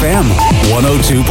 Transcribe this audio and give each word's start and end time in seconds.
FM 0.00 0.24
102.5. 0.72 1.29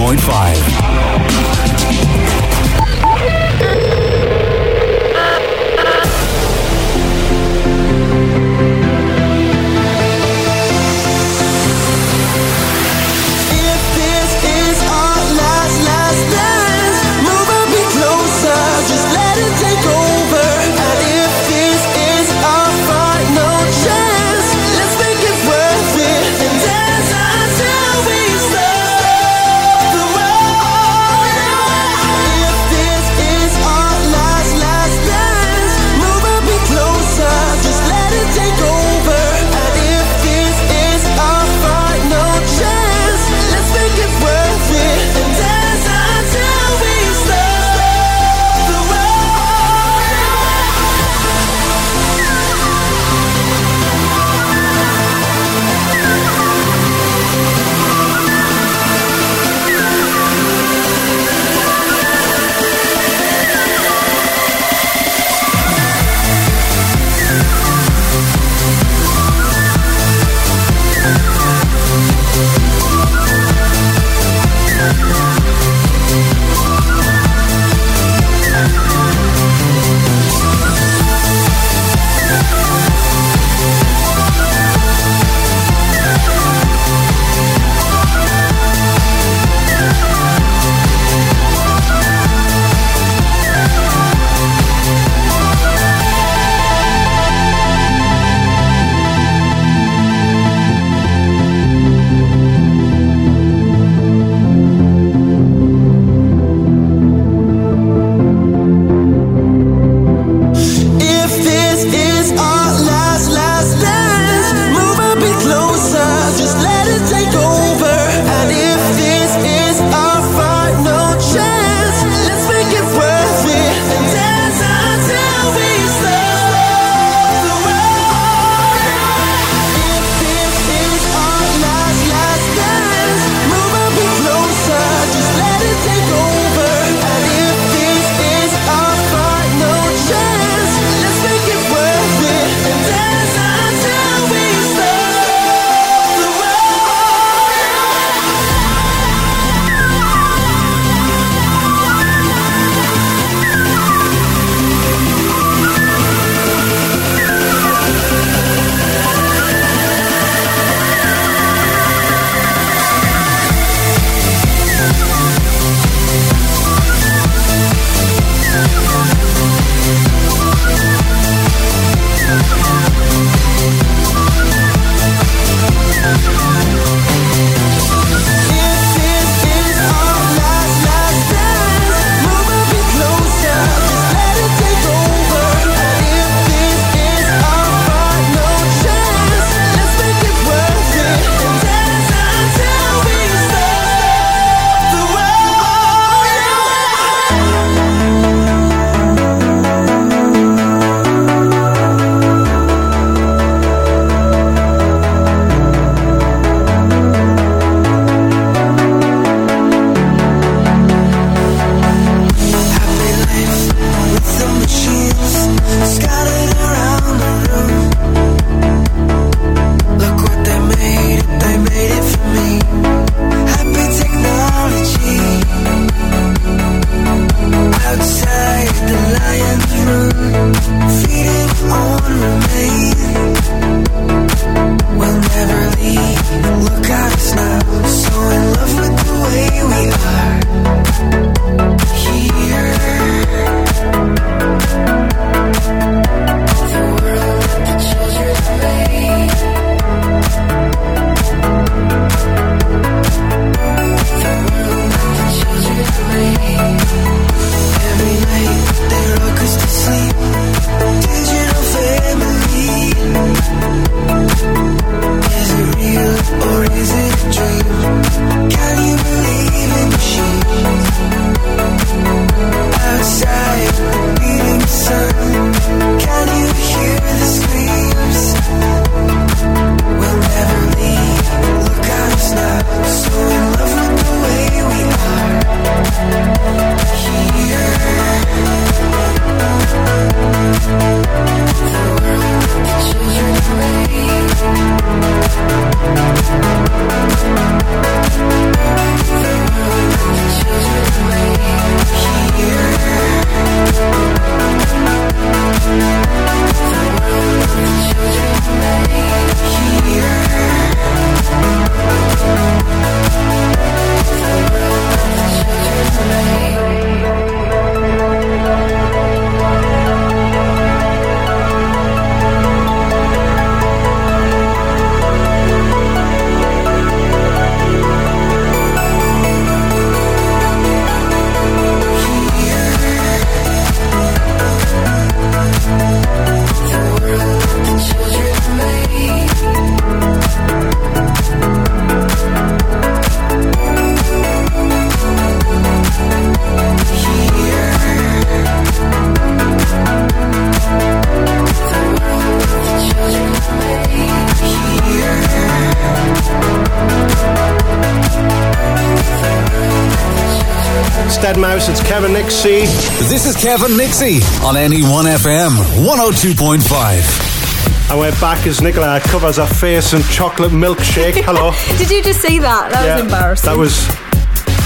This 363.30 363.38
is 363.38 363.44
Kevin 363.44 363.78
Nixie 363.78 364.24
on 364.44 364.56
NE1 364.56 365.06
FM 365.06 365.52
102.5. 365.86 367.92
And 367.92 368.00
we're 368.00 368.10
back 368.20 368.48
as 368.48 368.60
Nicola 368.60 369.00
covers 369.00 369.38
her 369.38 369.46
face 369.46 369.94
in 369.94 370.02
chocolate 370.02 370.52
milkshake. 370.52 371.24
Hello. 371.24 371.52
Did 371.78 371.92
you 371.92 372.02
just 372.02 372.22
see 372.24 372.40
that? 372.40 372.72
That 372.72 372.86
Yeah, 372.86 372.96
was 372.96 373.04
embarrassing. 373.04 373.52
That 373.52 373.56
was 373.56 373.86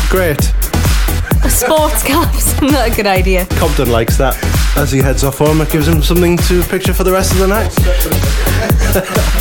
great. 0.10 0.42
sports 1.52 2.04
caps. 2.04 2.54
Not 2.62 2.88
a 2.88 2.92
good 2.96 3.06
idea. 3.06 3.46
Compton 3.48 3.92
likes 3.92 4.16
that. 4.16 4.38
As 4.78 4.94
he 4.94 5.00
heads 5.00 5.26
off 5.26 5.40
home, 5.40 5.60
it 5.60 5.70
gives 5.70 5.90
him 5.90 6.02
something 6.02 6.38
to 6.38 6.64
picture 6.64 6.94
for 6.94 7.04
the 7.04 7.12
rest 7.12 7.34
of 7.34 7.40
the 7.40 7.48
night. 7.48 7.74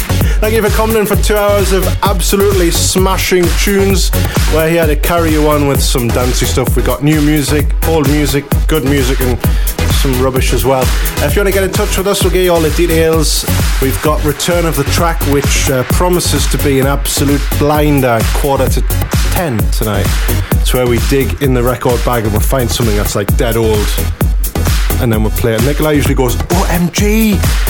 Thank 0.42 0.56
you 0.56 0.62
for 0.68 0.74
coming 0.74 0.96
in 0.96 1.06
for 1.06 1.14
two 1.14 1.36
hours 1.36 1.70
of 1.70 1.86
absolutely 2.02 2.72
smashing 2.72 3.44
tunes 3.60 4.10
where 4.52 4.68
he 4.68 4.74
had 4.74 4.86
to 4.86 4.96
carry 4.96 5.30
you 5.30 5.46
on 5.48 5.68
with 5.68 5.80
some 5.80 6.08
dancey 6.08 6.46
stuff. 6.46 6.74
We 6.74 6.82
got 6.82 7.04
new 7.04 7.22
music, 7.22 7.72
old 7.86 8.08
music, 8.08 8.44
good 8.66 8.82
music, 8.82 9.20
and 9.20 9.38
some 10.02 10.20
rubbish 10.20 10.52
as 10.52 10.64
well. 10.64 10.82
If 11.24 11.36
you 11.36 11.42
want 11.42 11.54
to 11.54 11.54
get 11.54 11.62
in 11.62 11.70
touch 11.70 11.96
with 11.96 12.08
us, 12.08 12.24
we'll 12.24 12.32
give 12.32 12.42
you 12.42 12.52
all 12.52 12.60
the 12.60 12.70
details. 12.70 13.44
We've 13.80 14.02
got 14.02 14.24
Return 14.24 14.66
of 14.66 14.74
the 14.74 14.82
Track, 14.82 15.20
which 15.28 15.70
uh, 15.70 15.84
promises 15.84 16.44
to 16.50 16.58
be 16.64 16.80
an 16.80 16.88
absolute 16.88 17.40
blinder 17.60 18.18
quarter 18.34 18.68
to 18.68 18.80
10 19.34 19.58
tonight. 19.70 20.06
It's 20.60 20.74
where 20.74 20.88
we 20.88 20.98
dig 21.08 21.40
in 21.40 21.54
the 21.54 21.62
record 21.62 22.04
bag 22.04 22.24
and 22.24 22.32
we'll 22.32 22.40
find 22.40 22.68
something 22.68 22.96
that's 22.96 23.14
like 23.14 23.28
dead 23.36 23.56
old 23.56 23.86
and 25.02 25.12
then 25.12 25.22
we'll 25.22 25.32
play 25.32 25.54
it. 25.54 25.64
Nicola 25.64 25.92
usually 25.92 26.14
goes, 26.14 26.34
OMG! 26.34 27.61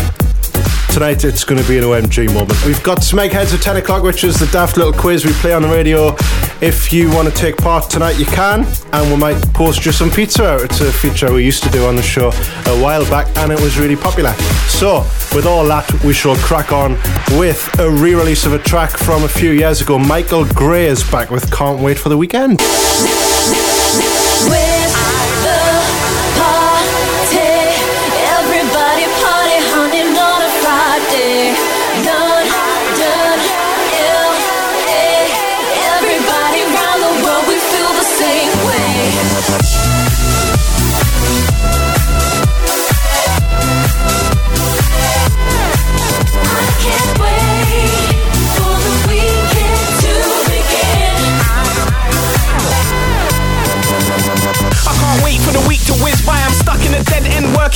Tonight 0.92 1.24
it's 1.24 1.42
going 1.42 1.60
to 1.60 1.66
be 1.66 1.78
an 1.78 1.84
OMG 1.84 2.26
moment. 2.34 2.62
We've 2.66 2.82
got 2.82 2.98
Smeg 2.98 3.30
Heads 3.30 3.54
at 3.54 3.62
10 3.62 3.78
o'clock, 3.78 4.02
which 4.02 4.24
is 4.24 4.38
the 4.38 4.44
daft 4.48 4.76
little 4.76 4.92
quiz 4.92 5.24
we 5.24 5.32
play 5.32 5.54
on 5.54 5.62
the 5.62 5.68
radio. 5.68 6.14
If 6.60 6.92
you 6.92 7.08
want 7.10 7.28
to 7.28 7.34
take 7.34 7.56
part 7.56 7.88
tonight, 7.88 8.18
you 8.18 8.26
can, 8.26 8.66
and 8.92 9.10
we 9.10 9.16
might 9.16 9.40
post 9.54 9.86
you 9.86 9.92
some 9.92 10.10
pizza 10.10 10.44
out. 10.46 10.60
It's 10.60 10.82
a 10.82 10.92
feature 10.92 11.32
we 11.32 11.46
used 11.46 11.62
to 11.62 11.70
do 11.70 11.86
on 11.86 11.96
the 11.96 12.02
show 12.02 12.28
a 12.28 12.82
while 12.82 13.04
back, 13.06 13.26
and 13.38 13.50
it 13.50 13.58
was 13.58 13.78
really 13.78 13.96
popular. 13.96 14.34
So, 14.68 14.98
with 15.34 15.46
all 15.46 15.64
that, 15.64 15.90
we 16.04 16.12
shall 16.12 16.36
crack 16.36 16.72
on 16.72 16.92
with 17.38 17.74
a 17.80 17.90
re 17.90 18.14
release 18.14 18.44
of 18.44 18.52
a 18.52 18.58
track 18.58 18.90
from 18.90 19.24
a 19.24 19.28
few 19.28 19.52
years 19.52 19.80
ago. 19.80 19.98
Michael 19.98 20.44
Gray 20.44 20.88
is 20.88 21.02
back 21.10 21.30
with 21.30 21.50
Can't 21.50 21.80
Wait 21.80 21.98
for 21.98 22.10
the 22.10 22.18
Weekend. 22.18 22.60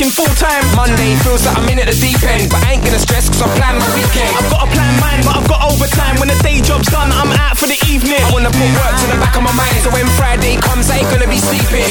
Working 0.07 0.25
full 0.25 0.35
time. 0.39 0.63
Monday 0.77 1.17
feels 1.23 1.47
like 1.47 1.57
I'm 1.59 1.69
in 1.69 1.79
at 1.79 1.89
the 1.91 1.99
deep 1.99 2.23
end, 2.23 2.51
but 2.51 2.63
I 2.65 2.79
ain't 2.79 2.85
gonna 2.85 2.99
stress 2.99 3.29
cause 3.29 3.43
I 3.43 3.49
plan 3.59 3.79
my 3.79 3.91
weekend. 3.95 4.31
I've 4.39 4.51
got 4.51 4.63
a 4.67 4.69
plan 4.71 4.93
mine, 5.01 5.23
but 5.25 5.35
I've 5.37 5.49
got 5.49 5.61
overtime. 5.67 6.15
When 6.21 6.29
the 6.29 6.39
day 6.43 6.61
job's 6.61 6.89
done, 6.91 7.11
I'm 7.11 7.31
out 7.43 7.59
for 7.59 7.67
the 7.67 7.79
evening. 7.91 8.19
I 8.23 8.31
wanna 8.31 8.51
put 8.51 8.69
work 8.79 8.95
to 9.03 9.07
the 9.11 9.19
back 9.19 9.35
of 9.37 9.43
my 9.43 9.55
mind, 9.55 9.77
so 9.83 9.91
when 9.91 10.07
Friday 10.15 10.57
comes, 10.63 10.91
I 10.91 11.03
ain't 11.03 11.11
gonna 11.11 11.29
be 11.29 11.39
sleeping. 11.39 11.91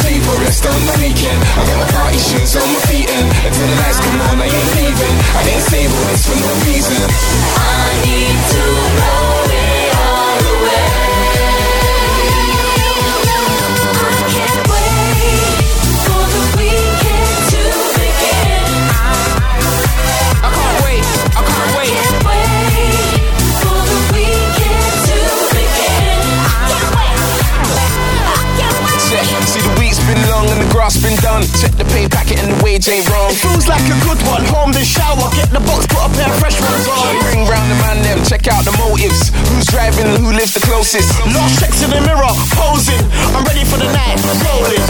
Sleep 0.00 0.22
or 0.28 0.38
rest 0.40 0.64
on 0.64 0.80
the 0.80 0.96
weekend. 1.02 1.40
I 1.58 1.62
got 1.66 1.76
my 1.76 1.88
party 1.92 2.18
shoes 2.18 2.56
on 2.56 2.64
my 2.64 2.80
feet 2.88 3.08
and 3.10 3.26
until 3.28 3.66
the 3.68 3.76
lights 3.84 4.00
come 4.00 4.20
on, 4.32 4.36
I 4.40 4.48
ain't 4.48 4.70
leaving. 4.78 5.14
I 5.36 5.40
didn't 5.44 5.66
save 5.68 5.90
all 5.92 6.06
this 6.08 6.24
for 6.24 6.36
no 6.38 6.50
reason. 6.64 7.00
I 7.04 7.84
need 8.06 8.36
to 8.52 8.62
know 8.96 9.41
been 30.06 30.22
long 30.30 30.46
and 30.50 30.60
the 30.60 30.70
grass 30.72 30.98
been 30.98 31.14
done. 31.20 31.42
Check 31.60 31.74
the 31.78 31.86
pay 31.90 32.08
packet 32.08 32.38
and 32.42 32.50
the 32.50 32.58
wage 32.64 32.88
ain't 32.88 33.06
wrong. 33.10 33.30
Feels 33.34 33.68
like 33.68 33.82
a 33.86 33.96
good 34.06 34.18
one. 34.26 34.42
Home 34.50 34.72
then 34.72 34.84
shower, 34.84 35.28
get 35.34 35.50
the 35.50 35.62
box, 35.62 35.86
put 35.86 36.02
a 36.02 36.10
pair 36.14 36.28
of 36.30 36.38
fresh 36.38 36.58
ones 36.58 36.86
on. 36.88 37.12
Ring 37.30 37.46
round 37.46 37.68
the 37.70 37.78
man 37.82 38.02
them, 38.02 38.18
check 38.24 38.48
out 38.48 38.64
the 38.64 38.74
motives. 38.78 39.30
Who's 39.52 39.66
driving, 39.68 40.08
who 40.18 40.32
lives 40.32 40.54
the 40.54 40.62
closest? 40.64 41.08
Lost 41.30 41.60
checks 41.60 41.82
in 41.82 41.90
the 41.90 42.00
mirror, 42.02 42.32
posing. 42.56 43.02
I'm 43.36 43.44
ready 43.46 43.64
for 43.66 43.78
the 43.78 43.90
night, 43.90 44.18
rolling. 44.42 44.84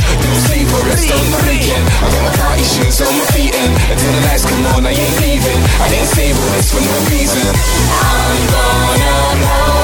Sleep 0.48 0.68
or 0.72 0.82
rest 0.88 1.10
on 1.12 1.24
the 1.28 1.40
weekend. 1.44 1.84
I 2.00 2.06
got 2.08 2.22
my 2.22 2.34
party 2.40 2.64
shoes 2.64 3.00
on 3.02 3.12
my 3.16 3.26
feet 3.34 3.52
and 3.52 3.72
until 3.90 4.12
the 4.12 4.22
lights 4.28 4.44
come 4.46 4.64
on, 4.76 4.86
I 4.86 4.92
ain't 4.96 5.16
leaving. 5.20 5.60
I 5.82 5.86
didn't 5.92 6.10
save 6.14 6.36
all 6.38 6.50
this 6.56 6.68
for 6.72 6.80
no 6.80 6.94
reason. 7.10 7.44
I'm 7.44 8.40
gonna 8.48 9.40
blow 9.40 9.81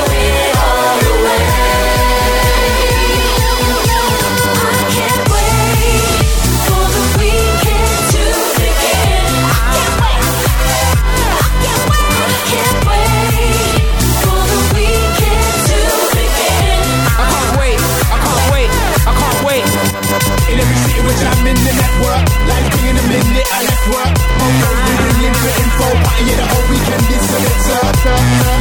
city 21.08 21.26
I'm 21.28 21.46
in 21.46 21.56
the 21.56 21.72
network. 21.72 22.22
Like 22.48 22.68
in 22.84 22.96
a 22.96 23.04
minute, 23.08 23.48
I 23.48 23.60
left 23.64 23.86
work. 23.88 24.12
Momo 24.38 24.68
ringing 25.08 25.36
for 25.40 25.52
info. 25.62 25.86
Party 26.04 26.32
the 26.36 26.46
whole 26.48 26.66
weekend, 26.68 27.04
it's 27.08 27.28
a 27.32 27.38
better. 27.44 27.80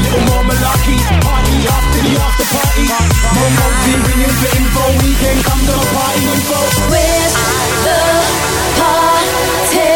Little 0.04 0.24
more 0.32 0.44
malarkey. 0.48 1.00
Party 1.24 1.58
after 1.68 2.02
the 2.06 2.14
after 2.16 2.48
party. 2.56 2.86
Momo 3.36 3.66
been 3.84 4.02
ringing 4.08 4.36
for 4.40 4.50
info. 4.56 4.84
Weekend 5.04 5.40
come 5.44 5.62
to 5.68 5.74
the 5.76 5.88
party 5.96 6.24
info. 6.36 6.60
Where's 6.92 7.34
the 7.86 8.00
party? 8.80 9.87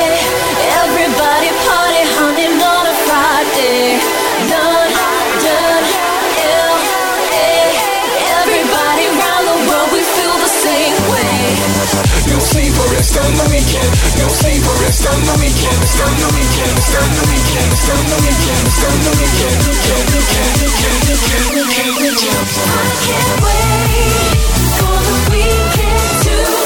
Rest 13.11 13.27
on 13.27 13.33
the 13.35 13.47
weekend. 13.51 13.91
No 14.19 14.27
sleep 14.29 14.63
or 14.63 14.77
rest 14.83 15.05
on 15.07 15.19
the 15.19 15.35
weekend. 15.39 15.79
It's 15.83 15.99
on 15.99 16.13
the 16.15 16.29
weekend. 16.31 16.77
It's 16.79 16.95
on 16.95 17.09
the 17.11 17.23
weekend. 17.27 17.71
It's 17.71 17.89
on 17.91 18.03
the 18.07 18.17
weekend. 18.23 18.63
It's 18.67 18.83
on 18.87 18.97
the 19.03 19.11
weekend. 19.19 19.57
Weekend, 19.67 20.07
weekend, 20.15 20.53
weekend, 20.61 20.99
weekend, 21.11 21.47
weekend, 21.51 21.91
weekend. 21.99 22.45
I 22.71 22.87
can't 23.03 23.35
wait 23.43 24.39
for 24.79 24.95
the 24.95 25.17
weekend 25.31 26.11
to 26.23 26.60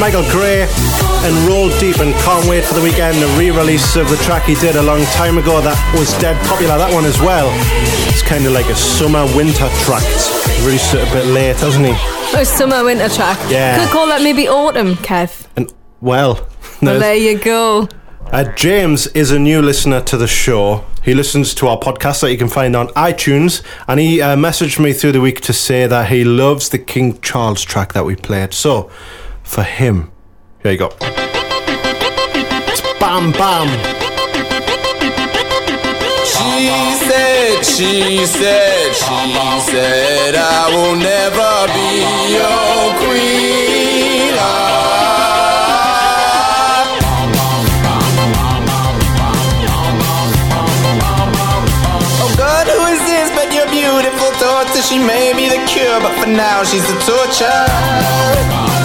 Michael 0.00 0.22
Gray 0.30 0.62
and 0.62 1.46
Roll 1.46 1.68
Deep 1.78 1.98
and 1.98 2.14
Can't 2.24 2.48
Wait 2.48 2.64
for 2.64 2.72
the 2.72 2.80
Weekend, 2.80 3.22
a 3.22 3.26
re 3.38 3.50
release 3.50 3.96
of 3.96 4.08
the 4.08 4.16
track 4.16 4.44
he 4.44 4.54
did 4.54 4.76
a 4.76 4.82
long 4.82 5.04
time 5.12 5.36
ago 5.36 5.60
that 5.60 5.76
was 5.94 6.10
dead 6.18 6.40
popular, 6.46 6.78
that 6.78 6.92
one 6.92 7.04
as 7.04 7.20
well. 7.20 7.50
It's 8.08 8.22
kind 8.22 8.46
of 8.46 8.52
like 8.52 8.64
a 8.66 8.74
summer 8.74 9.26
winter 9.36 9.68
track. 9.84 10.02
It's 10.06 10.64
released 10.64 10.94
it 10.94 11.06
a 11.06 11.12
bit 11.12 11.26
late, 11.26 11.56
hasn't 11.56 11.84
he? 11.84 11.92
Oh, 11.94 12.44
summer 12.44 12.82
winter 12.82 13.10
track. 13.10 13.38
Yeah. 13.50 13.84
Could 13.84 13.92
call 13.92 14.06
that 14.06 14.22
maybe 14.22 14.48
autumn, 14.48 14.94
Kev. 14.94 15.46
And 15.56 15.70
well, 16.00 16.48
Well, 16.80 16.98
there 16.98 17.14
you 17.14 17.38
go. 17.38 17.86
Uh, 18.32 18.44
James 18.54 19.06
is 19.08 19.30
a 19.30 19.38
new 19.38 19.60
listener 19.60 20.00
to 20.02 20.16
the 20.16 20.26
show. 20.28 20.86
He 21.02 21.12
listens 21.14 21.52
to 21.56 21.66
our 21.66 21.78
podcast 21.78 22.22
that 22.22 22.30
you 22.32 22.38
can 22.38 22.48
find 22.48 22.74
on 22.74 22.88
iTunes, 22.88 23.62
and 23.86 24.00
he 24.00 24.22
uh, 24.22 24.36
messaged 24.36 24.78
me 24.78 24.94
through 24.94 25.12
the 25.12 25.20
week 25.20 25.40
to 25.42 25.52
say 25.52 25.86
that 25.86 26.08
he 26.08 26.24
loves 26.24 26.70
the 26.70 26.78
King 26.78 27.20
Charles 27.20 27.62
track 27.62 27.92
that 27.92 28.06
we 28.06 28.16
played. 28.16 28.54
So, 28.54 28.90
for 29.50 29.64
him. 29.64 30.12
Here 30.62 30.72
you 30.72 30.78
go. 30.78 30.88
Bam 33.00 33.32
bam. 33.32 33.68
She 36.32 36.70
said, 37.06 37.64
she 37.64 38.26
said, 38.26 38.94
she 38.94 39.34
said, 39.70 40.34
I 40.36 40.70
will 40.72 40.94
never 40.94 41.66
be 41.74 41.90
your 42.38 42.94
queen. 43.02 44.34
Oh, 44.38 44.96
I 54.56 54.82
she 54.82 54.98
may 54.98 55.32
be 55.34 55.46
the 55.48 55.60
cure, 55.66 56.00
but 56.00 56.12
for 56.20 56.28
now 56.28 56.64
she's 56.64 56.86
the 56.86 56.94
torture. 57.04 58.79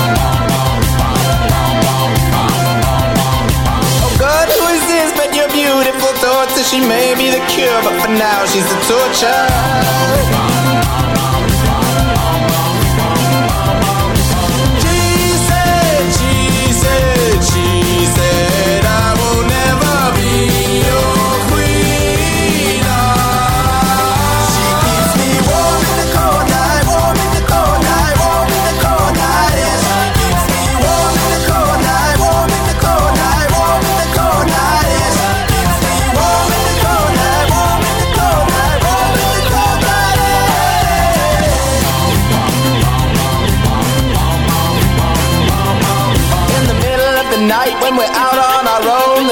She 6.69 6.79
may 6.79 7.13
be 7.15 7.29
the 7.29 7.45
cure, 7.48 7.81
but 7.84 8.01
for 8.01 8.07
now 8.07 8.43
she's 8.45 8.65
the 8.65 8.79
torture. 8.89 10.75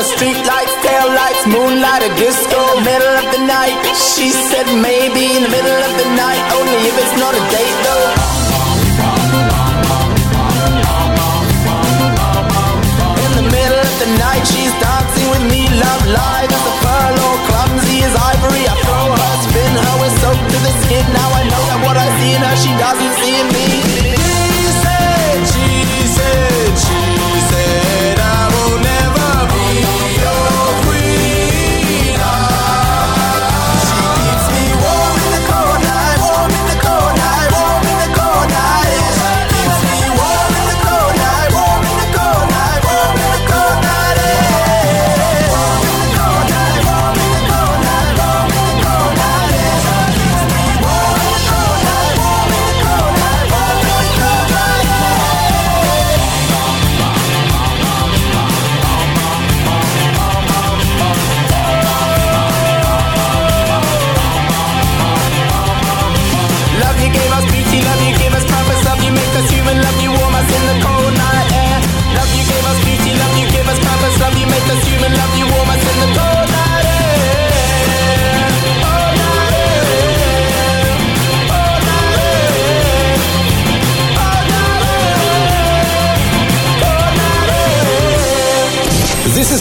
Street 0.03 0.36
lights, 0.43 0.75
tail 0.83 1.07
lights, 1.07 1.48
moonlight, 1.48 2.03
a 2.03 2.12
disco. 2.19 2.60
In 2.75 2.83
the 2.83 2.91
middle 2.91 3.15
of 3.24 3.27
the 3.31 3.41
night, 3.48 3.75
she 3.95 4.29
said 4.51 4.67
maybe 4.83 5.24
in 5.38 5.43
the 5.48 5.51
middle 5.51 5.81
of 5.88 5.93
the 5.95 6.10
night, 6.19 6.43
only 6.60 6.77
if 6.91 6.95
it's 7.00 7.15
not 7.24 7.31
a 7.31 7.43
date 7.55 7.77
though. 7.88 8.10
In 13.24 13.31
the 13.39 13.48
middle 13.48 13.79
of 13.79 13.95
the 14.03 14.10
night, 14.19 14.43
she's 14.43 14.74
dancing 14.83 15.27
with 15.31 15.45
me, 15.48 15.72
love 15.79 16.03
live 16.12 16.51
as 16.51 16.65
a 16.67 16.75
or 17.24 17.38
clumsy 17.48 18.03
as 18.03 18.13
ivory. 18.13 18.63
I 18.67 18.75
throw 18.83 19.07
her, 19.07 19.33
spin 19.48 19.72
her, 19.72 19.93
we're 20.03 20.15
soaked 20.19 20.48
to 20.51 20.57
the 20.67 20.74
skin. 20.83 21.05
Now 21.15 21.29
I 21.31 21.43
know 21.48 21.63
that 21.72 21.79
what 21.79 21.95
I 21.95 22.07
see 22.19 22.31
in 22.36 22.41
her, 22.43 22.55
she 22.60 22.72
doesn't 22.75 23.13
see 23.24 23.36
in 23.39 23.48
me. 23.55 24.02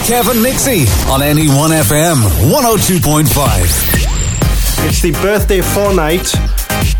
Air. 0.09 0.21
Kevin 0.23 0.41
Nixie 0.43 0.81
on 1.09 1.21
NE1 1.21 1.81
FM 1.83 2.15
102.5. 2.51 4.87
It's 4.87 5.01
the 5.01 5.11
birthday 5.21 5.61
fortnight 5.61 6.33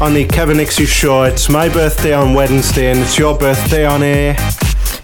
on 0.02 0.14
the 0.14 0.26
Kevin 0.26 0.58
Nixie 0.58 0.86
show. 0.86 1.24
It's 1.24 1.50
my 1.50 1.70
birthday 1.70 2.14
on 2.14 2.34
Wednesday 2.34 2.92
and 2.92 3.00
it's 3.00 3.18
your 3.18 3.38
birthday 3.38 3.86
on 3.86 4.04
a 4.04 4.36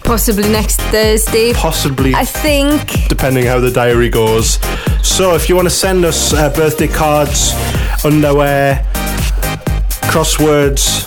Possibly 0.04 0.48
next 0.48 0.80
Thursday. 0.80 1.52
possibly 1.52 2.14
I 2.14 2.24
think. 2.24 3.08
depending 3.08 3.44
how 3.46 3.60
the 3.60 3.70
diary 3.70 4.08
goes. 4.08 4.54
So 5.06 5.34
if 5.34 5.48
you 5.48 5.54
want 5.56 5.66
to 5.66 5.70
send 5.74 6.04
us 6.04 6.32
uh, 6.32 6.48
birthday 6.50 6.88
cards, 6.88 7.52
underwear, 8.04 8.84
crosswords, 10.10 11.04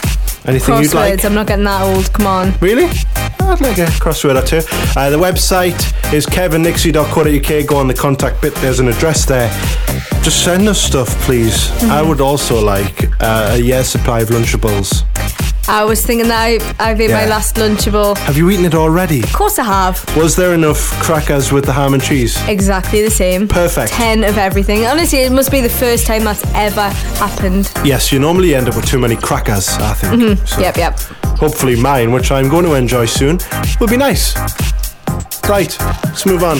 anything 0.47 0.75
you'd 0.75 0.91
Crosswords. 0.91 0.93
like. 0.93 1.25
I'm 1.25 1.33
not 1.33 1.47
getting 1.47 1.65
that 1.65 1.81
old. 1.81 2.13
Come 2.13 2.27
on. 2.27 2.53
Really? 2.61 2.85
I'd 2.85 3.59
like 3.61 3.77
a 3.77 3.85
crossword 3.99 4.41
or 4.41 4.45
two. 4.45 4.61
Uh, 4.97 5.09
the 5.09 5.17
website 5.17 5.92
is 6.13 6.25
kevinnixie.co.uk. 6.27 7.67
Go 7.67 7.77
on 7.77 7.87
the 7.87 7.93
contact 7.93 8.41
bit. 8.41 8.53
There's 8.55 8.79
an 8.79 8.87
address 8.87 9.25
there. 9.25 9.49
Just 10.21 10.43
send 10.43 10.67
us 10.69 10.79
stuff, 10.81 11.09
please. 11.21 11.71
I 11.83 12.01
would 12.01 12.21
also 12.21 12.63
like 12.63 13.09
uh, 13.21 13.49
a 13.53 13.57
year's 13.57 13.87
supply 13.87 14.21
of 14.21 14.29
Lunchables. 14.29 15.03
I 15.67 15.85
was 15.85 16.05
thinking 16.05 16.27
that 16.27 16.43
I, 16.77 16.89
I've 16.91 16.99
ate 16.99 17.09
my 17.09 17.25
last 17.25 17.55
Lunchable. 17.55 18.17
Have 18.17 18.37
you 18.37 18.49
eaten 18.49 18.65
it 18.65 18.75
already? 18.75 19.21
Of 19.23 19.31
course 19.33 19.57
I 19.57 19.63
have. 19.63 20.03
Was 20.17 20.35
there 20.35 20.53
enough 20.53 20.91
crackers 21.01 21.51
with 21.53 21.65
the 21.65 21.71
ham 21.73 21.93
and 21.93 22.03
cheese? 22.03 22.37
Exactly 22.49 23.01
the 23.01 23.09
same. 23.09 23.47
Perfect. 23.47 23.91
10 23.93 24.23
of 24.25 24.37
everything. 24.37 24.85
Honestly, 24.85 25.19
it 25.19 25.31
must 25.31 25.51
be 25.51 25.61
the 25.61 25.69
first 25.69 26.05
time 26.05 26.25
that's 26.25 26.45
ever 26.53 26.89
happened. 27.17 27.71
Yes, 27.85 28.11
you 28.11 28.19
normally 28.19 28.53
end 28.55 28.67
up 28.67 28.75
with 28.75 28.85
too 28.85 28.99
many 28.99 29.15
crackers, 29.15 29.69
I 29.69 29.93
think. 29.93 30.37
So 30.47 30.59
Yep, 30.59 30.77
yep. 30.77 30.99
hopefully 31.39 31.79
mine, 31.79 32.11
which 32.11 32.29
I'm 32.29 32.49
going 32.49 32.65
to 32.65 32.73
enjoy 32.73 33.05
soon, 33.05 33.39
will 33.79 33.87
be 33.87 33.97
nice. 33.97 34.33
Right, 35.47 35.77
let's 36.05 36.25
move 36.25 36.41
on. 36.43 36.57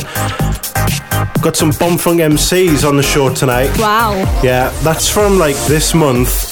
Got 1.42 1.56
some 1.56 1.72
Bombfunk 1.72 2.20
MCs 2.20 2.88
on 2.88 2.98
the 2.98 3.04
show 3.04 3.34
tonight. 3.34 3.75
Wow. 3.78 4.13
Yeah, 4.44 4.70
that's 4.84 5.10
from 5.10 5.40
like 5.40 5.56
this 5.68 5.94
month, 5.94 6.52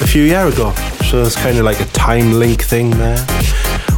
a 0.00 0.06
few 0.06 0.22
year 0.22 0.46
ago. 0.46 0.72
So 1.10 1.22
it's 1.22 1.36
kind 1.36 1.58
of 1.58 1.64
like 1.64 1.80
a 1.80 1.84
time 1.86 2.32
link 2.32 2.62
thing 2.62 2.90
there. 2.90 3.24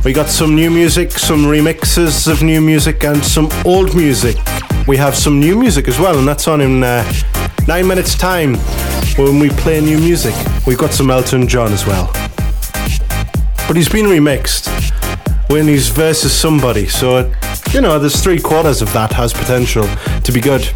We 0.04 0.12
got 0.12 0.28
some 0.28 0.54
new 0.54 0.70
music, 0.70 1.12
some 1.12 1.44
remixes 1.44 2.30
of 2.30 2.42
new 2.42 2.60
music, 2.60 3.04
and 3.04 3.24
some 3.24 3.48
old 3.64 3.94
music. 3.94 4.36
We 4.86 4.96
have 4.96 5.14
some 5.14 5.38
new 5.38 5.56
music 5.56 5.86
as 5.86 6.00
well, 6.00 6.18
and 6.18 6.26
that's 6.26 6.48
on 6.48 6.60
in 6.60 6.82
uh, 6.82 7.10
nine 7.68 7.86
minutes' 7.86 8.16
time 8.16 8.56
when 9.16 9.38
we 9.38 9.50
play 9.50 9.80
new 9.80 9.98
music. 9.98 10.34
We've 10.66 10.78
got 10.78 10.92
some 10.92 11.10
Elton 11.10 11.46
John 11.46 11.72
as 11.72 11.86
well. 11.86 12.10
But 13.66 13.76
he's 13.76 13.88
been 13.88 14.06
remixed 14.06 14.68
when 15.50 15.66
he's 15.66 15.88
versus 15.88 16.32
somebody, 16.32 16.86
so 16.86 17.30
you 17.72 17.80
know, 17.80 17.98
there's 17.98 18.22
three 18.22 18.40
quarters 18.40 18.82
of 18.82 18.92
that 18.92 19.12
has 19.12 19.32
potential 19.32 19.84
to 20.22 20.32
be 20.32 20.40
good. 20.40 20.68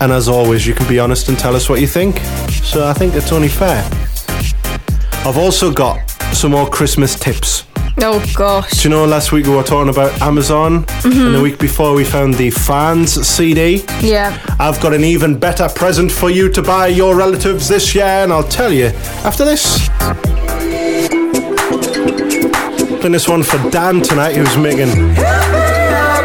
And 0.00 0.12
as 0.12 0.28
always, 0.28 0.66
you 0.66 0.74
can 0.74 0.88
be 0.88 0.98
honest 0.98 1.28
and 1.28 1.38
tell 1.38 1.56
us 1.56 1.68
what 1.68 1.80
you 1.80 1.86
think. 1.86 2.18
So 2.50 2.86
I 2.86 2.92
think 2.92 3.14
it's 3.14 3.32
only 3.32 3.48
fair. 3.48 3.84
I've 5.26 5.36
also 5.36 5.72
got 5.72 6.08
some 6.32 6.52
more 6.52 6.68
Christmas 6.68 7.18
tips. 7.18 7.64
Oh, 8.00 8.24
gosh. 8.36 8.70
Do 8.70 8.88
you 8.88 8.90
know 8.90 9.04
last 9.04 9.32
week 9.32 9.46
we 9.46 9.54
were 9.54 9.64
talking 9.64 9.88
about 9.90 10.22
Amazon, 10.22 10.84
mm-hmm. 10.84 11.26
and 11.26 11.34
the 11.34 11.40
week 11.40 11.58
before 11.58 11.94
we 11.94 12.04
found 12.04 12.34
the 12.34 12.50
Fans 12.50 13.12
CD? 13.26 13.84
Yeah. 14.00 14.40
I've 14.60 14.80
got 14.80 14.94
an 14.94 15.02
even 15.02 15.36
better 15.36 15.68
present 15.68 16.12
for 16.12 16.30
you 16.30 16.48
to 16.52 16.62
buy 16.62 16.86
your 16.86 17.16
relatives 17.16 17.66
this 17.66 17.94
year, 17.96 18.04
and 18.04 18.32
I'll 18.32 18.44
tell 18.44 18.72
you 18.72 18.86
after 19.24 19.44
this. 19.44 19.88
Playing 23.00 23.12
this 23.12 23.28
one 23.28 23.42
for 23.42 23.58
Dan 23.70 24.00
tonight, 24.00 24.36
who's 24.36 24.56
making 24.56 24.88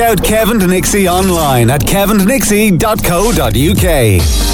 Check 0.00 0.18
out 0.18 0.24
Kevin 0.24 0.58
Nixie 0.66 1.08
online 1.08 1.68
at 1.68 1.82
kevindnixie.co.uk. 1.82 4.49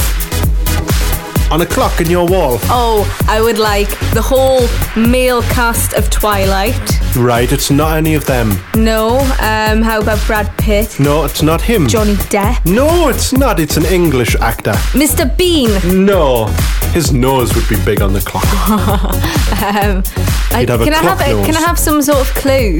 on 1.51 1.61
a 1.61 1.65
clock 1.65 1.99
in 2.01 2.09
your 2.09 2.27
wall? 2.27 2.59
Oh, 2.63 3.05
I 3.27 3.41
would 3.41 3.57
like 3.57 3.89
the 4.13 4.21
whole 4.21 4.67
male 4.95 5.41
cast 5.43 5.93
of 5.93 6.09
Twilight. 6.09 6.75
Right, 7.15 7.51
it's 7.51 7.71
not 7.71 7.97
any 7.97 8.13
of 8.15 8.25
them. 8.25 8.59
No. 8.75 9.17
Um, 9.41 9.81
how 9.81 9.99
about 10.01 10.25
Brad 10.27 10.55
Pitt? 10.57 10.99
No, 10.99 11.25
it's 11.25 11.41
not 11.41 11.61
him. 11.61 11.87
Johnny 11.87 12.13
Depp? 12.15 12.65
No, 12.65 13.09
it's 13.09 13.33
not. 13.33 13.59
It's 13.59 13.75
an 13.77 13.85
English 13.85 14.35
actor. 14.35 14.73
Mr. 14.93 15.25
Bean? 15.37 16.05
No, 16.05 16.45
his 16.93 17.11
nose 17.11 17.55
would 17.55 17.67
be 17.67 17.77
big 17.83 18.01
on 18.01 18.13
the 18.13 18.21
clock. 18.21 18.45
Um, 19.57 20.03
I, 20.51 20.59
He'd 20.61 20.69
have 20.69 20.81
a 20.81 20.83
can 20.85 20.93
I 20.93 20.97
have 21.01 21.19
a, 21.19 21.45
Can 21.45 21.55
I 21.57 21.59
have 21.61 21.77
some 21.79 22.01
sort 22.01 22.19
of 22.19 22.33
clue? 22.35 22.79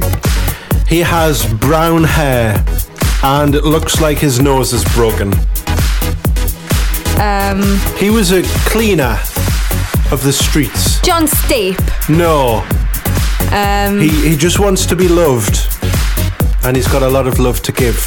He 0.87 0.99
has 0.99 1.51
brown 1.55 2.03
hair, 2.03 2.63
and 3.23 3.55
it 3.55 3.63
looks 3.63 3.99
like 4.01 4.17
his 4.19 4.39
nose 4.39 4.73
is 4.73 4.83
broken. 4.95 5.33
Um, 7.19 7.61
He 7.97 8.09
was 8.09 8.31
a 8.31 8.43
cleaner 8.69 9.17
of 10.11 10.21
the 10.23 10.31
streets. 10.31 10.99
John 11.01 11.27
Stape. 11.27 11.79
No, 12.09 12.63
Um, 13.51 13.99
he, 13.99 14.09
he 14.29 14.35
just 14.37 14.59
wants 14.59 14.85
to 14.85 14.95
be 14.95 15.07
loved, 15.07 15.57
and 16.63 16.75
he's 16.75 16.87
got 16.87 17.01
a 17.03 17.07
lot 17.09 17.27
of 17.27 17.39
love 17.39 17.61
to 17.63 17.71
give. 17.71 17.97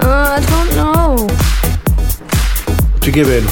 uh, 0.00 0.38
I 0.38 0.40
don't 0.50 0.74
know. 0.76 1.28
To 3.00 3.10
give 3.10 3.28
in. 3.28 3.44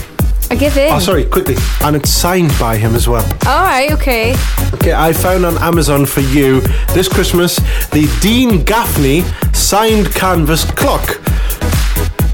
I 0.51 0.57
give 0.57 0.77
in. 0.77 0.93
Oh, 0.93 0.99
sorry, 0.99 1.25
quickly. 1.25 1.55
And 1.83 1.95
it's 1.95 2.11
signed 2.11 2.53
by 2.59 2.77
him 2.77 2.97
as 2.97 3.07
well. 3.09 3.25
All 3.47 3.63
right, 3.63 3.93
okay. 3.93 4.35
Okay, 4.75 4.93
I 4.93 5.13
found 5.13 5.47
on 5.47 5.57
Amazon 5.59 6.07
for 6.07 6.23
you 6.23 6.61
this 6.93 7.09
Christmas 7.09 7.57
the 7.91 8.11
Dean 8.21 8.65
Gaffney 8.65 9.23
signed 9.53 10.13
canvas 10.13 10.65
clock. 10.73 11.21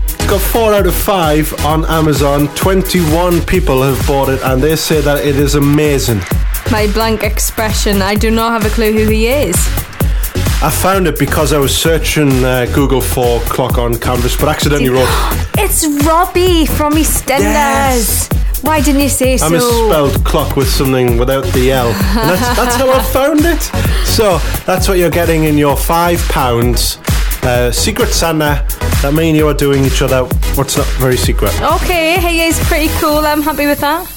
It's 0.09 0.27
got 0.27 0.41
four 0.41 0.73
out 0.73 0.87
of 0.87 0.95
five 0.95 1.53
on 1.65 1.85
Amazon. 1.85 2.49
21 2.57 3.43
people 3.43 3.83
have 3.83 4.05
bought 4.07 4.31
it, 4.31 4.41
and 4.43 4.63
they 4.63 4.77
say 4.77 5.01
that 5.03 5.25
it 5.25 5.37
is 5.37 5.55
amazing. 5.55 6.21
My 6.73 6.91
blank 6.95 7.23
expression. 7.23 8.01
I 8.03 8.15
do 8.15 8.31
not 8.31 8.51
have 8.51 8.71
a 8.71 8.75
clue 8.75 8.93
who 8.93 9.09
he 9.11 9.29
is. 9.29 9.57
I 10.63 10.71
found 10.71 11.07
it 11.07 11.19
because 11.19 11.53
I 11.53 11.59
was 11.59 11.77
searching 11.77 12.43
uh, 12.45 12.67
Google 12.75 13.01
for 13.01 13.41
clock 13.41 13.79
on 13.79 13.95
canvas, 13.99 14.37
but 14.37 14.49
accidentally 14.49 14.89
wrote. 14.89 15.09
It's 15.59 15.87
Robbie 16.07 16.67
from 16.67 16.95
EastEnders. 16.95 17.41
Yes. 17.41 18.29
Why 18.63 18.81
didn't 18.81 19.03
you 19.03 19.09
say 19.09 19.37
so? 19.37 19.47
I 19.47 19.49
misspelled 19.51 20.25
clock 20.25 20.57
with 20.57 20.69
something 20.69 21.19
without 21.19 21.45
the 21.53 21.73
L. 21.73 21.89
And 21.89 22.31
that's, 22.31 22.57
that's 22.57 22.77
how 22.77 22.91
I 22.91 23.03
found 23.03 23.41
it. 23.45 23.63
So 24.07 24.39
that's 24.65 24.89
what 24.89 24.99
you're 24.99 25.11
getting 25.11 25.45
in 25.45 25.59
your 25.59 25.77
five 25.77 26.21
pounds. 26.31 26.99
Uh, 27.43 27.71
secret 27.71 28.09
Santa. 28.09 28.67
That 29.03 29.13
me 29.15 29.29
and 29.29 29.37
you 29.37 29.47
are 29.49 29.55
doing 29.55 29.85
each 29.85 30.01
other. 30.03 30.25
What's 30.57 30.77
not 30.77 30.87
very 30.99 31.17
secret. 31.17 31.53
Okay, 31.61 32.19
he 32.21 32.43
is 32.43 32.59
pretty 32.65 32.89
cool. 32.99 33.19
I'm 33.27 33.43
happy 33.43 33.67
with 33.67 33.81
that. 33.81 34.16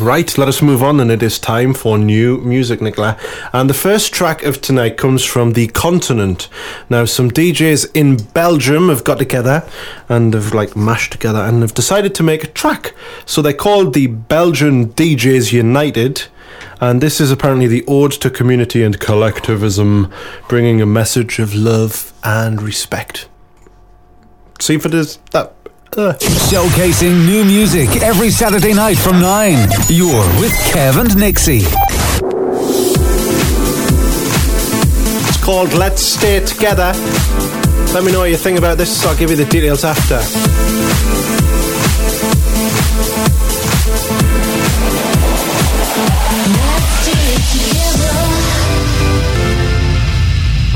Right, 0.00 0.36
let 0.36 0.48
us 0.48 0.60
move 0.60 0.82
on, 0.82 0.98
and 0.98 1.08
it 1.08 1.22
is 1.22 1.38
time 1.38 1.72
for 1.72 1.96
new 1.98 2.38
music, 2.38 2.80
Nicola. 2.80 3.16
And 3.52 3.70
the 3.70 3.74
first 3.74 4.12
track 4.12 4.42
of 4.42 4.60
tonight 4.60 4.96
comes 4.96 5.24
from 5.24 5.52
the 5.52 5.68
continent. 5.68 6.48
Now, 6.90 7.04
some 7.04 7.30
DJs 7.30 7.92
in 7.94 8.16
Belgium 8.16 8.88
have 8.88 9.04
got 9.04 9.18
together 9.18 9.64
and 10.08 10.34
have 10.34 10.52
like 10.52 10.74
mashed 10.74 11.12
together 11.12 11.38
and 11.38 11.62
have 11.62 11.74
decided 11.74 12.12
to 12.16 12.24
make 12.24 12.42
a 12.42 12.48
track. 12.48 12.92
So 13.24 13.40
they 13.40 13.54
called 13.54 13.94
the 13.94 14.08
Belgian 14.08 14.88
DJs 14.88 15.52
United. 15.52 16.24
And 16.80 17.00
this 17.00 17.20
is 17.20 17.30
apparently 17.30 17.68
the 17.68 17.84
ode 17.86 18.12
to 18.14 18.30
community 18.30 18.82
and 18.82 18.98
collectivism, 18.98 20.12
bringing 20.48 20.80
a 20.80 20.86
message 20.86 21.38
of 21.38 21.54
love 21.54 22.12
and 22.24 22.60
respect. 22.60 23.28
See 24.58 24.74
if 24.74 24.86
it 24.86 24.92
is 24.92 25.18
that. 25.30 25.54
Uh. 25.92 26.12
Showcasing 26.50 27.26
new 27.26 27.44
music 27.44 28.02
every 28.02 28.30
Saturday 28.30 28.74
night 28.74 28.98
from 28.98 29.20
9. 29.20 29.68
You're 29.88 30.26
with 30.40 30.52
Kevin 30.72 31.06
Nixie. 31.18 31.62
It's 35.28 35.44
called 35.44 35.72
Let's 35.74 36.02
Stay 36.02 36.40
Together. 36.44 36.92
Let 37.92 38.02
me 38.02 38.10
know 38.10 38.20
what 38.20 38.30
you 38.30 38.36
think 38.36 38.58
about 38.58 38.76
this. 38.76 39.06
I'll 39.06 39.16
give 39.16 39.30
you 39.30 39.36
the 39.36 39.44
details 39.44 39.84
after. 39.84 40.18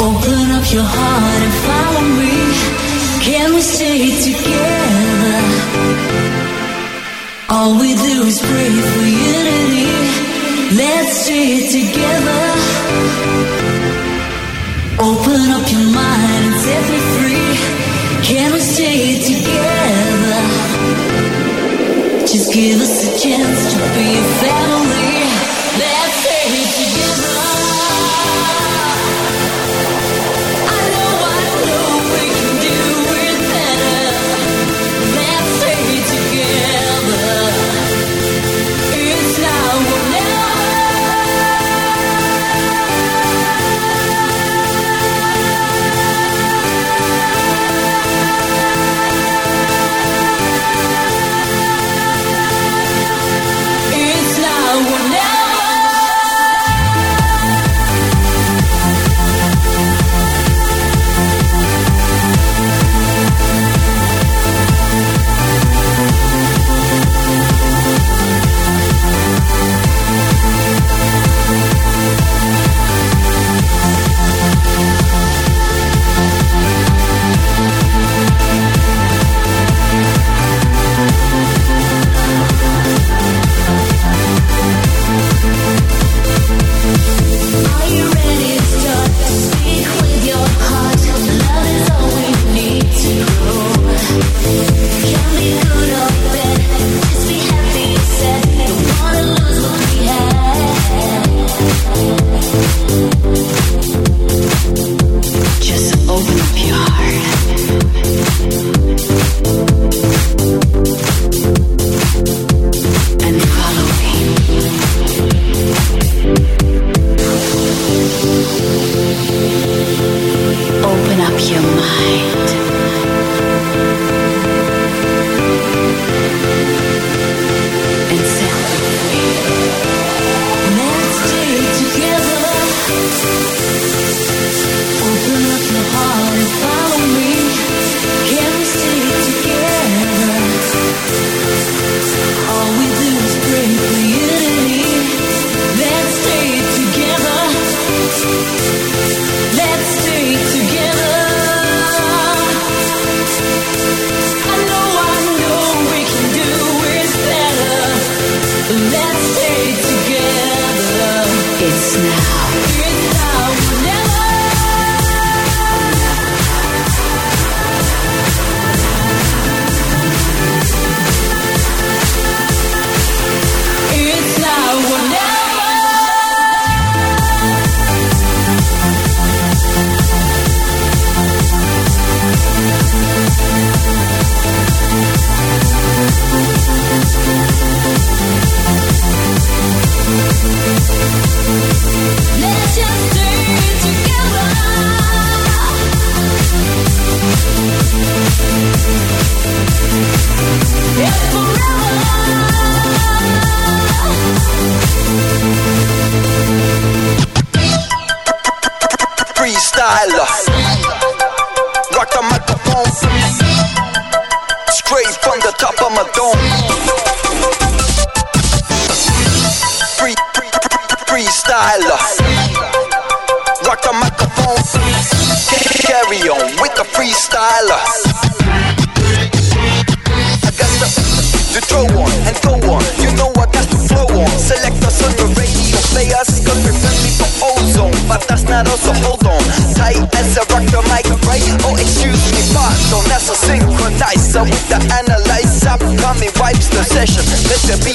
Open 0.00 0.50
up 0.52 0.72
your 0.72 0.84
heart 0.84 1.42
and 1.42 1.52
follow 1.66 2.04
me. 2.20 2.27
Can 3.20 3.54
we 3.54 3.60
stay 3.60 4.10
together? 4.22 5.40
All 7.50 7.78
we 7.78 7.94
do 7.94 8.22
is 8.26 8.40
pray 8.40 8.70
for 8.90 9.04
unity. 9.32 9.88
Let's 10.76 11.24
stay 11.24 11.68
together. 11.68 12.42
Open 15.00 15.40
up 15.56 15.64
your 15.70 15.86
mind 15.94 16.44
and 16.48 16.56
set 16.64 16.84
me 16.90 17.00
free. 17.14 17.48
Can 18.24 18.52
we 18.52 18.60
stay 18.60 19.22
together? 19.32 20.42
Just 22.26 22.52
give 22.52 22.80
us 22.80 23.06
a 23.06 23.18
chance 23.22 23.72
to 23.72 23.78
be 23.94 24.18
a 24.18 24.24
family. 24.42 25.17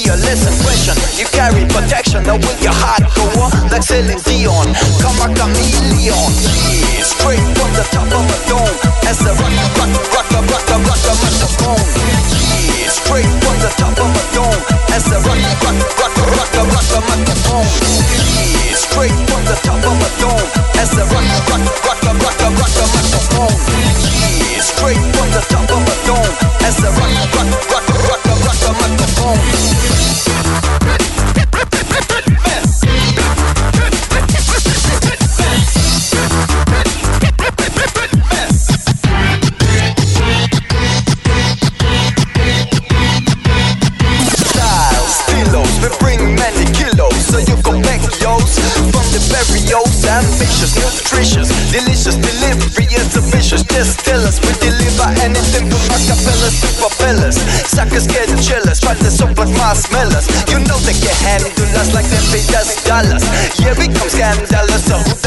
Lesson 0.01 0.57
question. 0.65 0.97
You 1.13 1.29
carry 1.29 1.69
protection, 1.69 2.25
now 2.25 2.41
will 2.41 2.57
your 2.57 2.73
heart 2.73 3.05
go 3.13 3.29
on? 3.37 3.53
Like 3.69 3.85
Celine 3.85 4.17
Dion, 4.25 4.73
come 4.97 5.21
a 5.21 5.29
chameleon. 5.37 5.93
Yeah, 6.01 7.05
straight 7.05 7.45
from 7.53 7.69
the 7.77 7.85
top 7.93 8.09
of 8.09 8.25
a 8.25 8.37
dome. 8.49 8.73
As 9.05 9.21
a 9.21 9.37
rock, 9.37 9.53
rock, 9.53 9.93
rock, 10.17 10.29
rock, 10.33 10.49
rock, 10.49 10.65
rock, 10.65 10.97
rock, 10.97 11.17
microphone. 11.21 11.85
Yeah, 12.73 12.89
straight 12.89 13.29
from 13.45 13.57
the 13.61 13.69
top 13.77 13.93
of 13.93 14.09
a 14.09 14.23
dome. 14.33 14.61
As 14.89 15.05
a 15.13 15.21
rock, 15.21 15.37
rock, 15.61 15.77
rock, 16.01 16.15
rock, 16.25 16.49
rock, 16.57 16.73
rock, 16.73 16.87
rock, 16.89 17.05
microphone. 17.13 17.69
Yeah, 18.49 18.73
straight 18.73 19.13
from 19.29 19.45
the 19.45 19.57
top 19.61 19.77
of 19.77 19.93
a 19.93 20.09
dome. 20.17 20.49
As 20.81 20.89
a 20.97 21.05
Delicious 51.73 52.13
delivery, 52.21 52.85
it's 52.85 53.17
a 53.17 53.21
vicious 53.33 53.63
Just 53.63 54.05
tell 54.05 54.21
us, 54.29 54.37
we 54.45 54.53
deliver 54.61 55.09
anything 55.25 55.73
from 55.73 55.81
acapellas 55.89 56.61
to 56.61 56.69
propellers. 56.77 57.41
Suckers 57.65 58.05
get 58.05 58.29
jealous, 58.45 58.77
to 58.77 59.09
soap 59.09 59.33
like 59.41 59.49
marshmallows 59.57 60.29
You 60.53 60.61
know 60.69 60.77
they 60.85 60.93
can 60.93 61.17
handle 61.25 61.49
us 61.81 61.89
like 61.97 62.05
them 62.13 62.21
pay 62.29 62.45
us 62.53 62.77
dollars 62.85 63.25
Yeah, 63.57 63.73
we 63.73 63.89
come 63.89 64.05
scandalous, 64.05 64.85
so 64.85 65.01
who 65.01 65.22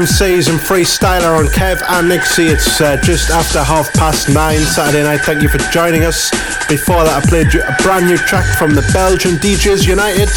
MCs 0.00 0.48
and 0.48 0.58
freestyler 0.58 1.38
on 1.38 1.46
Kevin 1.52 2.08
Nixie. 2.08 2.46
It's 2.46 2.80
uh, 2.80 2.96
just 3.02 3.28
after 3.28 3.62
half 3.62 3.92
past 3.92 4.30
nine 4.30 4.60
Saturday 4.60 5.02
night. 5.02 5.20
Thank 5.26 5.42
you 5.42 5.48
for 5.50 5.58
joining 5.70 6.04
us. 6.04 6.30
Before 6.70 7.04
that, 7.04 7.22
I 7.22 7.28
played 7.28 7.52
you 7.52 7.60
a 7.60 7.76
brand 7.82 8.06
new 8.06 8.16
track 8.16 8.46
from 8.56 8.74
the 8.74 8.80
Belgian 8.94 9.32
DJs 9.32 9.86
United. 9.86 10.30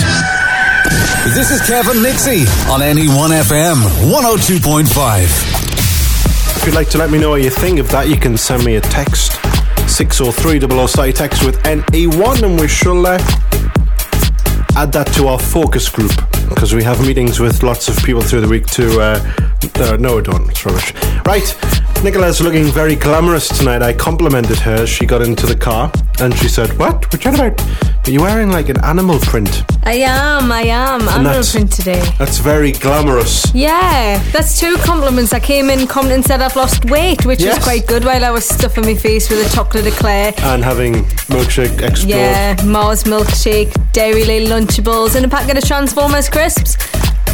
This 1.34 1.50
is 1.50 1.66
Kevin 1.66 2.04
Nixie 2.04 2.42
on 2.68 2.82
NE1 2.82 3.40
FM 3.40 3.76
102.5. 4.12 6.58
If 6.58 6.66
you'd 6.66 6.76
like 6.76 6.90
to 6.90 6.98
let 6.98 7.10
me 7.10 7.18
know 7.18 7.30
what 7.30 7.42
you 7.42 7.50
think 7.50 7.80
of 7.80 7.88
that, 7.92 8.10
you 8.10 8.18
can 8.18 8.36
send 8.36 8.66
me 8.66 8.76
a 8.76 8.82
text 8.82 9.32
603 9.88 10.60
00 10.60 11.12
text 11.14 11.46
with 11.46 11.56
NE1 11.64 12.44
and 12.44 12.60
we 12.60 12.68
shall 12.68 13.06
uh, 13.06 13.18
add 14.76 14.92
that 14.92 15.08
to 15.16 15.28
our 15.28 15.40
focus 15.40 15.88
group 15.88 16.12
because 16.50 16.76
we 16.76 16.84
have 16.84 17.00
meetings 17.00 17.40
with 17.40 17.64
lots 17.64 17.88
of 17.88 17.96
people 18.04 18.22
through 18.22 18.42
the 18.42 18.50
week 18.50 18.66
to. 18.68 19.00
Uh, 19.00 19.43
uh, 19.76 19.98
no, 19.98 20.22
don't. 20.22 20.50
It's 20.50 20.66
rubbish. 20.66 20.94
Right. 21.26 21.56
Nicola's 22.04 22.42
looking 22.42 22.66
very 22.66 22.96
glamorous 22.96 23.48
tonight. 23.48 23.82
I 23.82 23.94
complimented 23.94 24.60
her 24.60 24.76
as 24.84 24.90
she 24.90 25.06
got 25.06 25.22
into 25.22 25.46
the 25.46 25.56
car 25.56 25.90
and 26.20 26.36
she 26.36 26.50
said, 26.50 26.78
What? 26.78 27.12
What 27.14 27.24
you 27.24 27.32
on 27.32 27.36
about? 27.36 27.58
But 28.04 28.10
you're 28.12 28.22
wearing 28.22 28.52
like 28.52 28.68
an 28.68 28.84
animal 28.84 29.20
print. 29.20 29.64
I 29.84 29.94
am, 29.94 30.52
I 30.52 30.64
am. 30.64 31.08
I'm 31.08 31.24
that's- 31.24 31.54
print 31.54 31.72
today. 31.72 32.04
That's 32.20 32.40
very 32.40 32.74
glamorous. 32.74 33.54
Yeah, 33.56 34.22
that's 34.34 34.60
two 34.60 34.76
compliments. 34.80 35.32
I 35.32 35.40
came 35.40 35.70
in, 35.70 35.88
commented 35.88 36.16
and 36.18 36.26
said 36.26 36.42
I've 36.42 36.56
lost 36.58 36.84
weight, 36.90 37.26
which 37.26 37.40
Yes. 37.40 37.56
was 37.58 37.64
quite 37.64 37.88
good 37.88 38.04
while 38.04 38.26
I 38.26 38.32
was 38.32 38.44
stuffing 38.46 38.84
my 38.86 38.96
face 38.96 39.30
with 39.30 39.50
a 39.50 39.56
chocolate 39.56 39.88
eclair. 39.88 40.34
And 40.40 40.62
having 40.64 41.06
milkshake 41.32 41.82
explode. 41.82 42.10
Yeah, 42.10 42.58
Mars 42.66 43.06
milkshake, 43.06 43.72
Dairylea 43.94 44.48
Lunchables, 44.48 45.16
and 45.16 45.26
a 45.26 45.30
packet 45.30 45.58
of 45.58 45.64
Transformers 45.64 46.28
crisps. 46.30 46.76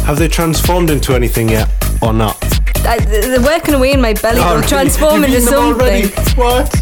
Have 0.06 0.18
they 0.18 0.28
transformed 0.28 0.90
into 0.90 1.14
anything 1.14 1.48
yet 1.48 1.68
or 2.02 2.12
not? 2.12 2.36
I, 2.86 2.98
they're 2.98 3.40
working 3.42 3.74
away 3.74 3.92
in 3.92 4.00
my 4.00 4.14
belly. 4.14 4.38
They'll 4.40 4.62
transform 4.62 5.24
into 5.24 5.40
something. 5.40 6.08
What? 6.36 6.74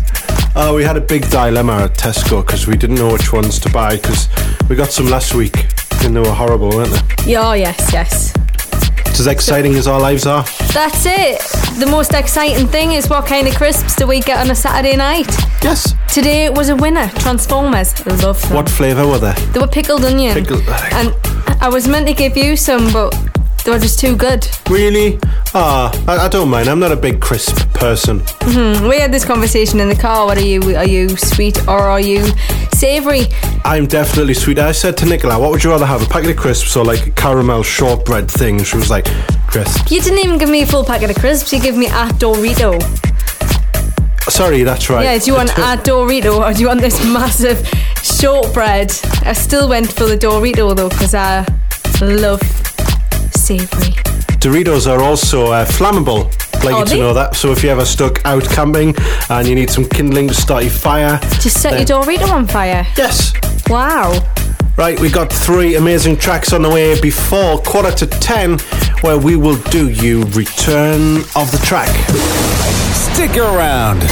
Uh, 0.56 0.72
we 0.74 0.82
had 0.82 0.96
a 0.96 1.00
big 1.00 1.28
dilemma 1.30 1.84
at 1.84 1.94
Tesco 1.94 2.44
because 2.44 2.66
we 2.66 2.76
didn't 2.76 2.96
know 2.96 3.12
which 3.12 3.32
ones 3.32 3.58
to 3.60 3.70
buy 3.70 3.96
because 3.96 4.28
we 4.68 4.76
got 4.76 4.90
some 4.90 5.06
last 5.08 5.34
week 5.34 5.66
and 6.02 6.16
they 6.16 6.20
were 6.20 6.32
horrible, 6.32 6.70
weren't 6.70 6.90
they? 6.90 7.32
Yeah, 7.32 7.48
oh, 7.48 7.52
yes, 7.52 7.90
yes. 7.92 8.32
It's 9.06 9.20
as 9.20 9.26
exciting 9.26 9.74
as 9.74 9.86
our 9.86 10.00
lives 10.00 10.26
are. 10.26 10.44
That's 10.72 11.04
it. 11.04 11.40
The 11.78 11.86
most 11.90 12.14
exciting 12.14 12.66
thing 12.68 12.92
is 12.92 13.08
what 13.10 13.26
kind 13.26 13.46
of 13.48 13.54
crisps 13.56 13.96
do 13.96 14.06
we 14.06 14.20
get 14.20 14.38
on 14.38 14.50
a 14.50 14.54
Saturday 14.54 14.96
night? 14.96 15.28
Yes. 15.62 15.94
Today 16.12 16.46
it 16.46 16.54
was 16.54 16.68
a 16.70 16.76
winner. 16.76 17.08
Transformers. 17.18 18.04
Love 18.22 18.40
them. 18.42 18.54
What 18.54 18.68
flavour 18.68 19.06
were 19.06 19.18
they? 19.18 19.34
They 19.52 19.58
were 19.60 19.66
pickled 19.68 20.04
onion. 20.04 20.34
Pickled- 20.34 20.62
And 20.92 21.14
I 21.60 21.68
was 21.68 21.88
meant 21.88 22.06
to 22.06 22.14
give 22.14 22.36
you 22.36 22.56
some, 22.56 22.92
but 22.92 23.10
they 23.64 23.70
were 23.72 23.78
just 23.78 23.98
too 23.98 24.16
good. 24.16 24.46
Really? 24.70 25.18
Ah, 25.54 25.92
I, 26.06 26.26
I 26.26 26.28
don't 26.28 26.48
mind. 26.48 26.68
I'm 26.68 26.78
not 26.78 26.92
a 26.92 26.96
big 26.96 27.20
crisp 27.20 27.56
person. 27.74 28.22
We 28.46 28.98
had 28.98 29.12
this 29.12 29.24
conversation 29.24 29.80
in 29.80 29.88
the 29.88 29.96
car. 29.96 30.26
What 30.26 30.38
are 30.38 30.46
you? 30.46 30.76
Are 30.76 30.86
you 30.86 31.08
sweet 31.16 31.66
or 31.66 31.78
are 31.78 32.00
you 32.00 32.24
savoury? 32.72 33.26
I'm 33.64 33.86
definitely 33.86 34.34
sweet. 34.34 34.58
I 34.58 34.72
said 34.72 34.96
to 34.98 35.06
Nicola, 35.06 35.38
what 35.38 35.50
would 35.50 35.64
you 35.64 35.70
rather 35.70 35.86
have, 35.86 36.02
a 36.02 36.06
packet 36.06 36.30
of 36.30 36.36
crisps 36.36 36.76
or 36.76 36.84
like 36.84 37.14
caramel 37.16 37.62
shortbread 37.62 38.30
thing? 38.30 38.58
And 38.58 38.66
she 38.66 38.76
was 38.76 38.90
like, 38.90 39.06
crisps. 39.48 39.90
You 39.90 40.00
didn't 40.00 40.20
even 40.20 40.38
give 40.38 40.48
me 40.48 40.62
a 40.62 40.66
full 40.66 40.84
packet 40.84 41.10
of 41.10 41.16
crisps. 41.16 41.52
You 41.52 41.60
give 41.60 41.76
me 41.76 41.86
a 41.86 42.08
Dorito. 42.18 42.78
Sorry, 44.28 44.62
that's 44.62 44.90
right. 44.90 45.04
Yeah, 45.04 45.18
do 45.18 45.26
you 45.30 45.34
want 45.36 45.50
a 45.56 45.76
Dorito 45.82 46.38
or 46.40 46.52
do 46.52 46.60
you 46.60 46.68
want 46.68 46.80
this 46.80 47.02
massive 47.12 47.66
shortbread? 48.02 48.92
I 49.24 49.32
still 49.32 49.68
went 49.68 49.92
for 49.92 50.04
the 50.04 50.16
Dorito 50.16 50.76
though 50.76 50.88
because 50.88 51.14
I 51.14 51.46
love 52.02 52.40
savoury. 53.34 53.92
Doritos 54.40 54.86
are 54.86 55.02
also 55.02 55.46
uh, 55.52 55.64
flammable. 55.64 56.26
I'd 56.58 56.64
like 56.64 56.74
Are 56.74 56.78
you 56.80 56.84
to 56.86 56.90
they? 56.94 57.00
know 57.00 57.14
that. 57.14 57.34
So 57.36 57.52
if 57.52 57.62
you're 57.62 57.72
ever 57.72 57.84
stuck 57.84 58.24
out 58.26 58.44
camping 58.44 58.94
and 59.30 59.48
you 59.48 59.54
need 59.54 59.70
some 59.70 59.84
kindling 59.88 60.28
to 60.28 60.34
start 60.34 60.62
your 60.64 60.72
fire, 60.72 61.18
Just 61.40 61.60
set 61.60 61.88
your 61.88 62.02
Dorito 62.02 62.28
on 62.30 62.46
fire. 62.46 62.86
yes. 62.96 63.32
Wow. 63.68 64.12
Right, 64.78 64.98
we 65.00 65.10
got 65.10 65.32
three 65.32 65.74
amazing 65.74 66.18
tracks 66.18 66.52
on 66.52 66.62
the 66.62 66.70
way 66.70 67.00
before 67.00 67.58
quarter 67.62 67.90
to 67.90 68.06
ten, 68.06 68.60
where 69.00 69.18
we 69.18 69.34
will 69.34 69.60
do 69.72 69.90
you 69.90 70.22
Return 70.26 71.16
of 71.34 71.50
the 71.50 71.60
Track. 71.64 71.88
Stick 72.94 73.36
around. 73.36 74.02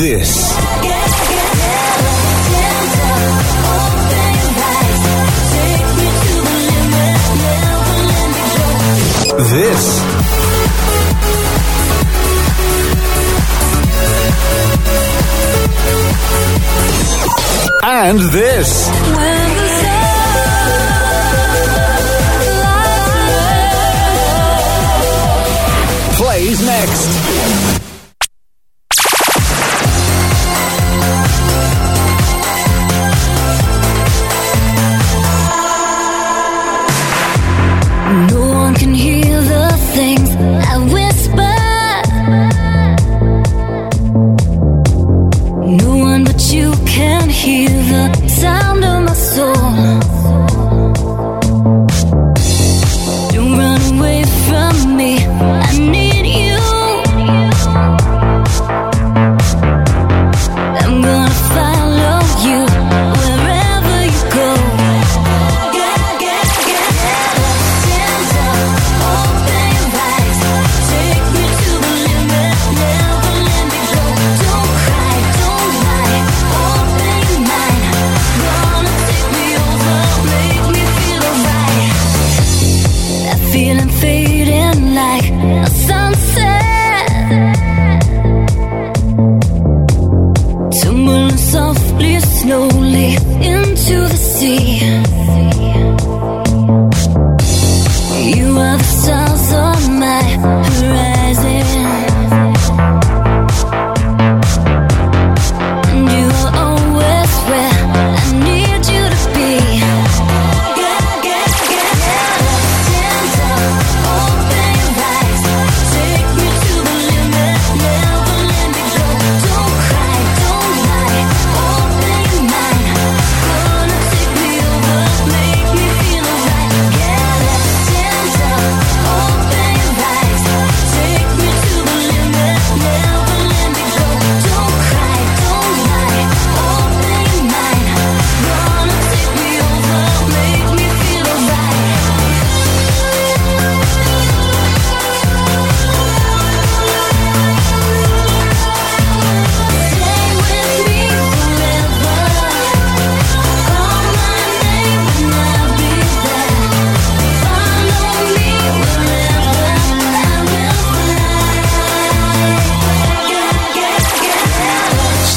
This 0.00 0.52
This 9.52 10.06
and 17.84 18.20
this. 18.32 19.65
Next. 26.76 27.25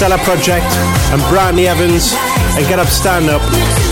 Stellar 0.09 0.23
Project 0.23 0.65
and 1.13 1.21
Brandy 1.29 1.67
Evans 1.67 2.13
and 2.57 2.67
Get 2.67 2.79
Up 2.79 2.87
Stand 2.87 3.29
Up 3.29 3.43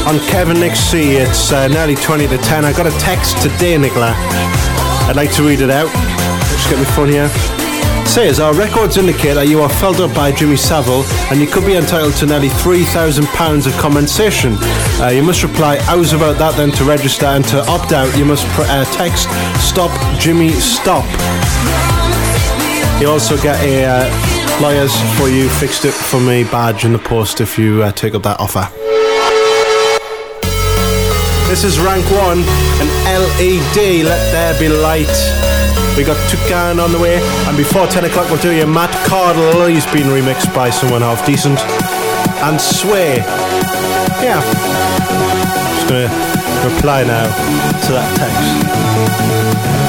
on 0.07 0.17
Kevin 0.25 0.59
Nixie. 0.59 1.11
It's 1.11 1.51
uh, 1.51 1.67
nearly 1.67 1.93
20 1.93 2.27
to 2.29 2.39
10. 2.39 2.65
I 2.65 2.73
got 2.73 2.87
a 2.87 2.97
text 2.97 3.39
today, 3.39 3.77
Nicola. 3.77 4.13
I'd 5.05 5.13
like 5.15 5.31
to 5.33 5.43
read 5.43 5.61
it 5.61 5.69
out. 5.69 5.93
Just 6.49 6.71
get 6.71 6.79
my 6.79 6.85
phone 6.85 7.09
here. 7.09 7.29
Says 8.07 8.39
our 8.39 8.55
records 8.55 8.97
indicate 8.97 9.35
that 9.35 9.47
you 9.47 9.61
are 9.61 9.69
felled 9.69 10.01
up 10.01 10.11
by 10.15 10.31
Jimmy 10.31 10.57
Savile 10.57 11.03
and 11.29 11.39
you 11.39 11.45
could 11.45 11.67
be 11.67 11.75
entitled 11.75 12.15
to 12.15 12.25
nearly 12.25 12.49
£3,000 12.49 13.67
of 13.67 13.73
compensation. 13.73 14.55
Uh, 14.99 15.11
you 15.13 15.21
must 15.21 15.43
reply, 15.43 15.77
how's 15.81 16.13
about 16.13 16.39
that 16.39 16.55
then 16.57 16.71
to 16.71 16.83
register 16.83 17.27
and 17.27 17.45
to 17.45 17.63
opt 17.69 17.91
out 17.91 18.09
you 18.17 18.25
must 18.25 18.47
pr- 18.57 18.65
uh, 18.65 18.85
text 18.85 19.29
stop 19.61 19.93
Jimmy 20.19 20.49
stop. 20.49 21.05
You 22.99 23.07
also 23.07 23.37
get 23.37 23.61
a 23.61 23.85
uh, 23.85 24.36
lawyers 24.61 24.93
for 25.17 25.29
you 25.29 25.49
fixed 25.49 25.85
it 25.85 25.93
for 25.93 26.19
me 26.19 26.43
badge 26.43 26.85
in 26.85 26.93
the 26.93 26.99
post 26.99 27.41
if 27.41 27.57
you 27.57 27.83
uh, 27.83 27.91
take 27.91 28.13
up 28.15 28.23
that 28.23 28.39
offer. 28.39 28.67
This 31.47 31.63
is 31.63 31.79
rank 31.79 32.03
one 32.11 32.39
and 32.81 32.89
LED. 33.07 34.03
Let 34.03 34.31
there 34.31 34.59
be 34.59 34.67
light. 34.67 35.07
We 35.95 36.03
got 36.03 36.17
Toucan 36.29 36.79
on 36.79 36.91
the 36.91 36.99
way, 36.99 37.17
and 37.47 37.55
before 37.57 37.87
10 37.87 38.05
o'clock, 38.05 38.29
we'll 38.29 38.41
do 38.41 38.51
your 38.51 38.67
Matt 38.67 38.91
Cardle. 39.07 39.67
He's 39.69 39.85
been 39.87 40.07
remixed 40.07 40.53
by 40.53 40.69
someone 40.69 41.01
half 41.01 41.25
decent. 41.25 41.59
And 42.43 42.59
Sway. 42.59 43.17
Yeah. 44.21 44.41
Just 45.73 45.87
gonna 45.87 46.09
reply 46.75 47.03
now 47.03 47.25
to 47.87 47.91
that 47.93 48.15
text. 48.17 49.86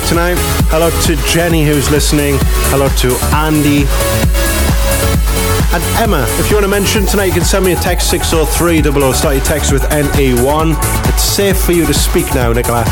Tonight. 0.00 0.34
Hello 0.74 0.90
to 1.02 1.14
Jenny 1.28 1.64
who's 1.64 1.88
listening. 1.88 2.34
Hello 2.74 2.88
to 2.98 3.14
Andy. 3.32 3.86
And 5.72 5.82
Emma, 6.02 6.26
if 6.40 6.50
you 6.50 6.56
want 6.56 6.64
to 6.64 6.68
mention 6.68 7.06
tonight, 7.06 7.26
you 7.26 7.32
can 7.32 7.44
send 7.44 7.64
me 7.64 7.72
a 7.72 7.76
text 7.76 8.10
603 8.10 8.82
00. 8.82 9.12
Start 9.12 9.36
your 9.36 9.44
text 9.44 9.72
with 9.72 9.82
NE1. 9.84 10.74
It's 11.06 11.22
safe 11.22 11.60
for 11.60 11.72
you 11.72 11.86
to 11.86 11.94
speak 11.94 12.26
now, 12.34 12.52
Nicola. 12.52 12.82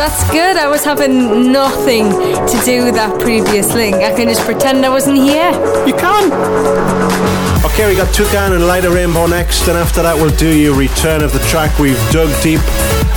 That's 0.00 0.24
good. 0.30 0.56
I 0.56 0.68
was 0.68 0.84
having 0.84 1.52
nothing 1.52 2.08
to 2.08 2.62
do 2.64 2.84
with 2.84 2.94
that 2.94 3.20
previous 3.20 3.74
link. 3.74 3.96
I 3.96 4.14
can 4.14 4.26
just 4.26 4.42
pretend 4.46 4.86
I 4.86 4.88
wasn't 4.88 5.18
here. 5.18 5.52
You 5.86 5.92
can. 5.92 6.32
Okay, 7.66 7.86
we 7.86 7.94
got 7.94 8.14
Toucan 8.14 8.54
and 8.54 8.66
Lighter 8.66 8.90
Rainbow 8.90 9.26
next, 9.26 9.68
and 9.68 9.76
after 9.76 10.00
that, 10.02 10.16
we'll 10.16 10.34
do 10.36 10.48
your 10.48 10.74
return 10.74 11.22
of 11.22 11.32
the 11.34 11.40
track. 11.40 11.78
We've 11.78 12.00
dug 12.10 12.30
deep 12.42 12.62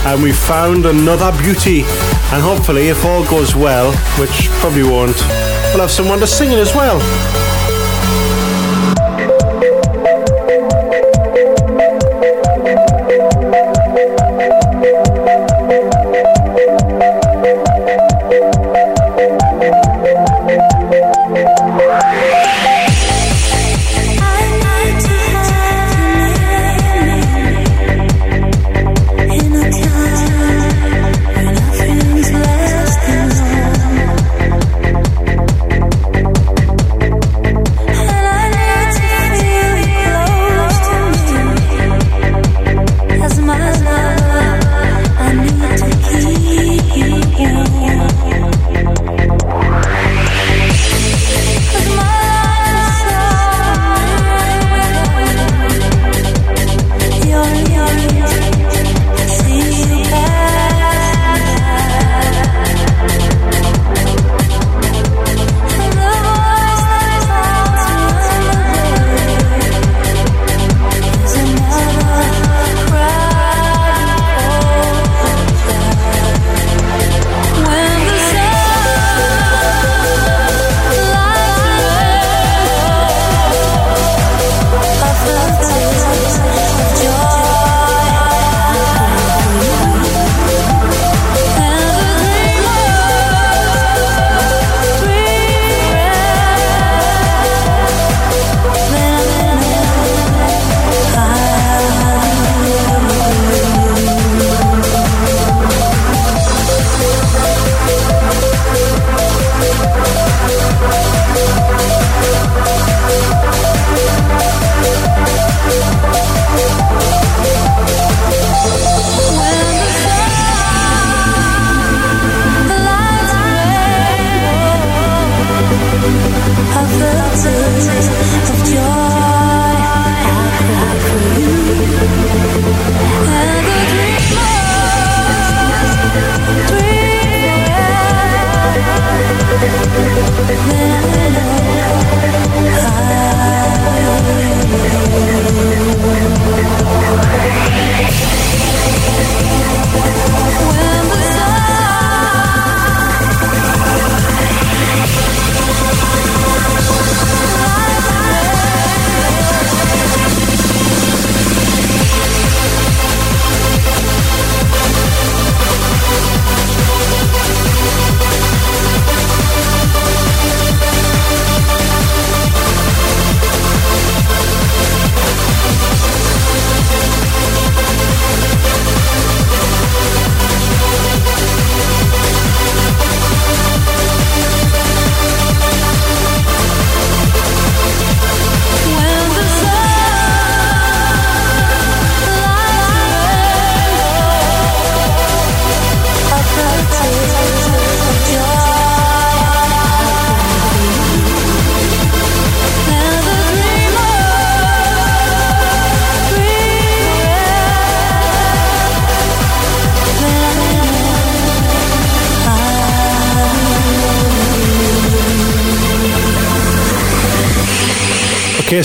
and 0.05 0.21
we 0.21 0.33
found 0.33 0.85
another 0.85 1.31
beauty. 1.41 1.85
And 2.33 2.41
hopefully, 2.41 2.87
if 2.87 3.05
all 3.05 3.23
goes 3.29 3.55
well, 3.55 3.91
which 4.19 4.49
probably 4.53 4.81
won't, 4.81 5.21
we'll 5.69 5.81
have 5.81 5.91
someone 5.91 6.17
to 6.17 6.25
sing 6.25 6.51
it 6.51 6.57
as 6.57 6.73
well. 6.73 6.99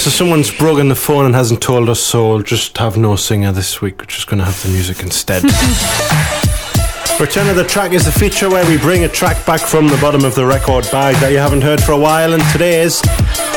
So 0.09 0.25
someone's 0.25 0.51
broken 0.51 0.89
the 0.89 0.95
phone 0.95 1.27
and 1.27 1.35
hasn't 1.35 1.61
told 1.61 1.89
us, 1.89 2.01
so 2.01 2.31
we'll 2.31 2.43
just 2.43 2.79
have 2.79 2.97
no 2.97 3.15
singer 3.15 3.53
this 3.53 3.83
week. 3.83 3.99
We're 3.99 4.07
just 4.07 4.27
going 4.27 4.39
to 4.39 4.45
have 4.45 4.63
the 4.63 4.71
music 4.71 5.03
instead. 5.03 5.43
Return 7.21 7.49
of 7.49 7.57
the 7.57 7.65
Track 7.69 7.93
is 7.93 8.07
the 8.07 8.13
feature 8.13 8.49
where 8.49 8.67
we 8.67 8.79
bring 8.79 9.05
a 9.05 9.09
track 9.09 9.45
back 9.45 9.61
from 9.61 9.87
the 9.87 9.99
bottom 9.99 10.25
of 10.25 10.35
the 10.35 10.47
record 10.47 10.89
bag 10.91 11.17
that 11.17 11.31
you 11.31 11.39
haven't 11.39 11.61
heard 11.61 11.83
for 11.83 11.93
a 11.93 11.99
while, 11.99 12.33
and 12.33 12.43
today's 12.53 13.03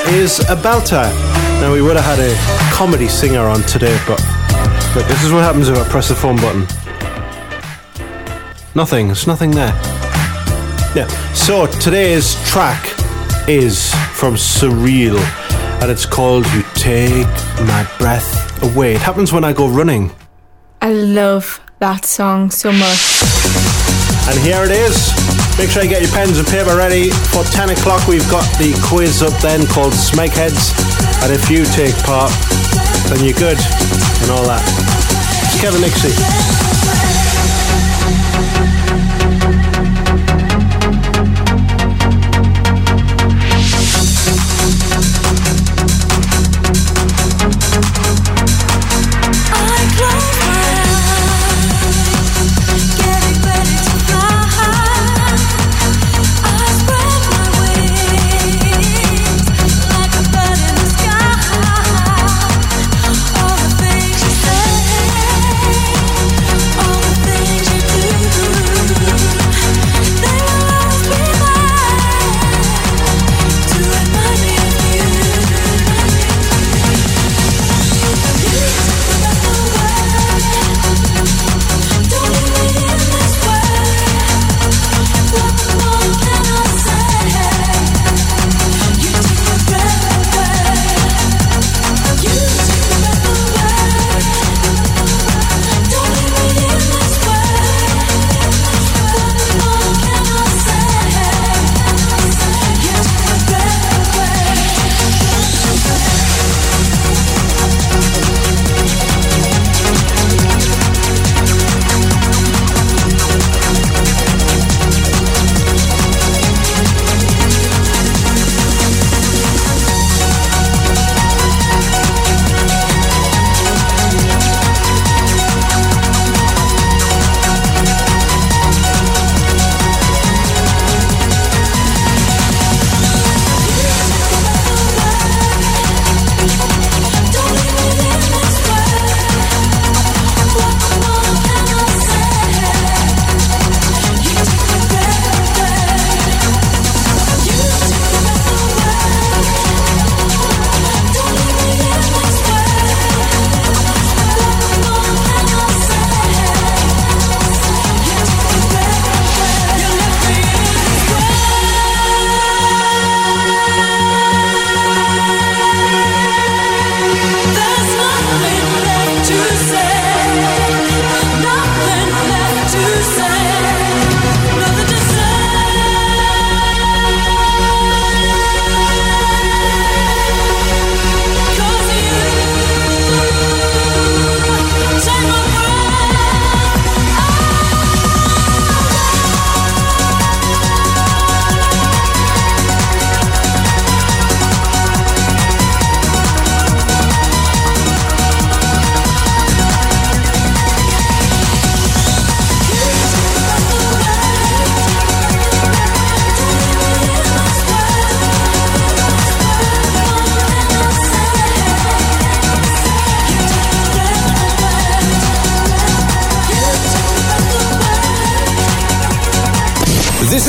is 0.08 0.39
a 0.49 0.56
belter. 0.56 1.10
Now, 1.62 1.72
we 1.72 1.82
would 1.82 1.95
have 1.95 2.18
had 2.18 2.20
a 2.20 2.36
comedy 2.76 3.08
singer 3.08 3.47
on 3.47 3.62
today, 3.62 3.97
but 4.06 4.20
look, 4.95 5.08
this 5.08 5.24
is 5.24 5.32
what 5.32 5.43
happens 5.43 5.70
if 5.70 5.78
I 5.78 5.88
press 5.88 6.10
the 6.10 6.16
phone 6.16 6.36
button. 6.36 6.62
Nothing, 8.76 9.08
there's 9.08 9.28
nothing 9.28 9.52
there. 9.52 9.74
Yeah, 10.95 11.08
so 11.34 11.68
today's 11.68 12.36
track 12.49 12.84
is 13.47 13.93
from 14.14 14.36
Surreal 14.36 15.40
and 15.82 15.89
it's 15.89 16.05
called 16.05 16.45
You 16.53 16.61
Take 16.75 17.27
My 17.65 17.89
Breath 17.97 18.29
Away. 18.63 18.93
It 18.93 19.01
happens 19.01 19.34
when 19.34 19.43
I 19.43 19.51
go 19.51 19.67
running. 19.67 20.11
I 20.82 20.93
love 20.93 21.59
that 21.79 22.05
song 22.05 22.51
so 22.51 22.71
much. 22.71 23.01
And 24.29 24.38
here 24.39 24.63
it 24.63 24.71
is. 24.71 25.11
Make 25.57 25.71
sure 25.71 25.84
you 25.84 25.89
get 25.89 26.03
your 26.03 26.11
pens 26.11 26.38
and 26.38 26.47
paper 26.47 26.77
ready. 26.77 27.09
For 27.09 27.43
10 27.43 27.71
o'clock, 27.71 28.07
we've 28.07 28.29
got 28.29 28.45
the 28.59 28.77
quiz 28.88 29.23
up 29.23 29.34
then 29.41 29.65
called 29.67 29.93
Smegheads. 29.93 30.71
And 31.23 31.34
if 31.34 31.49
you 31.49 31.65
take 31.65 31.97
part, 32.05 32.32
then 33.09 33.25
you're 33.25 33.38
good 33.38 33.57
and 34.21 34.32
all 34.32 34.45
that. 34.45 34.61
It's 35.49 35.59
Kevin 35.59 35.82
Nixie. 35.82 37.20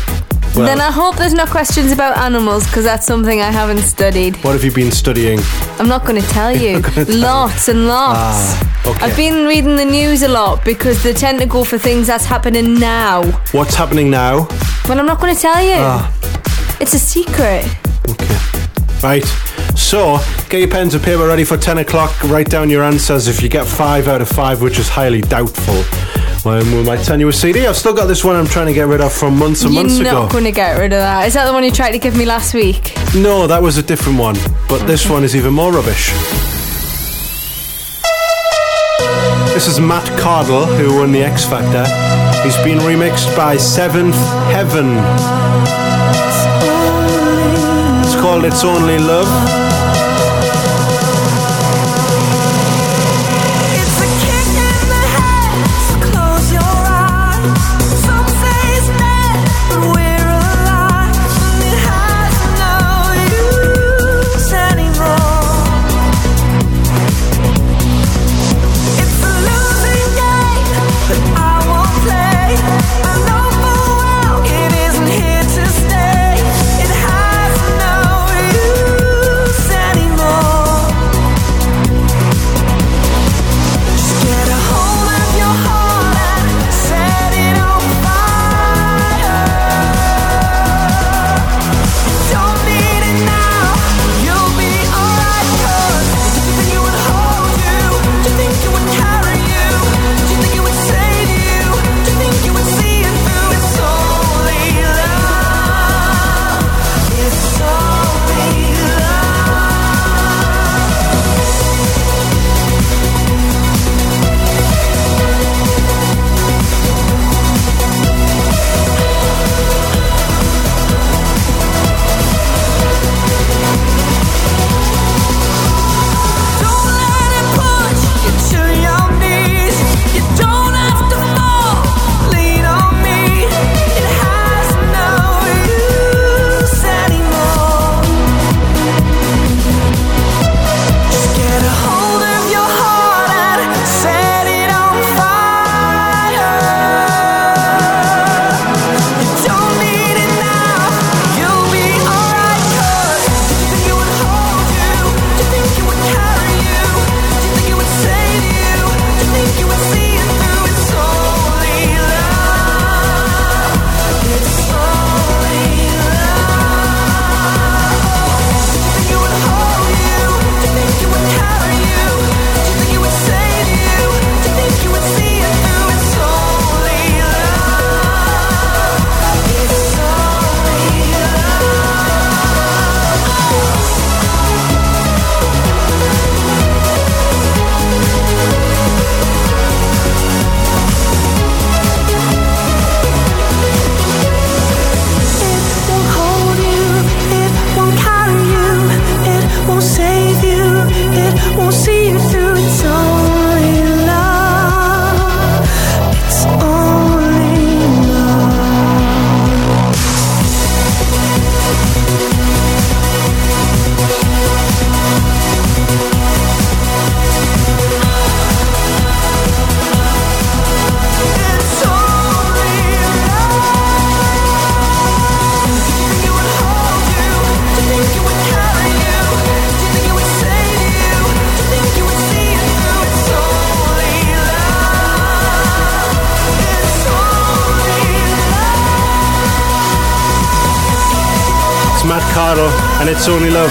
Well, 0.54 0.66
then 0.66 0.80
I 0.80 0.90
hope 0.92 1.16
there's 1.16 1.34
no 1.34 1.46
questions 1.46 1.90
about 1.90 2.16
animals 2.16 2.64
because 2.66 2.84
that's 2.84 3.04
something 3.06 3.40
I 3.40 3.50
haven't 3.50 3.82
studied. 3.82 4.36
what 4.44 4.52
have 4.52 4.62
you 4.62 4.70
been 4.70 4.92
studying? 4.92 5.40
I'm 5.80 5.88
not 5.88 6.04
going 6.06 6.20
to 6.22 6.28
tell 6.28 6.56
you. 6.64 6.80
lots 7.08 7.68
and 7.68 7.88
lots. 7.88 8.18
Ah, 8.20 8.82
okay. 8.86 9.04
I've 9.06 9.16
been 9.16 9.46
reading 9.46 9.74
the 9.76 9.84
news 9.84 10.22
a 10.22 10.28
lot 10.28 10.64
because 10.64 11.02
they 11.02 11.12
tend 11.12 11.40
to 11.40 11.46
go 11.46 11.64
for 11.64 11.76
things 11.76 12.06
that's 12.06 12.24
happening 12.24 12.78
now. 12.78 13.24
What's 13.52 13.74
happening 13.74 14.10
now? 14.10 14.46
Well, 14.88 15.00
I'm 15.00 15.06
not 15.06 15.20
going 15.20 15.34
to 15.34 15.40
tell 15.40 15.60
you. 15.62 15.74
Ah. 15.78 16.08
It's 16.80 16.94
a 16.94 16.98
secret. 17.00 17.64
Okay. 18.08 18.38
Right. 19.02 19.24
So, 19.76 20.18
get 20.50 20.60
your 20.60 20.68
pens 20.70 20.94
and 20.94 21.02
paper 21.02 21.26
ready 21.26 21.42
for 21.44 21.56
10 21.56 21.78
o'clock. 21.78 22.12
Write 22.24 22.48
down 22.48 22.70
your 22.70 22.84
answers. 22.84 23.26
If 23.26 23.42
you 23.42 23.48
get 23.48 23.66
5 23.66 24.06
out 24.06 24.20
of 24.22 24.28
5, 24.28 24.62
which 24.62 24.78
is 24.78 24.88
highly 24.88 25.20
doubtful, 25.20 25.82
might 26.44 27.00
send 27.00 27.20
you 27.20 27.28
a 27.28 27.32
CD. 27.32 27.66
I've 27.66 27.76
still 27.76 27.94
got 27.94 28.06
this 28.06 28.22
one 28.22 28.36
I'm 28.36 28.46
trying 28.46 28.66
to 28.66 28.74
get 28.74 28.86
rid 28.86 29.00
of 29.00 29.12
from 29.12 29.38
months 29.38 29.62
and 29.62 29.74
months 29.74 29.98
ago. 29.98 30.10
You're 30.10 30.20
not 30.22 30.32
going 30.32 30.44
to 30.44 30.52
get 30.52 30.78
rid 30.78 30.92
of 30.92 30.98
that. 30.98 31.26
Is 31.26 31.34
that 31.34 31.46
the 31.46 31.52
one 31.52 31.64
you 31.64 31.70
tried 31.70 31.92
to 31.92 31.98
give 31.98 32.16
me 32.16 32.26
last 32.26 32.54
week? 32.54 32.92
No, 33.14 33.46
that 33.46 33.62
was 33.62 33.78
a 33.78 33.82
different 33.82 34.18
one. 34.18 34.36
But 34.68 34.86
this 34.86 35.08
one 35.08 35.24
is 35.24 35.34
even 35.34 35.54
more 35.54 35.72
rubbish. 35.72 36.10
This 39.54 39.68
is 39.68 39.78
Matt 39.80 40.04
Cardle, 40.20 40.66
who 40.76 40.98
won 40.98 41.12
the 41.12 41.22
X 41.22 41.44
Factor. 41.44 41.84
He's 42.42 42.56
been 42.58 42.78
remixed 42.78 43.34
by 43.36 43.56
Seventh 43.56 44.16
Heaven. 44.52 44.98
It's 48.04 48.20
called 48.20 48.44
It's 48.44 48.64
Only 48.64 48.98
Love. 48.98 49.63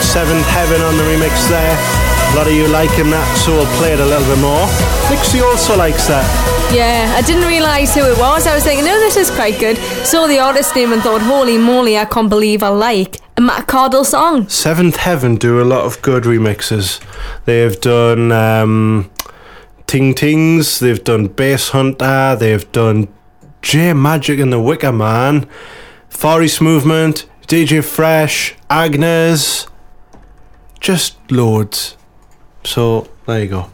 Seventh 0.03 0.45
Heaven 0.47 0.81
on 0.81 0.97
the 0.97 1.03
remix 1.03 1.49
there. 1.49 1.75
A 2.33 2.35
lot 2.35 2.47
of 2.47 2.53
you 2.53 2.67
liking 2.67 3.09
that, 3.09 3.27
so 3.37 3.51
we'll 3.53 3.77
play 3.77 3.93
it 3.93 3.99
a 3.99 4.05
little 4.05 4.25
bit 4.27 4.41
more. 4.41 4.65
Nixie 5.09 5.41
also 5.41 5.77
likes 5.77 6.07
that. 6.07 6.25
Yeah, 6.73 7.13
I 7.15 7.21
didn't 7.21 7.47
realise 7.47 7.93
who 7.93 8.01
it 8.01 8.17
was. 8.17 8.47
I 8.47 8.55
was 8.55 8.63
thinking, 8.63 8.85
no, 8.85 8.99
this 8.99 9.17
is 9.17 9.29
quite 9.29 9.59
good. 9.59 9.77
Saw 10.05 10.27
the 10.27 10.39
artist 10.39 10.75
name 10.75 10.93
and 10.93 11.01
thought, 11.01 11.21
holy 11.21 11.57
moly, 11.57 11.97
I 11.97 12.05
can't 12.05 12.29
believe 12.29 12.63
I 12.63 12.69
like 12.69 13.17
a 13.37 13.41
Matt 13.41 13.67
Cardle 13.67 14.05
song. 14.05 14.49
Seventh 14.49 14.97
Heaven 14.97 15.35
do 15.35 15.61
a 15.61 15.65
lot 15.65 15.85
of 15.85 16.01
good 16.01 16.23
remixes. 16.23 16.99
They've 17.45 17.79
done 17.79 18.31
um, 18.31 19.11
Ting 19.87 20.13
Tings, 20.13 20.79
they've 20.79 21.03
done 21.03 21.29
Basshunter, 21.29 22.37
they've 22.37 22.71
done 22.71 23.07
J 23.61 23.93
Magic 23.93 24.39
and 24.39 24.51
the 24.51 24.59
Wicker 24.59 24.91
Man, 24.91 25.47
Far 26.09 26.41
East 26.41 26.61
Movement, 26.61 27.25
DJ 27.47 27.83
Fresh, 27.83 28.55
Agnes, 28.69 29.67
just 30.83 31.15
loads. 31.31 31.97
So 32.63 33.07
there 33.25 33.41
you 33.41 33.47
go. 33.47 33.71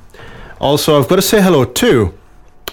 Also, 0.62 0.97
I've 0.97 1.10
got 1.10 1.18
to 1.18 1.22
say 1.22 1.41
hello 1.41 1.66
to 1.66 2.14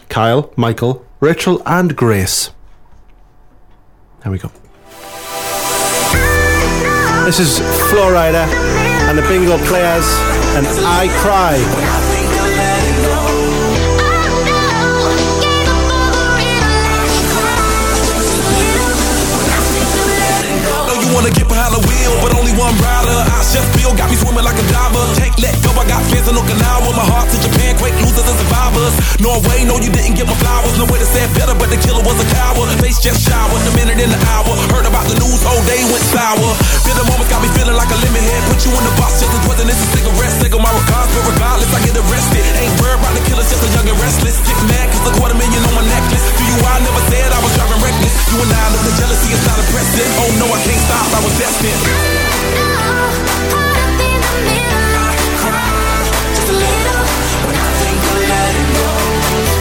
Kyle, 0.08 0.52
Michael, 0.56 1.04
Rachel, 1.18 1.60
and 1.66 1.96
Grace. 1.96 2.50
There 4.22 4.30
we 4.30 4.38
go. 4.38 4.52
This 7.24 7.40
is 7.40 7.58
Flo 7.90 8.12
Rida 8.12 8.46
and 9.08 9.18
the 9.18 9.22
Bingo 9.22 9.58
Players, 9.66 10.06
and 10.54 10.66
I 10.86 11.08
Cry. 11.20 11.56
Wanna 21.14 21.30
get 21.30 21.48
just 23.52 23.68
feel 23.78 23.94
got 23.94 24.10
me 24.10 24.16
swimming 24.18 24.42
like 24.42 24.58
a 24.58 24.66
diver. 24.66 25.04
Can't 25.14 25.36
let 25.38 25.54
go, 25.62 25.70
I 25.78 25.86
got 25.86 26.02
fans 26.10 26.26
in 26.26 26.34
Okinawa. 26.34 26.90
My 26.98 27.06
heart 27.06 27.30
to 27.30 27.38
Japan, 27.38 27.78
quake 27.78 27.94
losers 28.02 28.26
and 28.26 28.38
survivors. 28.42 28.94
Norway, 29.22 29.62
no, 29.62 29.78
you 29.78 29.90
didn't 29.92 30.18
get 30.18 30.26
my 30.26 30.34
flowers. 30.42 30.74
No 30.80 30.86
way 30.90 30.98
to 30.98 31.06
say 31.06 31.22
better, 31.38 31.54
but 31.54 31.70
the 31.70 31.78
killer 31.78 32.02
was 32.02 32.18
a 32.18 32.26
coward. 32.32 32.72
Face 32.82 32.98
just 32.98 33.22
showered, 33.22 33.62
the 33.62 33.72
minute 33.78 34.02
in 34.02 34.10
the 34.10 34.20
hour. 34.34 34.50
Heard 34.74 34.86
about 34.88 35.06
the 35.06 35.16
news, 35.22 35.40
whole 35.46 35.62
day 35.68 35.78
went 35.86 36.02
sour. 36.10 36.50
Bitter 36.82 37.06
moments 37.06 37.30
got 37.30 37.40
me 37.44 37.50
feeling 37.54 37.78
like 37.78 37.90
a 37.92 37.98
lemon 38.02 38.24
head. 38.24 38.42
Put 38.50 38.66
you 38.66 38.72
in 38.74 38.82
the 38.82 38.94
box 38.98 39.22
just 39.22 39.30
as 39.30 39.42
wasn't 39.46 39.70
a 39.70 39.76
cigarette. 39.94 40.34
Single 40.42 40.62
my 40.64 40.72
regards, 40.74 41.10
but 41.14 41.24
regardless, 41.30 41.70
I 41.70 41.80
get 41.86 41.94
arrested. 41.94 42.42
Ain't 42.58 42.74
worried 42.82 42.98
about 42.98 43.14
the 43.14 43.22
killers, 43.30 43.46
just 43.46 43.62
a 43.62 43.70
young 43.78 43.86
and 43.86 43.98
restless. 44.02 44.42
Get 44.42 44.58
mad, 44.66 44.90
cause 44.90 45.06
a 45.06 45.12
quarter 45.14 45.38
million 45.38 45.62
on 45.70 45.74
my 45.76 45.86
necklace. 45.86 46.24
Do 46.34 46.42
you, 46.42 46.56
I 46.66 46.82
never 46.82 47.02
said 47.14 47.28
I 47.30 47.40
was 47.44 47.52
driving 47.54 47.80
reckless. 47.84 48.14
You 48.32 48.42
and 48.42 48.50
I 48.50 48.64
know 48.74 48.82
the 48.82 48.94
jealousy 48.98 49.30
is 49.30 49.42
not 49.46 49.56
impressive. 49.60 50.08
Oh 50.18 50.30
no, 50.40 50.46
I 50.50 50.58
can't 50.66 50.82
stop, 50.82 51.06
I 51.14 51.20
was 51.22 51.34
destined. 51.38 52.25
Champagne 57.36 59.55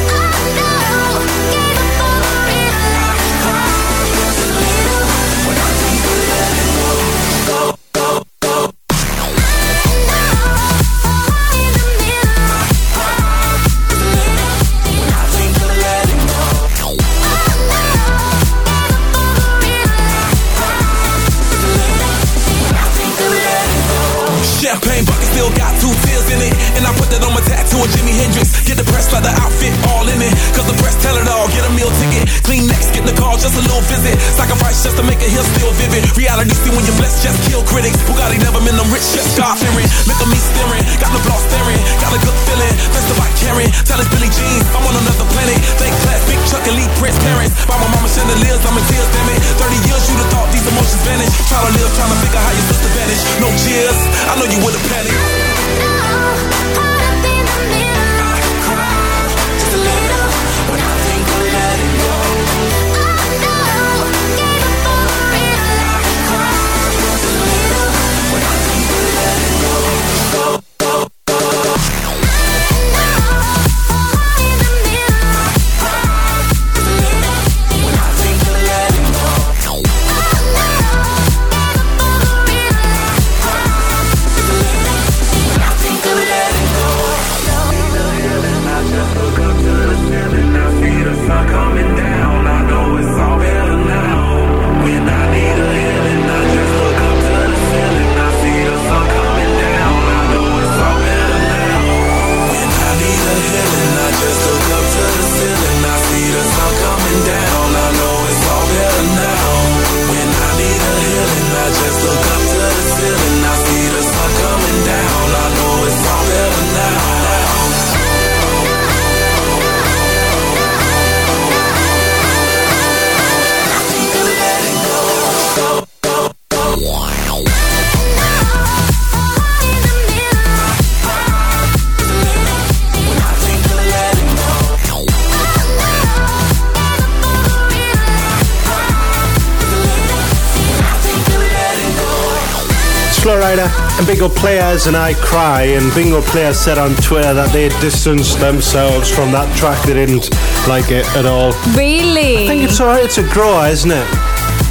Bingo 144.16 144.30
Players 144.34 144.88
and 144.88 144.95
I 144.95 145.13
Cry. 145.16 145.63
And 145.63 145.93
Bingo 145.93 146.22
Players 146.22 146.57
said 146.57 146.78
on 146.78 146.95
Twitter 146.95 147.34
that 147.34 147.51
they 147.51 147.68
distanced 147.82 148.39
themselves 148.39 149.13
from 149.13 149.34
that 149.34 149.53
track. 149.57 149.86
They 149.86 149.93
didn't 149.93 150.30
like 150.70 150.89
it 150.89 151.05
at 151.18 151.26
all. 151.26 151.51
Really? 151.76 152.45
I 152.45 152.47
think 152.47 152.63
it's 152.63 152.80
alright. 152.80 153.03
It's 153.03 153.18
a 153.18 153.28
grower, 153.34 153.68
isn't 153.68 153.91
it? 153.91 154.07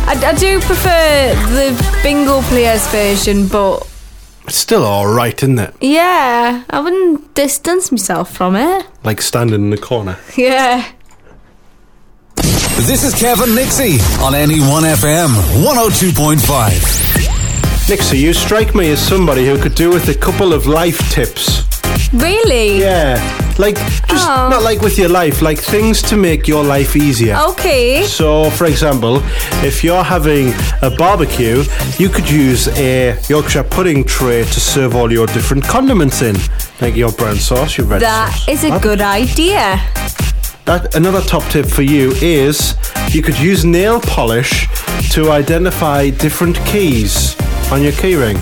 I, 0.06 0.18
I 0.28 0.32
do 0.32 0.58
prefer 0.60 1.34
the 1.52 2.00
Bingo 2.02 2.40
Players 2.48 2.86
version, 2.88 3.46
but 3.46 3.86
It's 4.46 4.56
still 4.56 4.82
alright, 4.82 5.36
isn't 5.42 5.58
it? 5.58 5.74
yeah, 5.78 6.64
I 6.70 6.80
wouldn't 6.80 7.34
distance 7.34 7.92
myself 7.92 8.34
from 8.34 8.56
it. 8.56 8.86
Like 9.04 9.20
standing 9.20 9.56
in 9.64 9.68
the 9.68 9.76
corner. 9.76 10.16
Yeah. 10.38 10.90
This 12.36 13.04
is 13.04 13.14
Kevin 13.14 13.54
Nixie 13.54 14.00
on 14.24 14.32
NE1FM 14.32 15.28
102.5. 15.62 17.33
Nixie, 17.88 18.18
you 18.18 18.32
strike 18.32 18.74
me 18.74 18.90
as 18.92 18.98
somebody 18.98 19.46
who 19.46 19.58
could 19.58 19.74
do 19.74 19.90
with 19.90 20.08
a 20.08 20.14
couple 20.14 20.52
of 20.54 20.66
life 20.66 20.98
tips. 21.10 21.64
Really? 22.14 22.80
Yeah. 22.80 23.18
Like, 23.58 23.76
just 24.08 24.26
Oh. 24.28 24.48
not 24.48 24.62
like 24.62 24.80
with 24.80 24.96
your 24.98 25.10
life, 25.10 25.42
like 25.42 25.58
things 25.58 26.00
to 26.02 26.16
make 26.16 26.48
your 26.48 26.64
life 26.64 26.96
easier. 26.96 27.36
Okay. 27.50 28.04
So, 28.06 28.50
for 28.50 28.64
example, 28.66 29.22
if 29.62 29.84
you're 29.84 30.02
having 30.02 30.54
a 30.82 30.90
barbecue, 30.90 31.62
you 31.98 32.08
could 32.08 32.28
use 32.28 32.68
a 32.68 33.16
Yorkshire 33.28 33.64
pudding 33.64 34.02
tray 34.04 34.44
to 34.44 34.60
serve 34.60 34.96
all 34.96 35.12
your 35.12 35.26
different 35.26 35.64
condiments 35.64 36.22
in, 36.22 36.36
like 36.80 36.96
your 36.96 37.12
brown 37.12 37.36
sauce, 37.36 37.76
your 37.76 37.86
red 37.86 38.00
That 38.00 38.32
sauce. 38.32 38.48
is 38.48 38.64
a 38.64 38.70
That- 38.70 38.82
good 38.82 39.00
idea. 39.02 39.80
that 40.64 40.94
another 40.94 41.20
top 41.20 41.46
tip 41.50 41.66
for 41.66 41.82
you 41.82 42.12
is 42.22 42.74
you 43.10 43.20
could 43.20 43.38
use 43.38 43.66
nail 43.66 44.00
polish 44.00 44.66
to 45.10 45.30
identify 45.30 46.08
different 46.08 46.56
keys 46.64 47.33
on 47.74 47.82
your 47.82 47.92
keyring. 47.92 48.38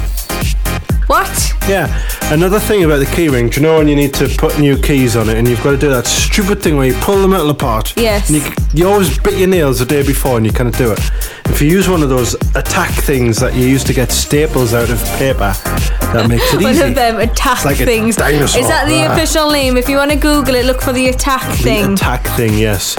What? 1.08 1.54
Yeah. 1.66 1.88
Another 2.30 2.60
thing 2.60 2.84
about 2.84 2.98
the 2.98 3.06
keyring, 3.06 3.50
do 3.50 3.60
you 3.60 3.66
know 3.66 3.78
when 3.78 3.88
you 3.88 3.96
need 3.96 4.12
to 4.14 4.28
put 4.28 4.58
new 4.58 4.76
keys 4.76 5.16
on 5.16 5.30
it 5.30 5.38
and 5.38 5.48
you've 5.48 5.62
got 5.62 5.70
to 5.70 5.78
do 5.78 5.88
that 5.88 6.06
stupid 6.06 6.62
thing 6.62 6.76
where 6.76 6.86
you 6.86 6.92
pull 7.00 7.20
the 7.22 7.26
metal 7.26 7.48
apart? 7.48 7.94
Yes. 7.96 8.28
And 8.28 8.42
you, 8.42 8.52
you 8.74 8.88
always 8.88 9.18
bit 9.18 9.38
your 9.38 9.48
nails 9.48 9.78
the 9.78 9.86
day 9.86 10.06
before 10.06 10.36
and 10.36 10.44
you 10.44 10.52
kind 10.52 10.68
of 10.68 10.76
do 10.76 10.92
it. 10.92 11.00
If 11.46 11.62
you 11.62 11.68
use 11.68 11.88
one 11.88 12.02
of 12.02 12.10
those 12.10 12.34
attack 12.54 12.90
things 12.90 13.38
that 13.38 13.54
you 13.54 13.66
use 13.66 13.84
to 13.84 13.94
get 13.94 14.12
staples 14.12 14.74
out 14.74 14.90
of 14.90 15.02
paper, 15.16 15.54
that 16.12 16.28
makes 16.32 16.52
it 16.54 16.60
One 16.62 16.72
easy. 16.72 16.82
of 16.82 16.94
them 16.94 17.18
attack 17.20 17.64
like 17.64 17.80
a 17.80 17.84
things. 17.84 18.16
dinosaur. 18.16 18.60
Is 18.60 18.68
that 18.68 18.86
the 18.88 19.04
Ah. 19.06 19.12
official 19.14 19.50
name? 19.50 19.76
If 19.76 19.88
you 19.88 19.96
want 19.96 20.10
to 20.10 20.16
Google 20.16 20.54
it, 20.54 20.64
look 20.66 20.80
for 20.80 20.92
the 20.92 21.08
attack 21.08 21.42
thing. 21.58 21.94
attack 21.94 22.26
thing, 22.36 22.54
yes. 22.58 22.96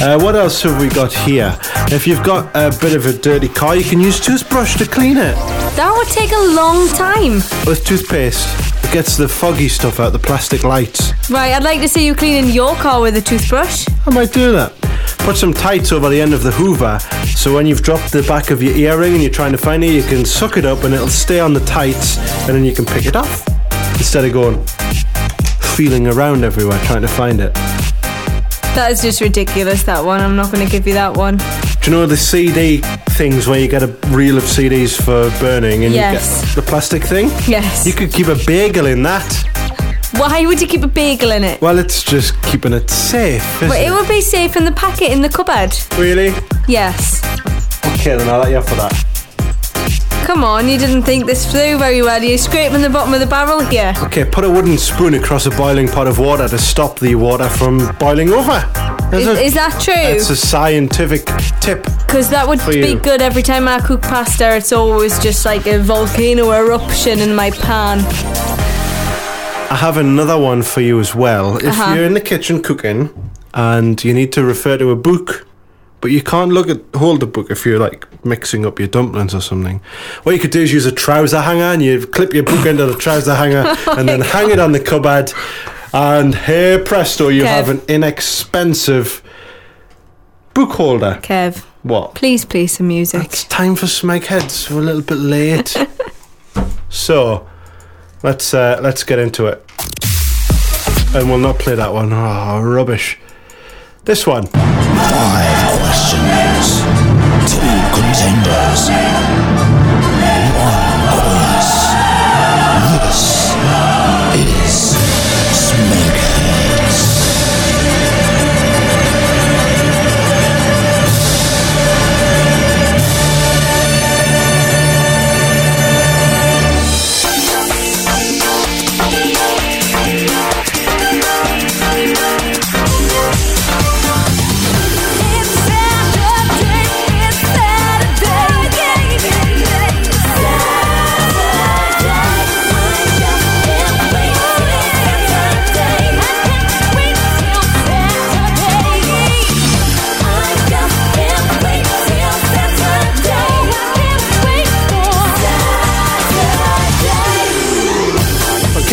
Uh, 0.00 0.18
what 0.18 0.34
else 0.34 0.62
have 0.62 0.80
we 0.80 0.88
got 0.88 1.12
here? 1.12 1.56
If 1.90 2.06
you've 2.06 2.22
got 2.22 2.50
a 2.54 2.70
bit 2.80 2.94
of 2.94 3.06
a 3.06 3.12
dirty 3.12 3.48
car, 3.48 3.76
you 3.76 3.84
can 3.84 4.00
use 4.00 4.18
toothbrush 4.20 4.76
to 4.78 4.86
clean 4.86 5.16
it 5.16 5.34
That 5.76 5.92
would 5.96 6.08
take 6.08 6.32
a 6.32 6.44
long 6.54 6.88
time. 6.88 7.42
with 7.66 7.84
toothpaste. 7.84 8.48
Gets 8.92 9.16
the 9.16 9.26
foggy 9.26 9.68
stuff 9.68 10.00
out, 10.00 10.10
the 10.10 10.18
plastic 10.18 10.64
lights. 10.64 11.12
Right, 11.30 11.54
I'd 11.54 11.64
like 11.64 11.80
to 11.80 11.88
see 11.88 12.04
you 12.04 12.14
cleaning 12.14 12.50
your 12.50 12.74
car 12.74 13.00
with 13.00 13.16
a 13.16 13.22
toothbrush. 13.22 13.88
I 14.06 14.10
might 14.10 14.34
do 14.34 14.52
that. 14.52 14.78
Put 15.20 15.38
some 15.38 15.54
tights 15.54 15.92
over 15.92 16.10
the 16.10 16.20
end 16.20 16.34
of 16.34 16.42
the 16.42 16.50
Hoover, 16.50 16.98
so 17.34 17.54
when 17.54 17.66
you've 17.66 17.80
dropped 17.80 18.12
the 18.12 18.22
back 18.24 18.50
of 18.50 18.62
your 18.62 18.76
earring 18.76 19.14
and 19.14 19.22
you're 19.22 19.32
trying 19.32 19.52
to 19.52 19.58
find 19.58 19.82
it, 19.82 19.94
you 19.94 20.02
can 20.02 20.26
suck 20.26 20.58
it 20.58 20.66
up 20.66 20.84
and 20.84 20.92
it'll 20.92 21.08
stay 21.08 21.40
on 21.40 21.54
the 21.54 21.60
tights, 21.60 22.18
and 22.46 22.54
then 22.54 22.66
you 22.66 22.74
can 22.74 22.84
pick 22.84 23.06
it 23.06 23.16
off 23.16 23.48
instead 23.94 24.26
of 24.26 24.32
going 24.34 24.62
feeling 25.74 26.06
around 26.06 26.44
everywhere 26.44 26.78
trying 26.84 27.00
to 27.00 27.08
find 27.08 27.40
it. 27.40 27.56
That 28.74 28.90
is 28.90 29.02
just 29.02 29.20
ridiculous, 29.20 29.82
that 29.82 30.02
one. 30.02 30.20
I'm 30.20 30.34
not 30.34 30.50
going 30.50 30.64
to 30.64 30.70
give 30.70 30.86
you 30.86 30.94
that 30.94 31.14
one. 31.16 31.36
Do 31.36 31.44
you 31.84 31.92
know 31.92 32.06
the 32.06 32.16
CD 32.16 32.78
things 33.10 33.46
where 33.46 33.60
you 33.60 33.68
get 33.68 33.82
a 33.82 33.88
reel 34.08 34.38
of 34.38 34.44
CDs 34.44 34.96
for 34.96 35.28
burning 35.40 35.84
and 35.84 35.92
Yes. 35.92 36.40
you 36.40 36.46
get 36.46 36.54
the 36.56 36.62
plastic 36.62 37.02
thing? 37.04 37.28
Yes. 37.46 37.86
You 37.86 37.92
could 37.92 38.10
keep 38.12 38.28
a 38.28 38.34
bagel 38.46 38.86
in 38.86 39.02
that. 39.02 39.28
Why 40.16 40.46
would 40.46 40.60
you 40.60 40.66
keep 40.66 40.82
a 40.84 40.86
bagel 40.88 41.32
in 41.32 41.44
it? 41.44 41.60
Well, 41.60 41.78
it's 41.78 42.02
just 42.02 42.40
keeping 42.42 42.72
it 42.72 42.88
safe. 42.88 43.44
But 43.60 43.78
it 43.78 43.88
it? 43.88 43.90
would 43.90 44.08
be 44.08 44.22
safe 44.22 44.56
in 44.56 44.64
the 44.64 44.72
packet 44.72 45.10
in 45.12 45.20
the 45.20 45.28
cupboard. 45.28 45.74
Really? 45.98 46.32
Yes. 46.66 47.22
Okay, 48.00 48.16
then 48.16 48.28
I'll 48.30 48.40
let 48.40 48.50
you 48.50 48.56
off 48.56 48.68
for 48.68 48.76
that. 48.76 49.04
Come 50.24 50.44
on, 50.44 50.68
you 50.68 50.78
didn't 50.78 51.02
think 51.02 51.26
this 51.26 51.50
through 51.50 51.78
very 51.78 52.00
well. 52.00 52.22
You're 52.22 52.38
scraping 52.38 52.80
the 52.80 52.88
bottom 52.88 53.12
of 53.12 53.20
the 53.20 53.26
barrel 53.26 53.60
here. 53.60 53.92
Okay, 54.04 54.24
put 54.24 54.44
a 54.44 54.50
wooden 54.50 54.78
spoon 54.78 55.14
across 55.14 55.46
a 55.46 55.50
boiling 55.50 55.88
pot 55.88 56.06
of 56.06 56.18
water 56.18 56.48
to 56.48 56.58
stop 56.58 56.98
the 57.00 57.14
water 57.16 57.48
from 57.48 57.94
boiling 57.98 58.30
over. 58.30 58.58
Is, 59.12 59.26
it? 59.26 59.38
is 59.42 59.54
that 59.54 59.78
true? 59.80 59.92
It's 59.94 60.30
a 60.30 60.36
scientific 60.36 61.26
tip. 61.60 61.82
Because 62.06 62.30
that 62.30 62.46
would 62.48 62.60
be 62.66 62.90
you. 62.92 62.98
good 62.98 63.20
every 63.20 63.42
time 63.42 63.66
I 63.68 63.80
cook 63.80 64.00
pasta. 64.02 64.56
It's 64.56 64.72
always 64.72 65.18
just 65.18 65.44
like 65.44 65.66
a 65.66 65.78
volcano 65.80 66.50
eruption 66.52 67.18
in 67.18 67.34
my 67.34 67.50
pan. 67.50 67.98
I 69.70 69.76
have 69.76 69.96
another 69.96 70.38
one 70.38 70.62
for 70.62 70.80
you 70.80 70.98
as 71.00 71.14
well. 71.14 71.56
If 71.58 71.64
Uh-huh. 71.66 71.94
you're 71.94 72.04
in 72.04 72.14
the 72.14 72.20
kitchen 72.20 72.62
cooking 72.62 73.10
and 73.54 74.02
you 74.04 74.14
need 74.14 74.32
to 74.32 74.44
refer 74.44 74.78
to 74.78 74.90
a 74.90 74.96
book, 74.96 75.46
but 76.02 76.10
you 76.10 76.20
can't 76.22 76.52
look 76.52 76.68
at 76.68 76.80
hold 76.96 77.20
the 77.20 77.26
book 77.26 77.50
if 77.50 77.64
you're 77.64 77.78
like 77.78 78.06
mixing 78.24 78.66
up 78.66 78.78
your 78.78 78.88
dumplings 78.88 79.34
or 79.34 79.40
something. 79.40 79.80
What 80.24 80.32
you 80.34 80.40
could 80.40 80.50
do 80.50 80.60
is 80.60 80.72
use 80.72 80.84
a 80.84 80.92
trouser 80.92 81.40
hanger 81.40 81.62
and 81.62 81.80
you 81.82 82.06
clip 82.06 82.34
your 82.34 82.42
book 82.42 82.66
into 82.66 82.84
the 82.84 82.96
trouser 82.96 83.34
hanger 83.36 83.64
and 83.96 84.06
then 84.08 84.20
hang 84.20 84.50
it 84.50 84.58
on 84.58 84.72
the 84.72 84.80
cupboard. 84.80 85.32
And 85.94 86.34
here 86.34 86.78
presto, 86.82 87.28
you 87.28 87.44
Kev. 87.44 87.46
have 87.46 87.68
an 87.68 87.80
inexpensive 87.88 89.22
book 90.54 90.70
holder. 90.72 91.20
Kev, 91.22 91.58
What? 91.82 92.14
please 92.14 92.44
play 92.44 92.66
some 92.66 92.88
music. 92.88 93.22
It's 93.24 93.44
time 93.44 93.76
for 93.76 93.86
Smeg 93.86 94.24
Heads. 94.26 94.68
We're 94.70 94.80
a 94.80 94.82
little 94.82 95.02
bit 95.02 95.18
late. 95.18 95.76
so, 96.88 97.46
let's 98.22 98.52
uh, 98.54 98.80
let's 98.82 99.04
get 99.04 99.18
into 99.18 99.46
it. 99.46 99.64
And 101.14 101.28
we'll 101.28 101.38
not 101.38 101.58
play 101.58 101.74
that 101.74 101.92
one. 101.92 102.12
Oh, 102.12 102.60
rubbish. 102.62 103.18
This 104.04 104.26
one. 104.26 104.46
Five 104.46 105.51
questions. 106.32 106.80
Two 107.50 107.60
contenders. 107.94 109.31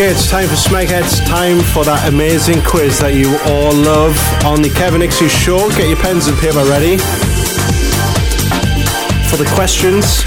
Okay, 0.00 0.12
it's 0.12 0.30
time 0.30 0.48
for 0.48 0.54
Smeg 0.54 0.86
Heads. 0.86 1.20
Time 1.28 1.60
for 1.60 1.84
that 1.84 2.08
amazing 2.08 2.62
quiz 2.62 2.98
that 3.00 3.12
you 3.12 3.36
all 3.52 3.68
love 3.84 4.16
on 4.46 4.62
the 4.62 4.70
Kevin 4.70 5.04
Show. 5.10 5.68
Get 5.76 5.92
your 5.92 5.98
pens 5.98 6.26
and 6.26 6.38
paper 6.38 6.64
ready 6.64 6.96
for 9.28 9.36
the 9.36 9.44
questions. 9.52 10.24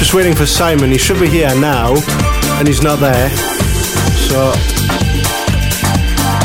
Just 0.00 0.14
waiting 0.14 0.34
for 0.34 0.46
Simon. 0.46 0.90
He 0.90 0.96
should 0.96 1.20
be 1.20 1.28
here 1.28 1.54
now, 1.60 2.00
and 2.56 2.66
he's 2.66 2.80
not 2.80 2.96
there. 2.96 3.28
So 4.24 4.56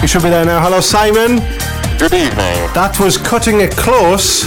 he 0.02 0.08
should 0.08 0.24
be 0.24 0.30
there 0.30 0.44
now. 0.44 0.60
Hello, 0.60 0.82
Simon. 0.82 1.40
Good 1.96 2.12
evening. 2.12 2.60
That 2.76 3.00
was 3.00 3.16
cutting 3.16 3.62
it 3.62 3.72
close. 3.72 4.44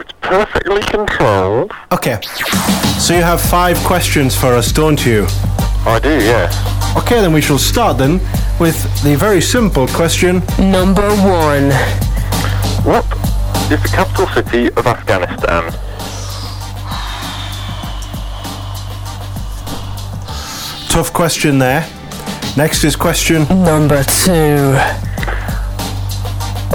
It's 0.00 0.12
perfectly 0.22 0.80
controlled. 0.80 1.72
Okay. 1.92 2.18
So 2.96 3.12
you 3.12 3.20
have 3.20 3.38
five 3.38 3.76
questions 3.84 4.34
for 4.34 4.54
us, 4.54 4.72
don't 4.72 5.04
you? 5.04 5.26
Oh, 5.86 5.92
I 5.92 5.98
do, 5.98 6.10
yes. 6.10 6.54
Okay, 6.96 7.20
then 7.20 7.32
we 7.32 7.40
shall 7.40 7.58
start 7.58 7.96
then 7.98 8.20
with 8.58 8.76
the 9.02 9.16
very 9.16 9.40
simple 9.40 9.86
question. 9.88 10.42
Number 10.58 11.08
one. 11.08 11.70
What 12.84 13.04
is 13.72 13.80
the 13.82 13.88
capital 13.92 14.26
city 14.28 14.66
of 14.74 14.86
Afghanistan? 14.86 15.72
Tough 20.90 21.12
question 21.12 21.58
there. 21.58 21.88
Next 22.56 22.84
is 22.84 22.96
question. 22.96 23.44
Number 23.48 24.02
two. 24.04 24.74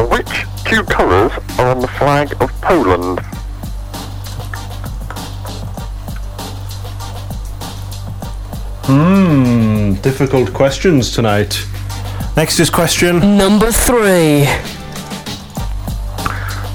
Which 0.10 0.45
two 0.66 0.84
colours 0.86 1.32
are 1.60 1.68
on 1.70 1.80
the 1.80 1.88
flag 1.99 2.32
of 2.41 2.49
Poland? 2.62 3.20
Hmm, 8.88 9.94
difficult 10.02 10.54
questions 10.54 11.10
tonight. 11.12 11.66
Next 12.38 12.60
is 12.60 12.70
question. 12.70 13.20
Number 13.36 13.72
three. 13.72 14.46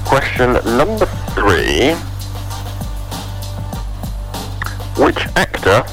Question 0.05 0.53
number 0.77 1.05
three. 1.35 1.93
Which 5.01 5.25
actor 5.37 5.83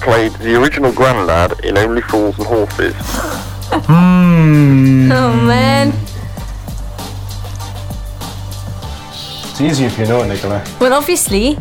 played 0.00 0.32
the 0.34 0.58
original 0.60 0.92
Grandad 0.92 1.60
in 1.62 1.76
Only 1.76 2.00
Fools 2.00 2.38
and 2.38 2.46
Horses? 2.46 2.94
Hmm. 3.70 5.12
Oh 5.12 5.36
man. 5.46 5.92
It's 9.50 9.60
easy 9.60 9.84
if 9.84 9.98
you 9.98 10.06
know 10.06 10.22
it, 10.22 10.28
Nicola. 10.28 10.64
Well, 10.80 10.94
obviously. 10.94 11.58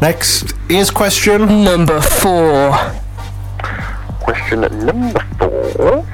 Next 0.00 0.54
is 0.68 0.90
question. 0.90 1.64
Number 1.64 2.00
four. 2.00 2.70
Question 4.20 4.60
number 4.86 5.20
four 5.38 6.06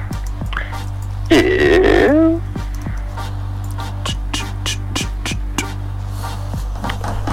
is. 1.29 2.41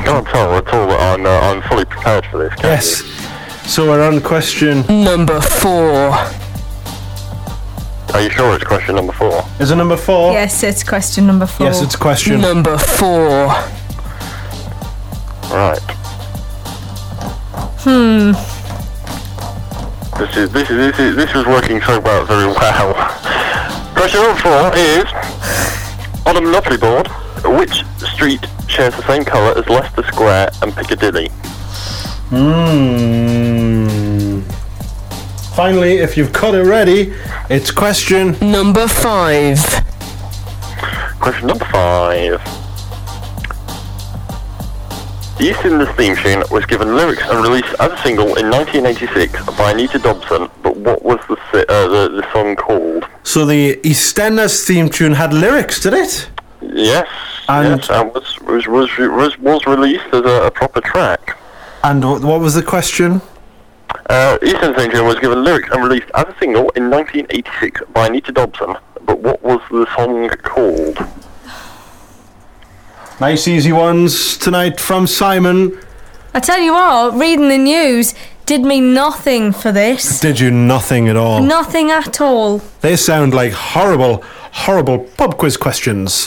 Can't 0.05 0.27
tell 0.27 0.55
at 0.57 0.69
all 0.75 0.87
that 0.89 1.01
I'm, 1.01 1.25
uh, 1.25 1.31
I'm 1.31 1.63
fully 1.63 1.85
prepared 1.87 2.27
for 2.27 2.39
this. 2.39 2.53
Can 2.57 2.65
Yes. 2.65 3.03
So 3.73 3.87
we're 3.89 4.07
on 4.07 4.21
question. 4.21 4.85
Number 4.89 5.41
four. 5.41 6.11
Are 8.13 8.21
you 8.21 8.29
sure 8.29 8.55
it's 8.57 8.65
question 8.65 8.97
number 8.97 9.15
four? 9.15 9.43
Is 9.59 9.71
it 9.71 9.77
number 9.77 9.97
four? 9.97 10.33
Yes, 10.33 10.63
it's 10.63 10.85
question 10.85 11.27
number 11.27 11.47
four. 11.47 11.67
Yes, 11.67 11.81
it's 11.81 11.97
question. 11.97 12.43
Number 12.43 12.77
four. 12.77 13.47
Right. 15.51 15.81
Hmm. 18.23 18.39
This 20.16 20.37
is 20.37 20.53
this 20.53 20.70
is 20.70 20.77
this 20.77 20.99
is 21.01 21.16
this 21.16 21.35
is 21.35 21.45
working 21.45 21.83
so 21.83 21.99
well, 21.99 22.25
very 22.25 22.47
well. 22.47 22.95
Question 23.97 24.23
number 24.23 24.41
four 24.41 24.70
is 24.77 25.07
on 26.25 26.37
a 26.37 26.41
Monopoly 26.41 26.77
board, 26.77 27.09
which 27.59 27.83
street 27.99 28.47
shares 28.68 28.95
the 28.95 29.03
same 29.09 29.25
colour 29.25 29.59
as 29.59 29.68
Leicester 29.68 30.05
Square 30.05 30.51
and 30.62 30.73
Piccadilly? 30.73 31.31
Hmm. 32.31 34.43
Finally, 35.57 35.97
if 35.97 36.16
you've 36.16 36.33
got 36.33 36.55
it 36.55 36.62
ready, 36.62 37.12
it's 37.51 37.73
question 37.73 38.37
number 38.41 38.87
five. 38.87 39.59
Question 41.18 41.49
number 41.49 41.64
five. 41.64 42.41
The 45.43 45.49
EastEnders 45.49 45.97
theme 45.97 46.14
tune 46.14 46.45
was 46.53 46.64
given 46.66 46.95
lyrics 46.95 47.24
and 47.28 47.43
released 47.43 47.74
as 47.80 47.90
a 47.90 47.97
single 48.05 48.36
in 48.36 48.49
1986 48.49 49.45
by 49.59 49.72
Anita 49.72 49.99
Dobson, 49.99 50.49
but 50.62 50.76
what 50.76 51.03
was 51.05 51.18
the 51.28 51.34
si- 51.51 51.64
uh, 51.68 51.88
the, 51.88 52.09
the 52.11 52.32
song 52.32 52.55
called? 52.55 53.09
So 53.24 53.45
the 53.45 53.74
EastEnders 53.82 54.64
theme 54.64 54.88
tune 54.88 55.11
had 55.14 55.34
lyrics, 55.34 55.80
did 55.80 55.95
it? 55.95 56.30
Yes, 56.61 57.09
And- 57.49 57.80
yes, 57.80 57.90
and 57.90 58.14
was 58.14 58.38
was 58.43 58.68
was 58.68 58.97
was, 58.99 59.36
was 59.40 59.66
released 59.66 60.07
as 60.12 60.20
a, 60.24 60.47
a 60.47 60.51
proper 60.53 60.80
track. 60.80 61.36
And 61.82 62.05
wh- 62.05 62.22
what 62.22 62.40
was 62.40 62.55
the 62.55 62.62
question? 62.62 63.20
Uh, 64.11 64.38
EastEnders 64.43 64.76
theme 64.76 64.90
tune 64.93 65.07
was 65.07 65.18
given 65.18 65.43
lyrics 65.43 65.68
and 65.72 65.82
released 65.82 66.09
as 66.14 66.26
a 66.28 66.36
single 66.38 66.70
in 66.76 66.88
1986 66.88 67.80
by 67.93 68.07
Anita 68.07 68.30
Dobson, 68.30 68.76
but 69.07 69.18
what 69.18 69.43
was 69.43 69.61
the 69.72 69.86
song 69.97 70.28
called? 70.45 70.99
Nice 73.21 73.47
easy 73.47 73.73
ones 73.73 74.37
tonight 74.37 74.81
from 74.81 75.07
Simon. 75.07 75.79
I 76.35 76.41
tell 76.41 76.61
you 76.61 76.73
what, 76.73 77.15
reading 77.15 77.49
the 77.49 77.59
news 77.59 78.15
did 78.47 78.63
me 78.63 78.81
nothing 78.81 79.53
for 79.53 79.71
this. 79.71 80.21
Did 80.21 80.41
you 80.41 80.51
nothing 80.51 81.09
at 81.09 81.17
all? 81.17 81.43
Nothing 81.43 81.91
at 81.91 82.21
all. 82.21 82.59
They 82.81 82.97
sound 82.97 83.35
like 83.35 83.53
horrible, 83.53 84.25
horrible 84.53 84.99
pub 84.99 85.39
quiz 85.39 85.57
questions. 85.57 86.27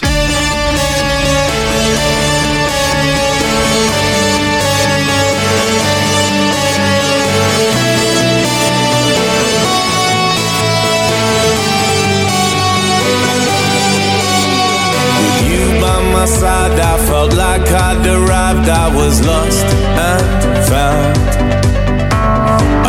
I 18.68 18.88
was 18.96 19.26
lost 19.26 19.66
and 20.10 20.26
found. 20.70 21.18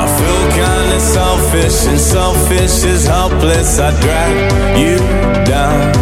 I 0.03 0.05
feel 0.19 0.43
kinda 0.61 1.01
selfish, 1.01 1.87
and 1.91 2.01
selfish 2.01 2.85
is 2.85 3.07
helpless. 3.07 3.79
I 3.79 3.91
drag 4.01 4.35
you 4.83 4.97
down. 5.45 5.93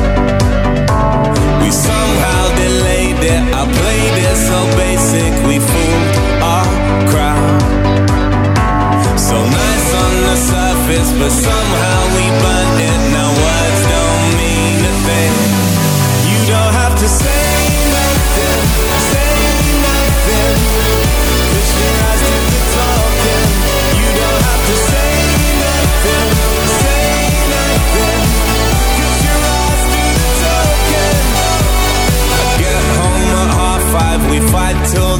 We 1.60 1.70
somehow 1.70 2.42
delayed 2.64 3.22
it. 3.34 3.42
I 3.60 3.64
played 3.80 4.16
it 4.28 4.36
so 4.50 4.58
basic, 4.82 5.32
we 5.48 5.56
fooled 5.58 6.14
our 6.52 6.66
crowd. 7.10 7.60
So 9.28 9.36
nice 9.62 9.88
on 10.04 10.12
the 10.28 10.36
surface, 10.52 11.10
but 11.18 11.32
somehow 11.48 12.00
we 12.16 12.24
burnt 12.42 12.80
it. 12.90 13.00
Now 13.14 13.23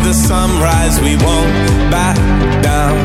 the 0.05 0.13
sunrise. 0.13 1.01
We 1.01 1.17
won't 1.17 1.51
back 1.91 2.17
down. 2.63 2.97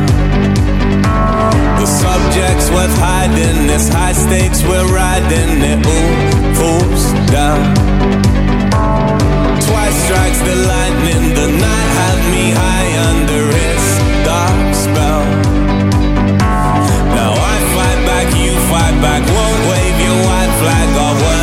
The 1.80 1.86
subject's 1.86 2.68
worth 2.70 2.96
hiding. 3.00 3.66
This 3.66 3.88
high 3.88 4.12
stakes 4.12 4.62
we're 4.62 4.88
riding. 4.92 5.50
It 5.72 5.80
all 5.96 6.12
falls 6.60 7.04
down. 7.32 7.62
Twice 9.64 9.96
strikes 10.04 10.40
the 10.44 10.56
lightning. 10.72 11.24
The 11.40 11.48
night 11.66 11.90
had 12.00 12.18
me 12.34 12.44
high 12.62 12.92
under 13.10 13.42
its 13.48 13.86
dark 14.28 14.60
spell. 14.84 15.24
Now 17.16 17.32
I 17.32 17.56
fight 17.76 18.00
back, 18.10 18.28
you 18.36 18.52
fight 18.68 18.96
back. 19.00 19.22
Won't 19.24 19.60
wave 19.72 19.96
your 20.04 20.18
white 20.28 20.54
flag. 20.60 20.88
Our 21.04 21.39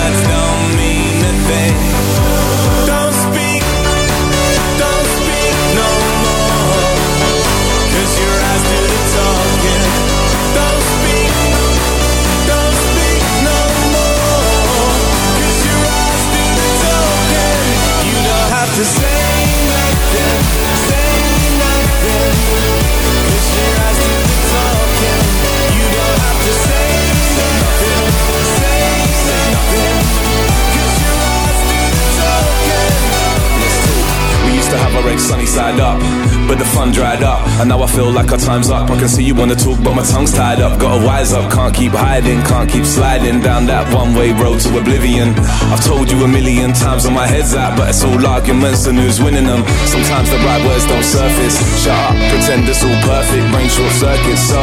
now 37.67 37.83
I 37.83 37.87
feel 37.87 38.11
like 38.11 38.31
our 38.31 38.37
time's 38.37 38.69
up. 38.69 38.89
I 38.89 38.97
can 38.97 39.09
see 39.09 39.23
you 39.23 39.35
wanna 39.35 39.55
talk, 39.55 39.77
but 39.83 39.93
my 39.93 40.03
tongue's 40.03 40.31
tied 40.31 40.59
up. 40.59 40.79
Gotta 40.79 41.03
wise 41.05 41.33
up, 41.33 41.51
can't 41.51 41.73
keep 41.73 41.91
hiding, 41.91 42.39
can't 42.43 42.69
keep 42.69 42.85
sliding 42.85 43.41
down 43.41 43.65
that 43.67 43.91
one 43.93 44.15
way 44.15 44.31
road 44.31 44.59
to 44.61 44.69
oblivion. 44.77 45.35
I've 45.71 45.83
told 45.83 46.09
you 46.11 46.23
a 46.23 46.27
million 46.27 46.73
times 46.73 47.05
on 47.05 47.13
my 47.13 47.27
head's 47.27 47.55
out, 47.55 47.77
but 47.77 47.89
it's 47.89 48.03
all 48.03 48.19
arguments 48.25 48.85
and 48.87 48.97
who's 48.97 49.19
winning 49.19 49.45
them. 49.45 49.65
Sometimes 49.87 50.29
the 50.29 50.39
right 50.47 50.63
words 50.65 50.85
don't 50.87 51.03
surface. 51.03 51.55
Shut 51.83 51.97
up, 51.97 52.15
pretend 52.31 52.69
it's 52.69 52.83
all 52.83 52.99
perfect, 53.03 53.43
brain 53.51 53.69
short 53.69 53.93
circuit. 53.99 54.37
So 54.37 54.59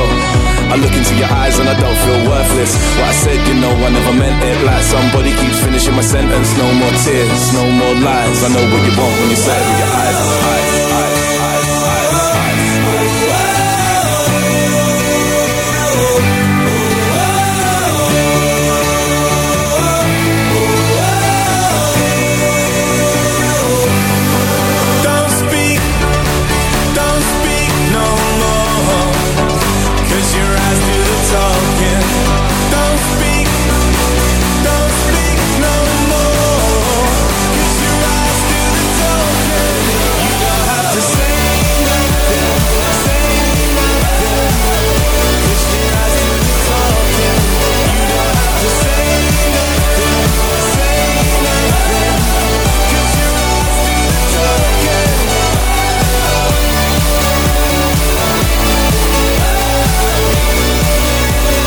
I 0.72 0.76
look 0.80 0.94
into 0.94 1.14
your 1.20 1.28
eyes 1.28 1.58
and 1.58 1.68
I 1.68 1.76
don't 1.76 1.98
feel 2.08 2.20
worthless. 2.30 2.72
What 2.96 3.10
I 3.10 3.14
said, 3.20 3.40
you 3.48 3.56
know, 3.60 3.74
I 3.74 3.90
never 3.92 4.14
meant 4.16 4.40
it. 4.40 4.58
Like 4.64 4.84
somebody 4.84 5.30
keeps 5.36 5.60
finishing 5.60 5.94
my 5.94 6.06
sentence. 6.06 6.48
No 6.56 6.68
more 6.80 6.94
tears, 7.04 7.42
no 7.52 7.64
more 7.68 7.94
lies. 8.00 8.38
I 8.44 8.48
know 8.48 8.64
what 8.64 8.82
you 8.86 8.94
want 8.96 9.14
when 9.20 9.28
you 9.30 9.40
say 9.40 9.56
it 9.56 9.66
with 9.68 9.78
your 9.82 9.92
eyes. 9.92 10.16
eyes, 10.16 10.83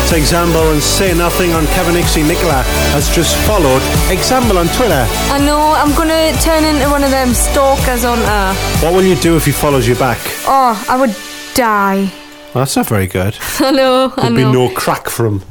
It's 0.09 0.13
Example 0.15 0.71
and 0.71 0.81
Say 0.81 1.13
Nothing 1.17 1.51
on 1.51 1.65
Kevin 1.67 1.95
Nixie 1.95 2.23
Nicola 2.23 2.63
has 2.95 3.13
just 3.13 3.35
followed 3.45 3.81
Example 4.09 4.57
on 4.57 4.67
Twitter. 4.67 5.05
I 5.29 5.37
know 5.45 5.73
I'm 5.75 5.93
gonna 5.95 6.31
turn 6.39 6.63
into 6.63 6.89
one 6.89 7.03
of 7.03 7.11
them 7.11 7.33
stalkers 7.33 8.05
on 8.05 8.17
her. 8.19 8.53
What 8.81 8.93
will 8.93 9.03
you 9.03 9.15
do 9.17 9.35
if 9.35 9.43
he 9.45 9.51
follows 9.51 9.85
you 9.85 9.95
back? 9.95 10.17
Oh, 10.47 10.81
I 10.87 10.97
would 10.97 11.13
die. 11.55 12.09
Well, 12.53 12.63
that's 12.63 12.77
not 12.77 12.87
very 12.87 13.07
good. 13.07 13.37
I 13.59 13.71
know, 13.71 14.13
I 14.15 14.21
There'd 14.21 14.35
be 14.37 14.43
know. 14.43 14.53
no 14.53 14.69
crack 14.73 15.09
for 15.09 15.25
him 15.25 15.41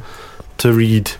to 0.57 0.73
read. 0.73 1.11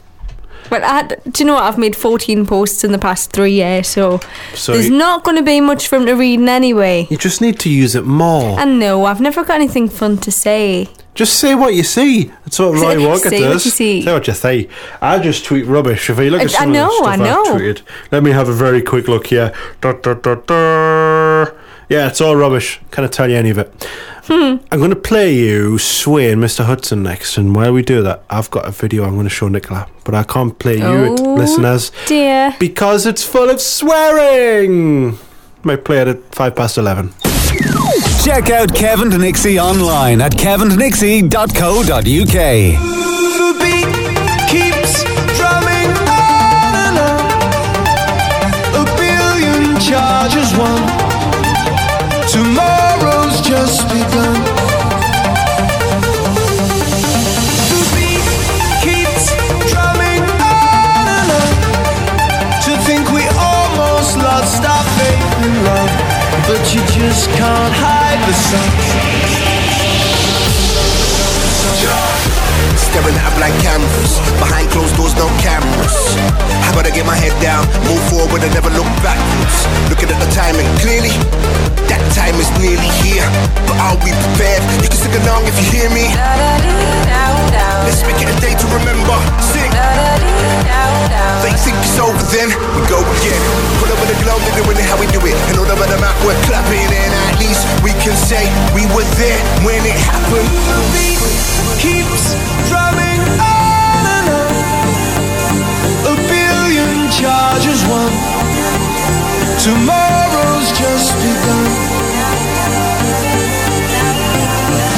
But 0.72 0.84
I 0.84 1.04
do 1.04 1.32
you 1.38 1.46
know 1.46 1.54
what? 1.54 1.64
I've 1.64 1.78
made 1.78 1.96
14 1.96 2.44
posts 2.48 2.84
in 2.84 2.92
the 2.92 2.98
past 2.98 3.32
three 3.34 3.54
years, 3.54 3.88
so, 3.88 4.20
So 4.56 4.74
there's 4.74 4.90
you- 4.90 4.98
not 4.98 5.24
going 5.24 5.38
to 5.38 5.44
be 5.44 5.62
much 5.62 5.88
for 5.88 5.98
him 5.98 6.08
to 6.08 6.14
read 6.14 6.40
in 6.40 6.50
anyway. 6.50 7.06
You 7.12 7.18
just 7.18 7.40
need 7.40 7.60
to 7.60 7.70
use 7.70 7.94
it 7.94 8.04
more. 8.06 8.60
And 8.60 8.80
no, 8.80 9.06
I've 9.06 9.22
never 9.22 9.44
got 9.46 9.54
anything 9.58 9.90
fun 9.90 10.18
to 10.20 10.32
say. 10.32 10.90
Just 11.18 11.40
say 11.40 11.56
what 11.56 11.74
you 11.74 11.82
see. 11.84 12.26
That's 12.46 12.60
what 12.60 12.74
Roy 12.76 13.04
Walker 13.04 13.30
Say 13.30 13.42
what 13.42 13.54
does. 13.54 13.66
you 13.66 13.72
see. 13.72 14.04
Say 14.04 14.14
what 14.14 14.28
you 14.28 14.34
see. 14.36 14.70
I 15.02 15.18
just 15.18 15.46
tweet 15.46 15.66
rubbish. 15.66 16.10
If 16.12 16.20
you 16.20 16.30
look 16.30 16.44
at 16.44 16.52
some 16.52 16.62
I 16.62 16.66
of 16.66 16.72
the 16.74 16.80
know, 16.80 16.92
stuff 16.92 17.08
I 17.08 17.14
I've 17.56 17.62
tweeted, 17.62 17.82
let 18.12 18.22
me 18.22 18.30
have 18.32 18.48
a 18.50 18.54
very 18.54 18.84
quick 18.84 19.08
look 19.08 19.26
here. 19.28 19.52
Da, 19.82 19.94
da, 19.94 20.14
da. 20.14 21.52
Yeah, 21.90 22.08
it's 22.08 22.22
all 22.22 22.36
rubbish. 22.36 22.80
Can't 22.92 23.12
tell 23.12 23.30
you 23.30 23.36
any 23.36 23.50
of 23.50 23.58
it. 23.58 23.88
Hmm. 24.26 24.58
I'm 24.72 24.78
going 24.80 24.90
to 24.92 24.96
play 24.96 25.34
you 25.34 25.80
Sway 25.80 26.32
and 26.32 26.44
Mr. 26.44 26.66
Hudson 26.66 27.02
next, 27.02 27.38
and 27.38 27.56
while 27.56 27.72
we 27.74 27.82
do 27.82 28.04
that, 28.04 28.24
I've 28.30 28.52
got 28.52 28.68
a 28.68 28.72
video 28.72 29.04
I'm 29.06 29.14
going 29.16 29.24
to 29.24 29.30
show 29.30 29.48
Nicola, 29.48 29.88
but 30.04 30.14
I 30.14 30.24
can't 30.24 30.60
play 30.60 30.78
you 30.78 31.14
it, 31.14 31.20
Oh, 31.22 31.34
listeners, 31.36 31.92
Dear. 32.08 32.54
because 32.60 33.06
it's 33.08 33.24
full 33.24 33.50
of 33.50 33.60
swearing. 33.62 35.18
Might 35.64 35.84
play 35.86 36.02
it 36.02 36.08
at 36.10 36.36
five 36.36 36.56
past 36.56 36.78
eleven. 36.78 37.14
Check 38.24 38.50
out 38.50 38.74
Kevin 38.74 39.10
Nixie 39.10 39.60
online 39.60 40.22
at 40.22 40.34
kevindnixie.co.uk. 40.34 41.98
The 43.38 43.54
beat 43.62 43.88
keeps 44.50 45.04
drumming 45.38 45.92
on 46.08 46.76
and 46.86 46.98
on. 47.00 47.22
A 48.76 48.84
billion 48.98 49.80
charges. 49.80 50.52
Tomorrow's 52.32 53.40
just 53.42 53.88
begun. 53.88 54.36
The 57.72 57.82
beat 57.96 58.28
keeps 58.84 59.26
drumming 59.72 60.24
on 60.44 61.08
and 61.18 61.30
on. 61.40 61.54
To 62.66 62.72
think 62.84 63.10
we 63.12 63.24
almost 63.40 64.18
lost 64.18 64.64
our 64.66 64.84
faith 64.98 65.46
in 65.46 65.54
love, 65.64 65.92
but 66.48 66.62
you 66.74 66.82
just 67.00 67.30
can't 67.30 67.74
hide 67.74 68.07
the 68.28 68.34
sun. 68.34 68.68
Staring 72.76 73.16
at 73.16 73.24
a 73.24 73.34
blank 73.40 73.56
canvas. 73.64 74.20
Behind 74.44 74.68
closed 74.76 74.96
doors, 75.00 75.16
no 75.16 75.32
cameras. 75.40 75.96
I 76.68 76.76
gotta 76.76 76.92
get 76.92 77.06
my 77.06 77.16
head 77.16 77.32
down, 77.40 77.64
move 77.88 78.04
forward 78.12 78.44
and 78.44 78.52
never 78.52 78.70
look 78.76 78.90
backwards. 79.00 79.56
Looking 79.88 80.12
at 80.12 80.20
the 80.20 80.28
timing 80.36 80.68
clearly, 80.84 81.16
that 81.88 82.04
time 82.20 82.36
is 82.36 82.52
nearly 82.60 82.92
here. 83.00 83.24
But 83.64 83.80
are 83.80 83.96
we 84.04 84.12
prepared? 84.12 84.60
You 84.84 84.92
can 84.92 85.00
sing 85.00 85.16
along 85.24 85.48
if 85.48 85.56
you 85.64 85.68
hear 85.72 85.90
me. 85.96 86.12
Let's 87.88 88.04
make 88.04 88.20
it 88.20 88.28
a 88.28 88.36
day 88.44 88.60
to 88.60 88.68
remember. 88.76 89.37
Can 98.08 98.16
say 98.16 98.48
we 98.72 98.88
were 98.96 99.04
there 99.20 99.44
when 99.68 99.84
it 99.84 100.00
happened. 100.08 100.48
The 100.48 100.80
beat 100.96 101.20
keeps 101.76 102.40
drumming 102.72 103.20
on 103.36 104.00
and 104.16 104.28
on. 104.32 104.54
A 106.08 106.16
billion 106.16 107.12
charges 107.12 107.84
won. 107.92 108.08
Tomorrow's 109.60 110.72
just 110.72 111.20
begun. 111.20 111.68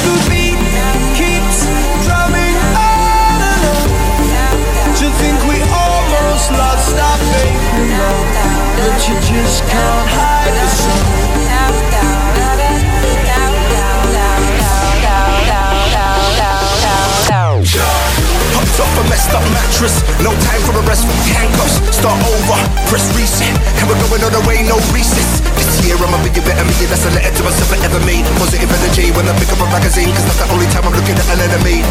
The 0.06 0.14
beat 0.30 0.62
keeps 1.18 1.66
drumming 2.06 2.54
on 2.78 3.38
and 3.42 3.62
on. 3.66 3.86
To 5.02 5.06
think 5.18 5.38
we 5.50 5.58
almost 5.66 6.46
lost 6.54 6.94
our 6.94 7.18
faith 7.34 7.64
in 7.74 7.90
love, 7.90 8.26
but 8.78 8.96
you 9.08 9.14
just 9.26 9.66
can't 9.66 10.08
hide 10.14 10.29
up 19.34 19.44
mattress. 19.54 20.02
No 20.22 20.34
time 20.46 20.62
for 20.66 20.74
a 20.74 20.82
rest 20.86 21.06
handcuffs. 21.34 21.78
Start 21.94 22.18
over, 22.22 22.58
press 22.90 23.06
reset. 23.14 23.54
And 23.78 23.88
we're 23.88 23.98
going 24.08 24.22
all 24.24 24.34
the 24.34 24.42
way, 24.46 24.62
no 24.66 24.76
recess. 24.90 25.40
This 25.56 25.86
year 25.86 25.96
I'm 25.98 26.14
a 26.14 26.18
bigger, 26.22 26.42
better 26.42 26.64
me. 26.66 26.74
That's 26.86 27.06
a 27.06 27.12
letter 27.14 27.30
to 27.30 27.42
myself 27.46 27.70
I 27.72 27.78
ever 27.86 28.00
made. 28.06 28.26
Positive 28.38 28.70
energy 28.70 29.10
when 29.14 29.26
I 29.28 29.34
pick 29.38 29.50
up 29.52 29.60
a 29.62 29.68
magazine. 29.70 30.10
Cause 30.14 30.26
that's 30.26 30.40
the 30.42 30.48
only 30.50 30.66
time 30.74 30.84
I'm 30.86 30.94
looking 30.94 31.16
at 31.16 31.28
an 31.30 31.40
enemy. 31.40 31.82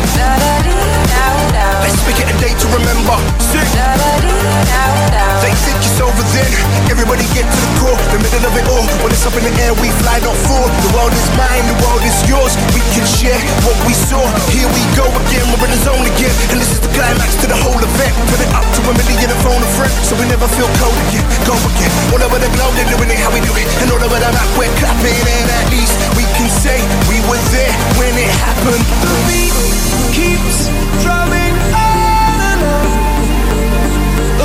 Let's 1.83 1.99
make 2.05 2.19
it 2.19 2.27
a 2.27 2.35
day 2.41 2.53
to 2.53 2.67
remember. 2.75 3.15
Sing. 3.39 3.67
They 5.39 5.53
think 5.55 5.79
it's 5.79 5.99
over 6.01 6.25
then. 6.35 6.51
Everybody 6.91 7.23
get 7.31 7.47
to 7.47 7.57
the 7.57 7.71
core, 7.79 7.97
the 8.11 8.19
middle 8.19 8.43
of 8.43 8.53
it 8.59 8.65
all. 8.67 8.85
When 8.99 9.11
it's 9.13 9.23
up 9.23 9.35
in 9.39 9.43
the 9.45 9.53
air, 9.63 9.73
we 9.79 9.87
fly, 10.03 10.19
not 10.19 10.35
fall. 10.45 10.67
The 10.67 10.91
world 10.93 11.13
is 11.13 11.27
mine, 11.39 11.63
the 11.69 11.77
world 11.85 12.03
is 12.03 12.17
yours. 12.27 12.53
We 12.75 12.81
can 12.91 13.05
share 13.07 13.39
what 13.63 13.77
we 13.87 13.93
saw. 13.95 14.19
Here 14.51 14.67
we 14.67 14.83
go 14.99 15.07
again, 15.07 15.45
we're 15.53 15.63
in 15.65 15.71
the 15.71 15.81
zone 15.85 16.05
again. 16.05 16.33
And 16.51 16.57
this 16.59 16.71
is 16.75 16.81
the 16.81 16.91
climax 16.91 17.28
to 17.37 17.47
the 17.47 17.57
whole 17.61 17.77
event. 17.77 18.13
Put 18.31 18.41
it 18.41 18.51
up 18.53 18.65
to 18.65 18.81
a 18.89 18.93
million 18.93 19.29
and 19.29 19.41
phone 19.45 19.61
a 19.61 19.69
friend. 19.77 19.93
So 20.05 20.15
we 20.17 20.25
never 20.25 20.47
feel 20.57 20.69
cold 20.81 20.97
again. 21.09 21.25
Go 21.45 21.53
again. 21.53 21.91
All 22.13 22.21
over 22.23 22.39
the 22.41 22.49
globe, 22.55 22.73
they're 22.73 22.89
doing 22.89 23.09
it 23.09 23.19
how 23.21 23.29
we 23.33 23.41
do 23.41 23.53
it. 23.53 23.67
And 23.83 23.91
all 23.93 24.01
over 24.01 24.19
the 24.19 24.31
map, 24.31 24.49
we're 24.57 24.71
clapping. 24.81 25.13
And 25.13 25.47
at 25.49 25.67
least 25.69 25.97
we 26.17 26.25
can 26.37 26.49
say 26.49 26.77
we 27.11 27.21
were 27.29 27.41
there 27.53 27.73
when 27.99 28.13
it 28.17 28.31
happened. 28.41 28.83
The 29.05 29.13
beat 29.29 29.53
keeps 30.15 30.69
drumming 31.05 31.55
on 31.75 32.37
and 32.49 32.61
on. 32.65 32.89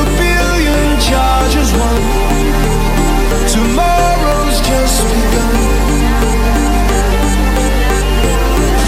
A 0.01 0.05
billion 0.20 1.01
charges 1.01 1.73
won. 1.73 2.01
Tomorrow's 3.48 4.59
just 4.61 4.98
begun. 5.09 5.56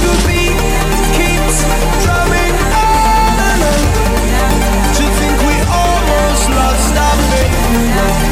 The 0.04 0.14
beat 0.26 0.58
keeps 1.16 1.58
love, 7.76 8.22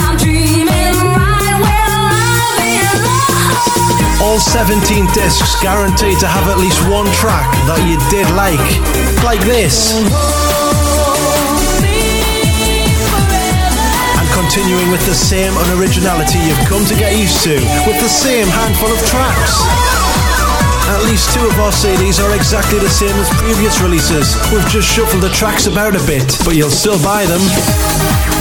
All 4.22 4.38
17 4.38 4.78
discs 5.10 5.60
guaranteed 5.60 6.22
to 6.22 6.28
have 6.30 6.46
at 6.46 6.62
least 6.62 6.78
one 6.86 7.10
track 7.18 7.50
that 7.66 7.82
you 7.90 7.98
did 8.06 8.30
like, 8.38 8.62
like 9.26 9.42
this. 9.50 9.98
And 14.14 14.28
continuing 14.30 14.94
with 14.94 15.02
the 15.10 15.18
same 15.18 15.50
unoriginality 15.58 16.38
you've 16.46 16.68
come 16.70 16.86
to 16.86 16.94
get 16.94 17.18
used 17.18 17.42
to, 17.50 17.58
with 17.82 17.98
the 17.98 18.08
same 18.08 18.46
handful 18.46 18.94
of 18.94 19.02
tracks. 19.10 19.93
At 20.86 21.02
least 21.04 21.32
two 21.32 21.46
of 21.46 21.58
our 21.60 21.72
CDs 21.72 22.22
are 22.22 22.34
exactly 22.36 22.78
the 22.78 22.90
same 22.90 23.16
as 23.16 23.28
previous 23.40 23.80
releases. 23.80 24.36
We've 24.52 24.66
just 24.68 24.88
shuffled 24.88 25.22
the 25.22 25.30
tracks 25.30 25.66
about 25.66 25.96
a 25.96 26.06
bit, 26.06 26.36
but 26.44 26.56
you'll 26.56 26.70
still 26.70 27.02
buy 27.02 27.24
them. 27.24 28.33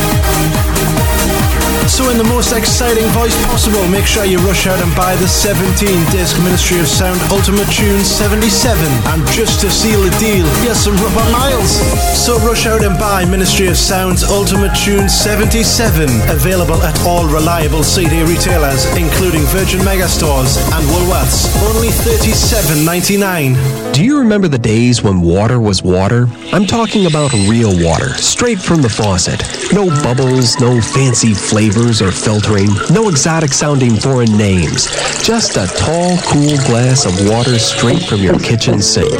So, 1.87 2.09
in 2.09 2.17
the 2.17 2.23
most 2.23 2.53
exciting 2.53 3.05
voice 3.13 3.35
possible, 3.45 3.85
make 3.87 4.05
sure 4.05 4.25
you 4.25 4.39
rush 4.39 4.65
out 4.65 4.81
and 4.81 4.89
buy 4.95 5.15
the 5.17 5.27
17 5.27 5.69
disc 6.09 6.35
Ministry 6.41 6.79
of 6.79 6.87
Sound 6.87 7.21
Ultimate 7.29 7.69
Tunes 7.69 8.07
77. 8.07 8.81
And 9.13 9.21
just 9.27 9.61
to 9.61 9.69
seal 9.69 10.01
the 10.01 10.09
deal, 10.17 10.47
here's 10.63 10.79
some 10.79 10.95
rubber 10.97 11.29
miles. 11.31 11.77
So, 12.17 12.39
rush 12.39 12.65
out 12.65 12.83
and 12.83 12.97
buy 12.97 13.25
Ministry 13.25 13.67
of 13.67 13.77
Sound's 13.77 14.23
Ultimate 14.23 14.73
Tunes 14.75 15.13
77. 15.13 16.09
Available 16.31 16.81
at 16.81 16.99
all 17.05 17.27
reliable 17.27 17.83
CD 17.83 18.23
retailers, 18.23 18.85
including 18.97 19.41
Virgin 19.53 19.81
Megastores 19.81 20.57
and 20.73 20.83
Woolworths. 20.89 21.45
Only 21.69 21.89
$37.99. 21.89 23.93
Do 23.93 24.03
you 24.03 24.17
remember 24.17 24.47
the 24.47 24.57
days 24.57 25.03
when 25.03 25.21
water 25.21 25.59
was 25.59 25.83
water? 25.83 26.27
I'm 26.51 26.65
talking 26.65 27.05
about 27.05 27.31
real 27.47 27.71
water, 27.85 28.15
straight 28.15 28.59
from 28.59 28.81
the 28.81 28.89
faucet. 28.89 29.43
No 29.71 29.85
bubbles, 30.01 30.59
no 30.59 30.81
fancy 30.81 31.35
flavors 31.73 32.01
or 32.01 32.11
filtering, 32.11 32.69
no 32.91 33.09
exotic 33.09 33.51
sounding 33.51 33.95
foreign 33.95 34.31
names. 34.37 34.91
Just 35.23 35.57
a 35.57 35.65
tall, 35.75 36.17
cool 36.19 36.57
glass 36.67 37.05
of 37.05 37.29
water 37.29 37.57
straight 37.57 38.03
from 38.03 38.19
your 38.19 38.37
kitchen 38.39 38.81
sink. 38.81 39.11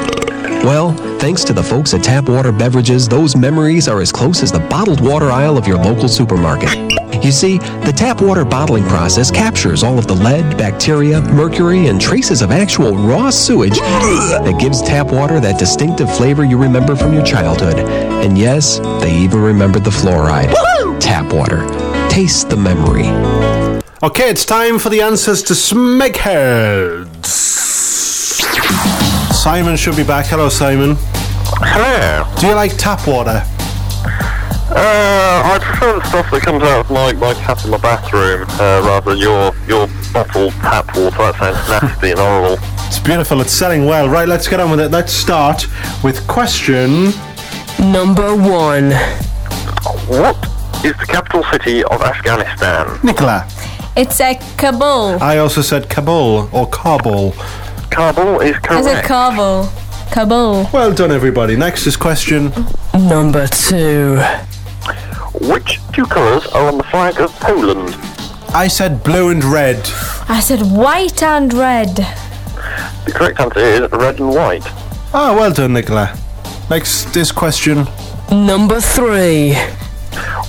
Well, 0.64 0.94
thanks 1.18 1.44
to 1.46 1.54
the 1.54 1.64
folks 1.64 1.94
at 1.94 2.04
Tap 2.04 2.30
Water 2.30 2.52
Beverages, 2.52 3.08
those 3.08 3.36
memories 3.36 3.88
are 3.88 4.02
as 4.02 4.12
close 4.12 4.44
as 4.44 4.52
the 4.52 4.60
bottled 4.60 5.02
water 5.02 5.32
aisle 5.32 5.58
of 5.58 5.68
your 5.68 5.78
local 5.78 6.08
supermarket. 6.08 6.70
You 7.24 7.32
see, 7.32 7.58
the 7.58 7.94
tap 7.96 8.22
water 8.22 8.46
bottling 8.46 8.84
process 8.84 9.32
captures 9.32 9.82
all 9.82 9.98
of 9.98 10.08
the 10.08 10.14
lead, 10.14 10.58
bacteria, 10.58 11.22
mercury, 11.22 11.88
and 11.88 12.00
traces 12.00 12.42
of 12.42 12.52
actual 12.52 12.96
raw 12.96 13.30
sewage 13.30 13.80
that 13.80 14.58
gives 14.60 14.82
tap 14.82 15.12
water 15.12 15.40
that 15.40 15.58
distinctive 15.58 16.14
flavor 16.16 16.44
you 16.44 16.58
remember 16.58 16.96
from 16.96 17.14
your 17.14 17.24
childhood. 17.24 17.80
And 17.80 18.38
yes, 18.38 18.80
they 19.02 19.16
even 19.16 19.42
remembered 19.42 19.84
the 19.84 19.90
fluoride. 19.90 20.54
Tap 21.00 21.34
water. 21.34 21.93
Taste 22.14 22.52
the 22.52 22.56
memory. 22.56 23.08
Okay, 24.04 24.30
it's 24.30 24.46
time 24.46 24.78
for 24.78 24.90
the 24.90 25.02
answers 25.02 25.42
to 25.42 25.54
Smegheads. 25.54 27.26
Simon 29.34 29.76
should 29.76 29.96
be 29.96 30.04
back. 30.04 30.28
Hello, 30.28 30.48
Simon. 30.48 30.96
Hello. 30.96 32.24
Do 32.40 32.46
you 32.46 32.54
like 32.54 32.78
tap 32.78 33.08
water? 33.08 33.42
Uh, 34.70 35.42
I 35.44 35.58
prefer 35.60 35.98
the 35.98 36.06
stuff 36.06 36.30
that 36.30 36.42
comes 36.44 36.62
out 36.62 36.82
of 36.82 36.92
my, 36.92 37.14
my 37.14 37.34
tap 37.34 37.66
in 37.66 37.72
my 37.72 37.78
bathroom, 37.78 38.44
uh, 38.48 38.84
rather 38.86 39.16
than 39.16 39.20
your, 39.20 39.52
your 39.68 39.88
bottled 40.14 40.54
tap 40.62 40.96
water. 40.96 41.18
That 41.18 41.36
sounds 41.40 41.68
nasty 41.68 42.12
and 42.12 42.20
horrible. 42.20 42.64
It's 42.86 43.00
beautiful. 43.00 43.42
It's 43.42 43.52
selling 43.52 43.88
well. 43.88 44.08
Right, 44.08 44.28
let's 44.28 44.48
get 44.48 44.60
on 44.60 44.70
with 44.70 44.82
it. 44.82 44.92
Let's 44.92 45.14
start 45.14 45.66
with 46.04 46.28
question 46.28 47.12
Number 47.80 48.36
one. 48.36 48.92
What 50.08 50.53
is 50.84 50.96
the 50.98 51.06
capital 51.06 51.44
city 51.52 51.84
of 51.84 52.02
Afghanistan? 52.02 53.00
Nicola. 53.04 53.48
It's 53.96 54.20
a 54.20 54.36
Kabul. 54.58 55.22
I 55.22 55.38
also 55.38 55.62
said 55.62 55.90
Kabul 55.90 56.50
or 56.52 56.68
Kabul. 56.68 57.32
Kabul 57.90 58.42
is 58.42 58.58
correct. 58.58 58.82
Is 58.82 58.88
it 58.88 59.06
Kabul? 59.06 59.70
Kabul. 60.12 60.68
Well 60.74 60.94
done, 60.94 61.12
everybody. 61.12 61.56
Next 61.56 61.86
is 61.88 61.96
question 61.96 62.52
Number 62.94 63.48
two. 63.48 64.18
Which 65.42 65.80
two 65.94 66.06
colours 66.06 66.46
are 66.48 66.68
on 66.68 66.78
the 66.78 66.84
flag 66.86 67.20
of 67.20 67.32
Poland? 67.40 67.96
I 68.54 68.68
said 68.68 69.04
blue 69.04 69.30
and 69.30 69.44
red. 69.44 69.78
I 70.30 70.40
said 70.42 70.62
white 70.62 71.24
and 71.24 71.54
red. 71.54 71.96
The 73.06 73.12
correct 73.14 73.40
answer 73.40 73.60
is 73.60 73.92
red 73.92 74.20
and 74.20 74.30
white. 74.30 74.64
Ah, 75.14 75.36
well 75.36 75.52
done, 75.52 75.74
Nicola. 75.74 76.18
Next 76.70 77.16
is 77.16 77.32
question 77.32 77.88
Number 78.32 78.80
three. 78.80 79.56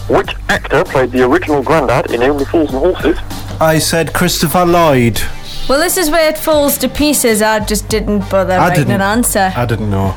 Which 0.08 0.34
actor 0.48 0.84
played 0.84 1.12
the 1.12 1.24
original 1.24 1.62
Grandad 1.62 2.10
in 2.10 2.22
Only 2.22 2.44
Fools 2.44 2.70
and 2.70 2.78
Horses? 2.78 3.18
I 3.60 3.78
said 3.78 4.12
Christopher 4.12 4.64
Lloyd. 4.66 5.20
Well, 5.68 5.78
this 5.80 5.96
is 5.96 6.10
where 6.10 6.28
it 6.28 6.36
falls 6.36 6.76
to 6.78 6.88
pieces. 6.88 7.40
I 7.40 7.60
just 7.60 7.88
didn't 7.88 8.28
bother 8.30 8.52
I 8.54 8.68
writing 8.68 8.84
didn't. 8.84 8.96
an 8.96 9.00
answer. 9.00 9.52
I 9.56 9.64
didn't 9.64 9.90
know. 9.90 10.14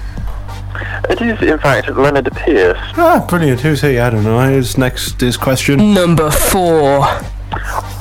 It 1.10 1.22
is, 1.22 1.42
in 1.42 1.58
fact, 1.60 1.88
Lennard 1.90 2.30
Pearce. 2.34 2.78
Ah, 2.98 3.26
brilliant. 3.30 3.62
Who's 3.62 3.82
he? 3.82 3.98
I 3.98 4.10
don't 4.10 4.24
know. 4.26 4.40
His 4.50 4.78
next 4.78 5.24
is 5.24 5.38
question 5.38 5.94
Number 5.94 6.30
four. 6.30 7.08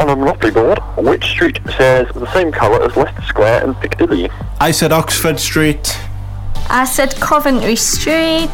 On 0.00 0.08
a 0.10 0.16
Monopoly 0.16 0.50
board, 0.50 0.78
which 0.98 1.24
street 1.24 1.58
shares 1.76 2.12
the 2.14 2.30
same 2.32 2.50
colour 2.50 2.82
as 2.82 2.96
Leicester 2.96 3.22
Square 3.22 3.64
and 3.64 3.80
Piccadilly? 3.80 4.28
I 4.60 4.72
said 4.72 4.90
Oxford 4.92 5.38
Street. 5.38 5.96
I 6.68 6.84
said 6.84 7.14
Coventry 7.16 7.76
Street. 7.76 8.50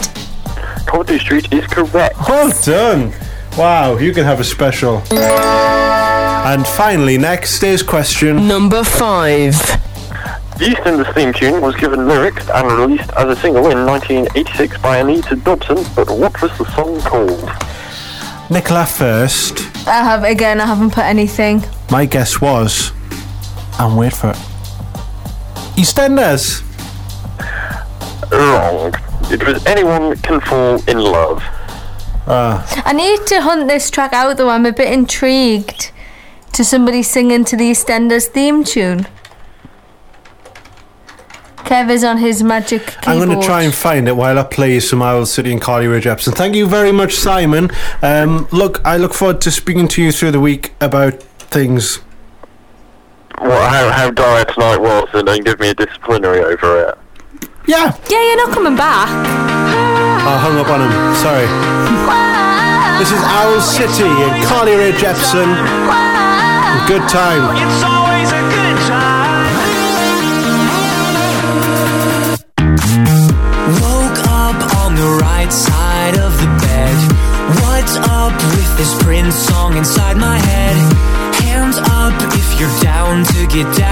Coventry 0.87 1.19
Street 1.19 1.53
is 1.53 1.67
correct. 1.67 2.17
Well 2.29 2.53
done. 2.63 3.13
Wow, 3.57 3.99
you 3.99 4.13
can 4.13 4.25
have 4.25 4.41
a 4.41 4.45
special. 4.45 5.03
And 5.13 6.67
finally, 6.67 7.19
next 7.19 7.63
is 7.63 7.83
question 7.83 8.49
Number 8.49 8.83
five. 8.85 9.53
The 10.59 10.67
EastEnders 10.69 11.13
theme 11.15 11.33
tune 11.33 11.61
was 11.61 11.75
given 11.77 12.07
lyrics 12.07 12.49
and 12.51 12.71
released 12.71 13.11
as 13.13 13.37
a 13.37 13.41
single 13.41 13.71
in 13.71 13.85
1986 13.87 14.79
by 14.81 14.99
Anita 14.99 15.37
Dobson, 15.37 15.77
but 15.97 16.11
what 16.11 16.41
was 16.43 16.57
the 16.59 16.65
song 16.73 17.01
called? 17.01 17.51
Nicola 18.51 18.85
first. 18.87 19.61
I 19.89 20.05
have 20.05 20.25
again. 20.25 20.61
I 20.61 20.67
haven't 20.67 20.91
put 20.91 21.05
anything. 21.05 21.65
My 21.91 22.05
guess 22.07 22.41
was, 22.41 22.93
and 23.79 23.97
wait 23.97 24.13
for 24.13 24.31
it, 24.31 24.37
EastEnders. 25.77 26.63
Wrong. 28.31 28.93
It 29.31 29.47
was 29.47 29.65
Anyone 29.67 30.17
Can 30.19 30.41
Fall 30.41 30.83
in 30.89 30.99
Love. 30.99 31.43
Ah, 32.27 32.83
I 32.85 32.93
need 32.93 33.27
to 33.27 33.41
hunt 33.41 33.69
this 33.69 33.91
track 33.91 34.13
out 34.13 34.37
though. 34.37 34.49
I'm 34.49 34.67
a 34.67 34.73
bit 34.73 34.93
intrigued 34.93 35.91
to 36.53 36.65
somebody 36.65 37.03
singing 37.03 37.45
to 37.47 37.57
the 37.57 37.71
EastEnders 37.71 38.29
theme 38.29 38.63
tune. 38.65 39.07
Kev 41.57 41.91
is 41.91 42.05
on 42.05 42.19
his 42.19 42.43
magic 42.43 42.87
keyboard. 42.87 43.07
I'm 43.07 43.27
going 43.27 43.41
to 43.41 43.47
try 43.47 43.63
and 43.63 43.73
find 43.73 44.07
it 44.07 44.17
while 44.17 44.39
I 44.39 44.43
play 44.43 44.79
some 44.81 45.01
Owl 45.01 45.25
City 45.25 45.53
and 45.53 45.61
Carly 45.61 45.87
Rae 45.87 46.01
Jepsen. 46.01 46.35
Thank 46.35 46.55
you 46.55 46.67
very 46.67 46.93
much, 46.93 47.15
Simon. 47.15 47.71
Um, 48.03 48.47
look, 48.53 48.85
I 48.85 48.99
look 48.99 49.15
forward 49.15 49.41
to 49.43 49.51
speaking 49.51 49.89
to 49.89 50.03
you 50.03 50.13
through 50.13 50.33
the 50.33 50.41
week 50.41 50.75
about 50.81 51.23
things. 51.23 51.97
What, 53.39 53.71
how, 53.73 53.91
how 53.91 54.11
dire 54.11 54.45
tonight 54.45 54.79
was, 54.79 55.09
and 55.15 55.27
then 55.27 55.41
give 55.43 55.59
me 55.61 55.71
a 55.71 55.75
disciplinary 55.75 56.41
over 56.41 56.89
it. 56.89 56.99
Yeah. 57.67 57.95
Yeah, 58.11 58.23
you're 58.23 58.37
not 58.37 58.51
coming 58.51 58.75
back. 58.75 59.07
I 59.07 60.35
hung 60.43 60.59
up 60.59 60.67
on 60.67 60.83
him. 60.83 60.91
Sorry. 61.23 61.47
This 62.99 63.11
is 63.15 63.23
Owl 63.23 63.61
City 63.61 64.11
and 64.11 64.45
Carly 64.47 64.75
Rae 64.75 64.93
Jepsen. 64.93 65.47
Good 66.91 67.07
time. 67.09 67.43
It's 67.55 67.83
always 67.87 68.31
a 68.35 68.43
good 68.51 68.79
time. 68.91 69.47
Woke 73.79 74.21
up 74.27 74.59
on 74.83 74.97
the 74.97 75.11
right 75.23 75.53
side 75.53 76.19
of 76.19 76.35
the 76.43 76.51
bed. 76.59 76.97
What's 77.63 77.97
up 78.11 78.35
with 78.59 78.77
this 78.77 78.93
Prince 79.05 79.37
song 79.37 79.77
inside 79.77 80.17
my 80.17 80.39
head? 80.39 80.77
Hands 81.47 81.79
up 81.79 82.15
if 82.35 82.59
you're 82.59 82.81
down 82.83 83.25
to 83.25 83.47
get 83.47 83.71
down 83.77 83.92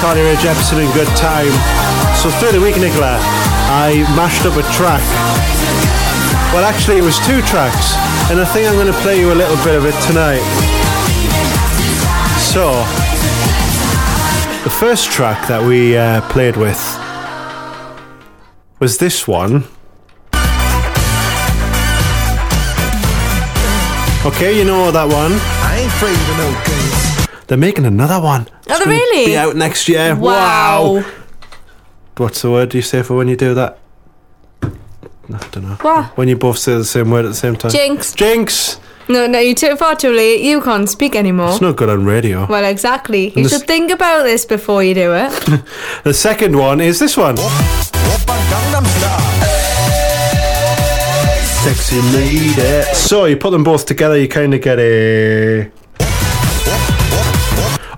Carly 0.00 0.22
Rae 0.22 0.34
Jepsen, 0.36 0.82
and 0.82 0.92
Good 0.94 1.08
Time. 1.14 1.52
So 2.16 2.30
through 2.40 2.52
the 2.52 2.60
week, 2.60 2.76
Nicola, 2.80 3.18
I 3.68 4.00
mashed 4.16 4.46
up 4.46 4.56
a 4.56 4.62
track. 4.72 5.04
Well, 6.54 6.64
actually, 6.64 6.96
it 6.96 7.04
was 7.04 7.18
two 7.18 7.42
tracks, 7.42 7.94
and 8.30 8.40
I 8.40 8.46
think 8.46 8.66
I'm 8.66 8.76
going 8.76 8.90
to 8.90 8.98
play 9.00 9.20
you 9.20 9.30
a 9.30 9.36
little 9.36 9.56
bit 9.62 9.76
of 9.76 9.84
it 9.84 9.94
tonight. 10.08 10.40
So, 12.40 12.72
the 14.64 14.70
first 14.70 15.10
track 15.10 15.46
that 15.48 15.62
we 15.62 15.98
uh, 15.98 16.22
played 16.30 16.56
with 16.56 16.80
was 18.80 18.96
this 18.96 19.28
one. 19.28 19.64
Okay, 24.24 24.58
you 24.58 24.64
know 24.64 24.90
that 24.90 25.06
one. 25.06 25.32
I 25.62 25.78
ain't 25.78 25.92
afraid 25.92 26.16
of 26.16 26.36
no. 26.40 27.46
They're 27.46 27.58
making 27.58 27.84
another 27.84 28.18
one. 28.18 28.48
Are 28.70 28.84
they 28.84 28.90
really? 28.90 29.26
Be 29.26 29.36
out 29.36 29.56
next 29.56 29.88
year. 29.88 30.14
Wow. 30.16 31.04
What's 32.16 32.42
the 32.42 32.50
word 32.50 32.74
you 32.74 32.82
say 32.82 33.02
for 33.02 33.16
when 33.16 33.28
you 33.28 33.36
do 33.36 33.54
that? 33.54 33.78
I 34.62 34.68
don't 35.52 35.62
know. 35.62 35.76
What? 35.80 36.16
When 36.16 36.28
you 36.28 36.36
both 36.36 36.58
say 36.58 36.74
the 36.74 36.84
same 36.84 37.10
word 37.10 37.24
at 37.24 37.28
the 37.28 37.34
same 37.34 37.56
time. 37.56 37.70
Jinx. 37.70 38.12
Jinx. 38.14 38.80
No, 39.08 39.26
no, 39.26 39.38
you 39.40 39.54
took 39.54 39.78
far 39.78 39.96
too 39.96 40.12
late. 40.12 40.40
You 40.42 40.60
can't 40.60 40.88
speak 40.88 41.16
anymore. 41.16 41.50
It's 41.50 41.60
not 41.60 41.76
good 41.76 41.88
on 41.88 42.04
radio. 42.04 42.46
Well, 42.46 42.64
exactly. 42.64 43.28
You 43.28 43.32
And 43.36 43.44
this- 43.46 43.52
should 43.52 43.66
think 43.66 43.90
about 43.90 44.22
this 44.24 44.44
before 44.44 44.82
you 44.84 44.94
do 44.94 45.12
it. 45.14 45.32
The 46.04 46.14
second 46.14 46.56
one 46.56 46.80
is 46.80 46.98
this 46.98 47.16
one. 47.16 47.36
Sexy 51.64 52.00
lady. 52.12 52.82
So 52.94 53.26
you 53.26 53.36
put 53.36 53.50
them 53.50 53.62
both 53.64 53.84
together, 53.86 54.18
you 54.18 54.28
kind 54.28 54.54
of 54.54 54.62
get 54.62 54.78
a. 54.78 55.70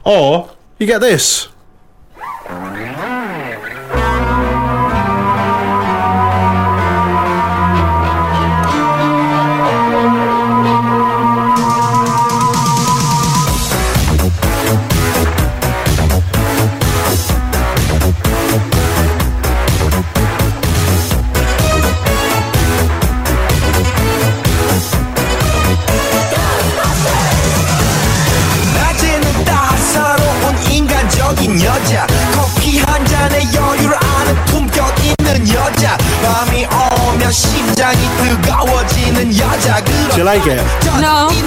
Or 0.04 0.50
you 0.82 0.86
get 0.88 1.00
this. 1.00 1.51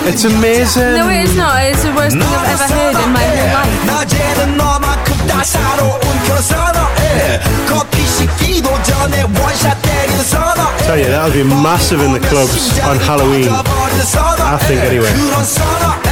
It's 0.07 0.25
amazing. 0.25 0.95
No, 0.97 1.09
it's 1.09 1.35
not. 1.37 1.63
It's 1.65 1.83
the 1.83 1.93
worst 1.95 2.17
thing 2.17 2.27
I've 2.27 2.61
ever 2.61 2.69
heard 2.75 2.97
in 3.05 3.11
my 3.13 3.23
whole 3.23 3.53
life. 3.55 3.87
낮에는 3.87 4.57
너만큼 4.57 5.27
따사로운 5.27 6.01
그런 6.25 6.43
선어해 6.43 7.41
커피 7.69 8.07
식기도 8.07 8.71
전에 8.83 9.23
원샷 9.23 9.83
때리는 9.83 10.25
선어해 10.25 10.79
Tell 10.87 10.99
you, 10.99 11.09
that'll 11.11 11.33
be 11.33 11.45
massive 11.45 12.01
in 12.03 12.13
the 12.13 12.21
clubs 12.29 12.79
on 12.81 12.99
Halloween. 12.99 13.49
I 13.49 14.59
think 14.67 14.83
anyway. 14.83 15.13
그런 15.13 15.45
선어해 15.45 16.11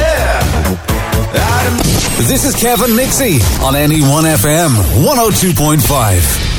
This 2.27 2.43
is 2.45 2.53
Kevin 2.55 2.95
Nixie 2.95 3.41
on 3.63 3.73
NE1 3.73 4.25
FM 4.37 4.69
102.5. 5.03 6.49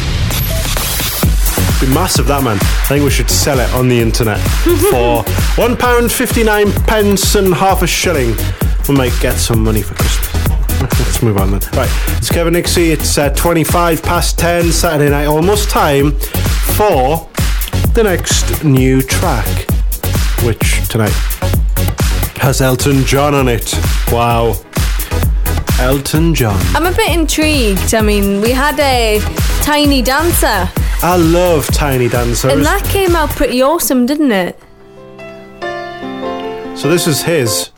Be 1.81 1.87
massive, 1.95 2.27
that 2.27 2.43
man. 2.43 2.59
I 2.61 2.89
think 2.89 3.05
we 3.05 3.11
should 3.11 3.31
sell 3.31 3.59
it 3.61 3.73
on 3.73 3.89
the 3.89 4.01
internet 4.01 4.39
for 4.91 5.25
one 5.58 5.78
pound 5.78 6.12
fifty-nine 6.12 6.72
pence 6.86 7.36
and 7.36 7.54
half 7.54 7.82
a 7.82 7.88
shilling. 7.88 8.36
We 8.90 8.96
might 8.96 9.14
get 9.22 9.36
some 9.38 9.64
money 9.64 9.82
for 9.82 9.96
Christmas. 9.96 10.50
Let's 10.82 11.22
move 11.24 11.38
on 11.38 11.52
then. 11.52 11.62
Right, 11.74 11.90
it's 12.18 12.30
Kevin 12.30 12.54
Nixie. 12.54 12.92
It's 12.92 13.18
uh, 13.18 13.30
twenty-five 13.30 14.04
past 14.04 14.38
ten 14.38 14.72
Saturday 14.72 15.10
night. 15.10 15.26
Almost 15.26 15.70
time 15.70 16.12
for 16.78 17.30
the 17.94 18.02
next 18.04 18.64
new 18.64 19.02
track, 19.02 19.48
which 20.44 20.88
tonight 20.90 21.14
has 22.38 22.62
Elton 22.62 23.06
John 23.06 23.34
on 23.34 23.48
it. 23.48 23.74
Wow, 24.12 24.56
Elton 25.80 26.36
John. 26.36 26.60
I'm 26.76 26.86
a 26.86 26.96
bit 26.96 27.12
intrigued. 27.12 27.96
I 27.96 28.02
mean, 28.02 28.42
we 28.42 28.52
had 28.52 28.78
a 28.80 29.20
tiny 29.62 30.02
dancer, 30.02 30.70
I 31.02 31.16
love 31.18 31.66
Tiny 31.68 32.08
Dancers. 32.08 32.52
and 32.52 32.64
that 32.66 32.84
came 32.86 33.16
out 33.16 33.30
pretty 33.30 33.62
awesome, 33.64 34.06
didn't 34.06 34.32
it? 34.32 34.60
So 36.86 36.92
this 36.92 37.08
is 37.08 37.24
his. 37.24 37.72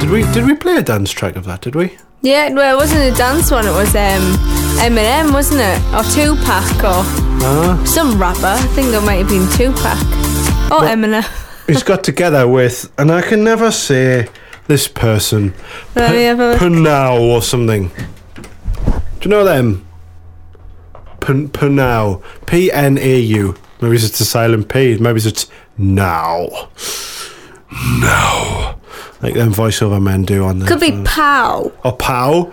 Did 0.00 0.10
we 0.10 0.20
did 0.34 0.44
we 0.44 0.54
play 0.54 0.76
a 0.76 0.82
dance 0.82 1.10
track 1.10 1.34
of 1.34 1.46
that? 1.46 1.62
Did 1.62 1.74
we? 1.74 1.96
Yeah, 2.20 2.52
well, 2.52 2.74
it 2.74 2.76
wasn't 2.76 3.10
a 3.10 3.16
dance 3.16 3.50
one. 3.50 3.66
It 3.66 3.70
was 3.70 3.96
um, 3.96 4.20
Eminem, 4.84 5.32
wasn't 5.32 5.62
it? 5.62 5.80
Or 5.94 6.02
Tupac, 6.12 6.84
or 6.84 7.00
Ah. 7.40 7.82
some 7.86 8.20
rapper. 8.20 8.44
I 8.44 8.60
think 8.74 8.88
it 8.88 9.00
might 9.00 9.14
have 9.14 9.30
been 9.30 9.48
Tupac 9.56 9.96
or 10.70 10.84
Eminem. 10.86 11.24
He's 11.66 11.82
got 11.82 12.04
together 12.04 12.46
with, 12.46 12.92
and 12.98 13.10
I 13.10 13.22
can 13.22 13.42
never 13.42 13.70
say 13.70 14.28
this 14.66 14.88
person, 14.88 15.54
a 15.96 16.34
look. 16.34 16.58
Pnau 16.60 17.18
or 17.18 17.40
something. 17.40 17.88
Do 18.84 19.00
you 19.22 19.30
know 19.30 19.42
them? 19.44 19.86
P- 21.22 21.46
Pnau, 21.46 22.22
P 22.44 22.70
N 22.70 22.98
A 22.98 23.18
U. 23.20 23.54
Maybe 23.80 23.94
it's 23.96 24.20
a 24.20 24.24
silent 24.26 24.68
P. 24.68 24.98
Maybe 24.98 25.20
it's 25.20 25.46
now. 25.78 26.68
Now. 28.00 28.78
Like 29.22 29.34
them 29.34 29.52
voiceover 29.52 30.02
men 30.02 30.24
do 30.24 30.44
on 30.44 30.58
the. 30.60 30.66
Could 30.66 30.80
be 30.80 30.92
uh, 30.92 31.04
Pow. 31.04 31.72
Or 31.84 31.96
Pow. 31.96 32.52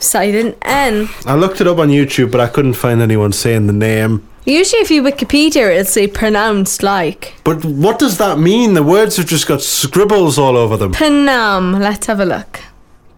Silent 0.00 0.56
N. 0.62 1.08
I 1.26 1.34
looked 1.34 1.60
it 1.60 1.66
up 1.66 1.78
on 1.78 1.88
YouTube, 1.88 2.30
but 2.30 2.40
I 2.40 2.48
couldn't 2.48 2.74
find 2.74 3.00
anyone 3.00 3.32
saying 3.32 3.66
the 3.66 3.72
name. 3.72 4.28
Usually, 4.44 4.80
if 4.80 4.90
you 4.90 5.02
Wikipedia, 5.02 5.72
it'll 5.72 5.84
say 5.84 6.06
pronounced 6.06 6.82
like 6.82 7.34
But 7.44 7.64
what 7.64 7.98
does 7.98 8.16
that 8.18 8.38
mean? 8.38 8.74
The 8.74 8.82
words 8.82 9.16
have 9.16 9.26
just 9.26 9.46
got 9.46 9.60
scribbles 9.60 10.38
all 10.38 10.56
over 10.56 10.76
them. 10.76 10.92
Panam. 10.94 11.78
Let's 11.80 12.06
have 12.06 12.20
a 12.20 12.24
look. 12.24 12.60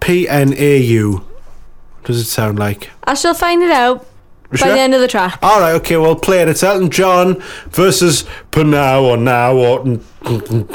P 0.00 0.28
N 0.28 0.54
A 0.56 0.78
U. 0.78 1.12
What 1.12 2.04
does 2.04 2.18
it 2.18 2.24
sound 2.24 2.58
like? 2.58 2.90
I 3.04 3.14
shall 3.14 3.34
find 3.34 3.62
it 3.62 3.70
out 3.70 4.06
by 4.50 4.56
Sure. 4.56 4.72
the 4.72 4.80
end 4.80 4.94
of 4.94 5.00
the 5.00 5.08
track. 5.08 5.38
All 5.42 5.60
right, 5.60 5.72
okay, 5.74 5.96
well, 5.96 6.16
play 6.16 6.40
it. 6.42 6.48
It's 6.48 6.62
Elton 6.62 6.90
John 6.90 7.40
versus 7.70 8.24
Panow 8.50 9.02
or 9.02 9.16
Now 9.16 9.54
or 9.54 9.80
n- 9.80 10.00
n- 10.26 10.68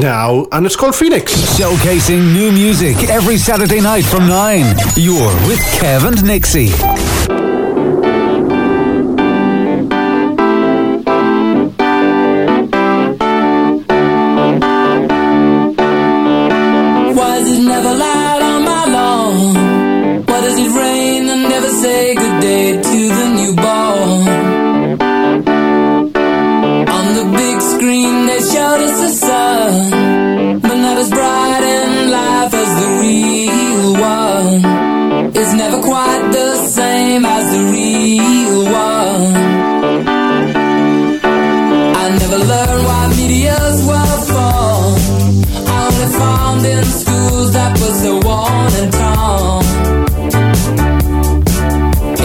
Now, 0.00 0.46
and 0.52 0.64
it's 0.66 0.76
called 0.76 0.94
Phoenix. 0.94 1.32
Showcasing 1.58 2.32
new 2.32 2.52
music 2.52 3.08
every 3.10 3.36
Saturday 3.38 3.80
night 3.80 4.04
from 4.04 4.28
9. 4.28 4.76
You're 4.96 5.34
with 5.48 5.60
Kevin 5.80 6.14
Nixie. 6.26 6.70
In 46.64 46.84
schools 46.84 47.52
that 47.52 47.72
was 47.80 48.02
so 48.02 48.12
worn 48.26 48.72
and 48.80 48.92
torn. 48.98 49.64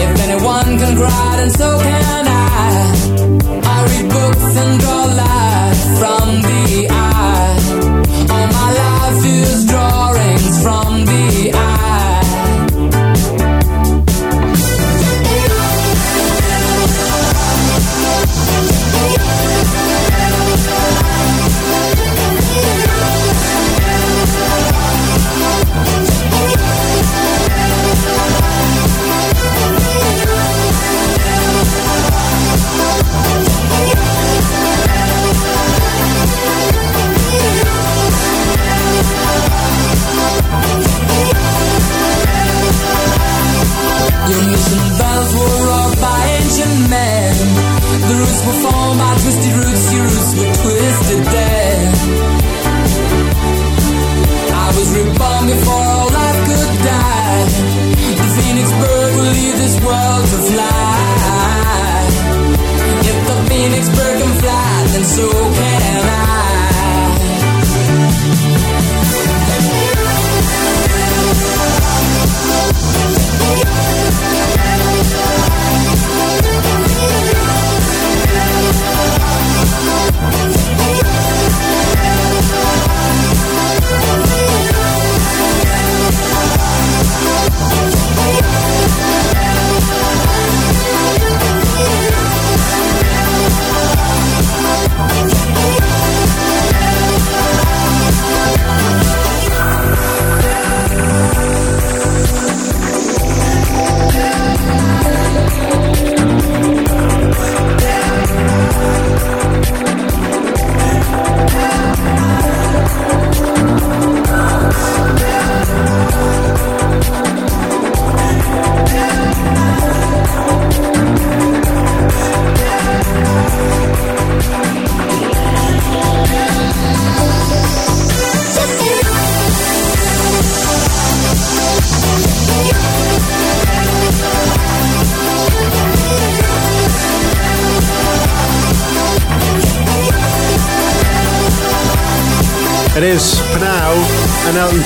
If 0.02 0.10
anyone 0.26 0.78
can 0.78 0.96
cry, 0.96 1.36
then 1.36 1.50
so 1.50 1.78
can 1.80 1.99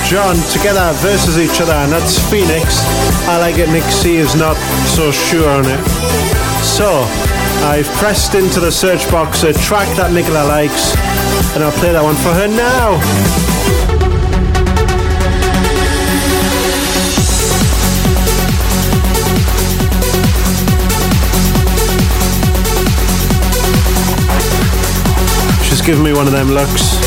John 0.09 0.35
together 0.51 0.93
versus 1.01 1.39
each 1.39 1.59
other, 1.61 1.73
and 1.73 1.91
that's 1.91 2.19
Phoenix. 2.29 2.83
I 3.27 3.37
like 3.39 3.57
it, 3.57 3.69
Nick 3.69 3.83
C 3.85 4.17
is 4.17 4.35
not 4.35 4.55
so 4.85 5.11
sure 5.11 5.49
on 5.49 5.65
it. 5.65 5.83
So, 6.61 7.01
I've 7.65 7.87
pressed 7.97 8.35
into 8.35 8.59
the 8.59 8.71
search 8.71 9.09
box 9.09 9.41
a 9.41 9.53
track 9.53 9.87
that 9.97 10.13
Nicola 10.13 10.45
likes, 10.45 10.95
and 11.55 11.63
I'll 11.63 11.71
play 11.79 11.91
that 11.91 12.03
one 12.03 12.15
for 12.15 12.33
her 12.33 12.47
now. 12.47 13.44
Giving 25.85 26.03
me 26.03 26.13
one 26.13 26.25
of 26.25 26.33
them 26.33 26.47
looks. 26.47 26.97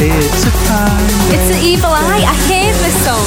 It's 0.00 0.46
a 0.46 0.50
time. 0.66 1.04
It's 1.34 1.48
the 1.54 1.60
evil 1.62 1.90
eye. 1.90 2.24
I 2.26 2.34
hate 2.48 2.72
this 2.80 2.96
song. 3.04 3.26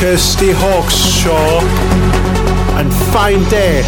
Kirsty 0.00 0.50
Hawkshaw 0.50 1.62
and 2.80 2.92
Fine 3.12 3.48
Day. 3.48 3.82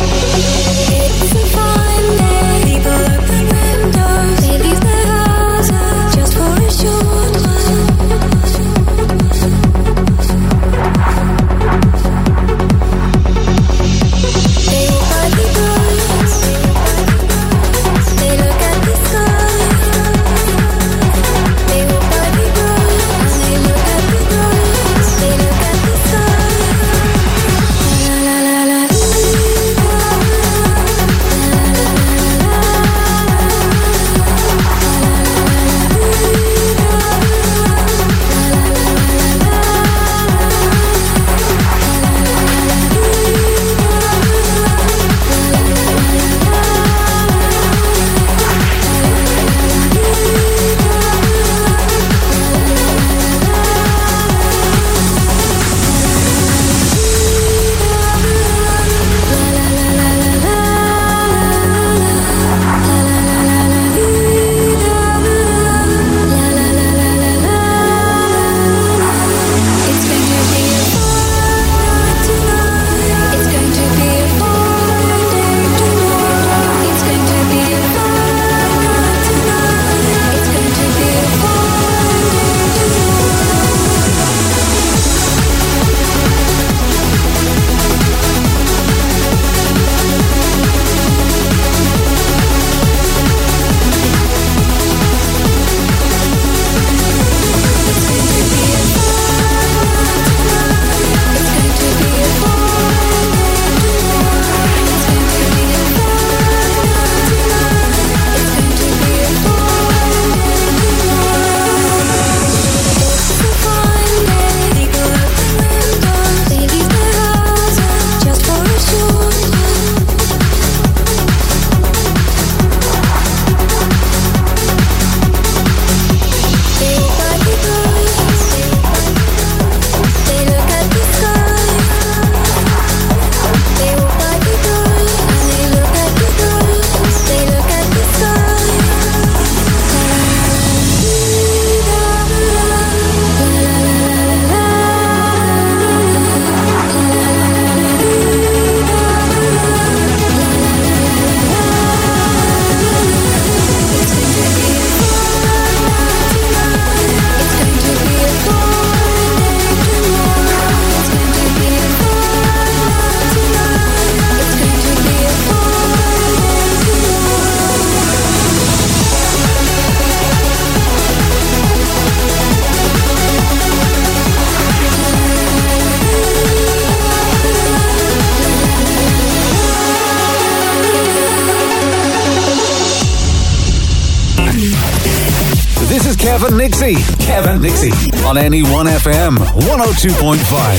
102.5. 190.05 190.74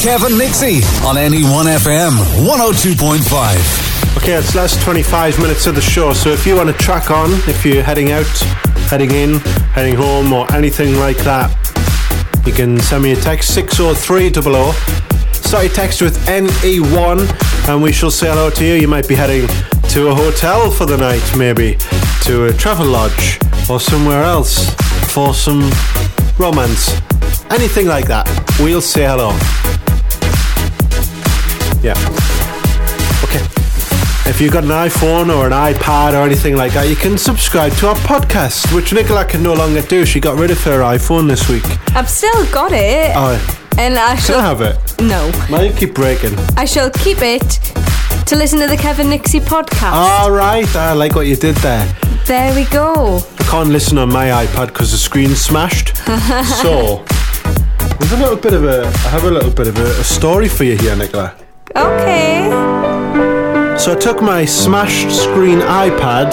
Kevin 0.00 0.38
Nixie 0.38 0.80
on 1.04 1.16
NE1 1.16 1.76
FM 1.76 2.12
102.5. 2.48 4.16
Okay, 4.16 4.32
it's 4.32 4.54
last 4.54 4.80
25 4.80 5.38
minutes 5.38 5.66
of 5.66 5.74
the 5.74 5.80
show, 5.82 6.14
so 6.14 6.30
if 6.30 6.46
you 6.46 6.56
want 6.56 6.70
to 6.70 6.74
track 6.74 7.10
on, 7.10 7.30
if 7.46 7.66
you're 7.66 7.82
heading 7.82 8.10
out, 8.10 8.24
heading 8.88 9.10
in, 9.10 9.34
heading 9.74 9.94
home, 9.94 10.32
or 10.32 10.50
anything 10.54 10.96
like 10.96 11.18
that, 11.18 11.50
you 12.46 12.52
can 12.52 12.80
send 12.80 13.02
me 13.02 13.12
a 13.12 13.16
text 13.16 13.52
60300. 13.54 14.72
Start 15.34 15.64
your 15.64 15.72
text 15.74 16.00
with 16.00 16.16
NE1, 16.26 17.68
and 17.68 17.82
we 17.82 17.92
shall 17.92 18.10
say 18.10 18.28
hello 18.28 18.48
to 18.48 18.64
you. 18.64 18.74
You 18.76 18.88
might 18.88 19.06
be 19.06 19.14
heading 19.14 19.46
to 19.90 20.08
a 20.08 20.14
hotel 20.14 20.70
for 20.70 20.86
the 20.86 20.96
night, 20.96 21.22
maybe 21.36 21.76
to 22.22 22.46
a 22.46 22.52
travel 22.54 22.86
lodge, 22.86 23.38
or 23.68 23.78
somewhere 23.78 24.22
else 24.22 24.72
for 25.12 25.34
some 25.34 25.70
romance. 26.38 26.98
Anything 27.50 27.86
like 27.86 28.06
that, 28.06 28.26
we'll 28.60 28.80
say 28.80 29.04
hello. 29.04 29.36
Yeah. 31.82 31.94
Okay. 33.24 33.44
If 34.28 34.40
you've 34.40 34.52
got 34.52 34.64
an 34.64 34.70
iPhone 34.70 35.34
or 35.34 35.46
an 35.46 35.52
iPad 35.52 36.12
or 36.12 36.24
anything 36.26 36.54
like 36.56 36.72
that, 36.74 36.88
you 36.88 36.94
can 36.94 37.18
subscribe 37.18 37.72
to 37.74 37.88
our 37.88 37.94
podcast, 37.96 38.72
which 38.74 38.92
Nicola 38.92 39.24
can 39.24 39.42
no 39.42 39.54
longer 39.54 39.82
do. 39.82 40.04
She 40.04 40.20
got 40.20 40.38
rid 40.38 40.50
of 40.50 40.62
her 40.64 40.80
iPhone 40.80 41.26
this 41.26 41.48
week. 41.48 41.64
I've 41.96 42.08
still 42.08 42.44
got 42.52 42.72
it. 42.72 43.12
Oh, 43.16 43.32
and 43.78 43.98
I 43.98 44.16
can 44.16 44.34
I 44.36 44.42
have 44.42 44.60
it? 44.60 44.76
No. 45.00 45.32
Mine 45.48 45.74
keep 45.74 45.94
breaking. 45.94 46.38
I 46.56 46.64
shall 46.64 46.90
keep 46.90 47.18
it 47.22 47.40
to 48.26 48.36
listen 48.36 48.60
to 48.60 48.66
the 48.66 48.76
Kevin 48.76 49.08
Nixie 49.08 49.40
podcast. 49.40 49.92
All 49.92 50.30
right, 50.30 50.68
I 50.76 50.92
like 50.92 51.14
what 51.14 51.26
you 51.26 51.36
did 51.36 51.56
there. 51.56 51.86
There 52.26 52.54
we 52.54 52.66
go. 52.66 53.16
I 53.38 53.42
can't 53.44 53.70
listen 53.70 53.96
on 53.98 54.12
my 54.12 54.26
iPad 54.44 54.68
because 54.68 54.92
the 54.92 54.98
screen's 54.98 55.40
smashed. 55.40 55.96
so, 56.62 57.04
there's 57.98 58.12
a 58.12 58.16
little 58.18 58.36
bit 58.36 58.52
of 58.52 58.64
a. 58.64 58.86
I 58.86 59.08
have 59.08 59.24
a 59.24 59.30
little 59.30 59.50
bit 59.50 59.66
of 59.66 59.78
a, 59.78 59.86
a 60.00 60.04
story 60.04 60.48
for 60.48 60.64
you 60.64 60.76
here, 60.76 60.94
Nicola. 60.94 61.34
Okay. 61.76 62.50
So 63.78 63.92
I 63.92 63.96
took 63.98 64.20
my 64.20 64.44
smashed 64.44 65.10
screen 65.10 65.60
iPad 65.60 66.30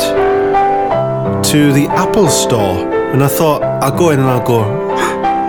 to 1.51 1.71
the 1.71 1.87
Apple 1.87 2.27
store 2.27 2.91
and 3.13 3.23
I 3.23 3.27
thought 3.27 3.61
I'll 3.63 3.97
go 3.97 4.09
in 4.09 4.19
and 4.19 4.27
I'll 4.27 4.45
go, 4.45 4.59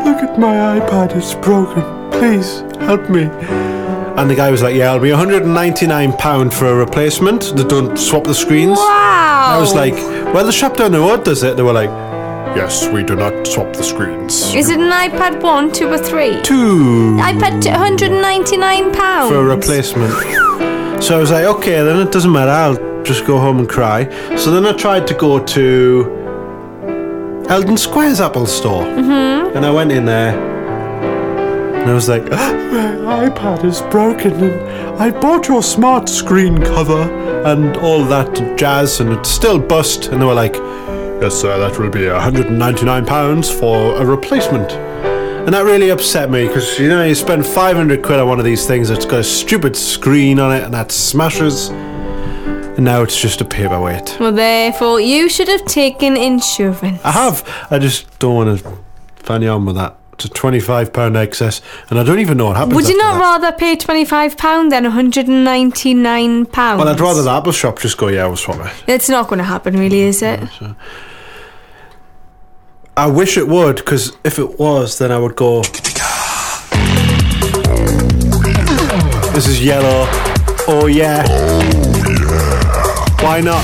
look 0.04 0.22
at 0.22 0.38
my 0.38 0.78
iPad, 0.78 1.16
it's 1.16 1.34
broken. 1.34 1.82
Please 2.12 2.60
help 2.80 3.08
me. 3.08 3.24
And 4.18 4.28
the 4.28 4.34
guy 4.34 4.50
was 4.50 4.62
like, 4.62 4.74
yeah, 4.74 4.94
it'll 4.94 5.02
be 5.02 5.10
£199 5.10 6.52
for 6.52 6.66
a 6.66 6.74
replacement. 6.74 7.52
They 7.56 7.64
don't 7.64 7.96
swap 7.96 8.24
the 8.24 8.34
screens. 8.34 8.76
Wow. 8.76 9.56
I 9.56 9.60
was 9.60 9.74
like, 9.74 9.94
well, 10.34 10.44
the 10.44 10.52
shop 10.52 10.76
down 10.76 10.92
the 10.92 10.98
road 10.98 11.24
does 11.24 11.42
it. 11.42 11.56
They 11.56 11.62
were 11.62 11.72
like, 11.72 11.90
yes, 12.58 12.88
we 12.88 13.02
do 13.04 13.14
not 13.14 13.46
swap 13.46 13.72
the 13.76 13.82
screens. 13.84 14.52
Is 14.54 14.68
it 14.68 14.80
an 14.80 14.90
iPad 14.90 15.40
1, 15.42 15.72
2 15.72 15.88
or 15.92 15.98
3? 15.98 16.42
Two. 16.42 17.16
iPad 17.20 17.62
t- 17.62 17.70
£199. 17.70 19.28
for 19.28 19.36
a 19.36 19.44
replacement. 19.56 20.12
So 21.02 21.16
I 21.16 21.20
was 21.20 21.30
like, 21.30 21.44
okay, 21.56 21.76
then 21.82 21.98
it 22.06 22.10
doesn't 22.12 22.32
matter. 22.32 22.50
I'll 22.50 23.02
just 23.04 23.24
go 23.24 23.38
home 23.38 23.58
and 23.60 23.68
cry. 23.68 24.04
So 24.36 24.50
then 24.50 24.66
I 24.66 24.72
tried 24.76 25.06
to 25.06 25.14
go 25.14 25.38
to 25.56 25.64
Eldon 27.48 27.76
Square's 27.76 28.20
Apple 28.20 28.46
store, 28.46 28.82
Mm-hmm. 28.82 29.56
and 29.56 29.64
I 29.64 29.70
went 29.70 29.92
in 29.92 30.04
there, 30.04 30.34
and 31.80 31.88
I 31.90 31.94
was 31.94 32.08
like, 32.08 32.24
my 32.24 33.28
iPad 33.30 33.64
is 33.64 33.80
broken, 33.82 34.32
and 34.42 35.00
I 35.00 35.10
bought 35.12 35.46
your 35.48 35.62
smart 35.62 36.08
screen 36.08 36.58
cover 36.62 37.02
and 37.46 37.76
all 37.78 38.02
that 38.04 38.58
jazz, 38.58 39.00
and 39.00 39.12
it's 39.12 39.30
still 39.30 39.58
bust. 39.60 40.08
And 40.08 40.20
they 40.20 40.26
were 40.26 40.34
like, 40.34 40.56
yes, 41.20 41.34
sir, 41.34 41.58
that 41.58 41.78
will 41.78 41.90
be 41.90 42.08
199 42.08 43.06
pounds 43.06 43.50
for 43.50 43.96
a 43.96 44.04
replacement. 44.04 44.72
And 44.72 45.54
that 45.54 45.64
really 45.64 45.90
upset 45.90 46.30
me 46.30 46.46
because 46.46 46.78
you 46.78 46.88
know 46.88 47.04
you 47.04 47.14
spend 47.14 47.46
500 47.46 48.02
quid 48.02 48.20
on 48.20 48.28
one 48.28 48.38
of 48.38 48.44
these 48.44 48.66
things 48.66 48.88
that's 48.90 49.06
got 49.06 49.20
a 49.20 49.24
stupid 49.24 49.74
screen 49.76 50.38
on 50.38 50.54
it 50.54 50.62
and 50.62 50.74
that 50.74 50.92
smashes, 50.92 51.70
and 51.70 52.84
now 52.84 53.02
it's 53.02 53.18
just 53.18 53.40
a 53.40 53.44
paperweight. 53.44 54.18
Well, 54.20 54.32
therefore, 54.32 55.00
you 55.00 55.28
should 55.30 55.48
have 55.48 55.64
taken 55.64 56.16
insurance. 56.16 57.00
I 57.02 57.12
have. 57.12 57.66
I 57.70 57.78
just 57.78 58.18
don't 58.18 58.34
want 58.34 58.60
to 58.60 58.78
fanny 59.16 59.48
on 59.48 59.64
with 59.64 59.76
that. 59.76 59.96
A 60.24 60.28
25 60.28 60.92
pound 60.92 61.16
excess, 61.16 61.60
and 61.90 61.98
I 61.98 62.02
don't 62.02 62.18
even 62.18 62.38
know 62.38 62.46
what 62.46 62.56
happens. 62.56 62.74
Would 62.74 62.88
you 62.88 62.96
not 62.96 63.12
that. 63.14 63.20
rather 63.20 63.52
pay 63.56 63.76
£25 63.76 64.70
than 64.70 64.84
£199? 64.84 66.56
Well, 66.56 66.88
I'd 66.88 66.98
rather 66.98 67.22
the 67.22 67.30
Apple 67.30 67.52
shop 67.52 67.78
just 67.78 67.96
go, 67.96 68.08
yeah, 68.08 68.26
we'll 68.26 68.34
swap 68.34 68.66
it. 68.66 68.72
It's 68.88 69.08
not 69.08 69.28
going 69.28 69.38
to 69.38 69.44
happen, 69.44 69.78
really, 69.78 70.00
is 70.00 70.20
it? 70.22 70.40
I 72.96 73.06
wish 73.06 73.36
it 73.38 73.46
would, 73.46 73.76
because 73.76 74.16
if 74.24 74.40
it 74.40 74.58
was, 74.58 74.98
then 74.98 75.12
I 75.12 75.18
would 75.18 75.36
go. 75.36 75.62
This 79.32 79.46
is 79.46 79.64
yellow. 79.64 80.08
Oh 80.66 80.88
yeah. 80.90 81.22
Why 83.22 83.40
not? 83.40 83.62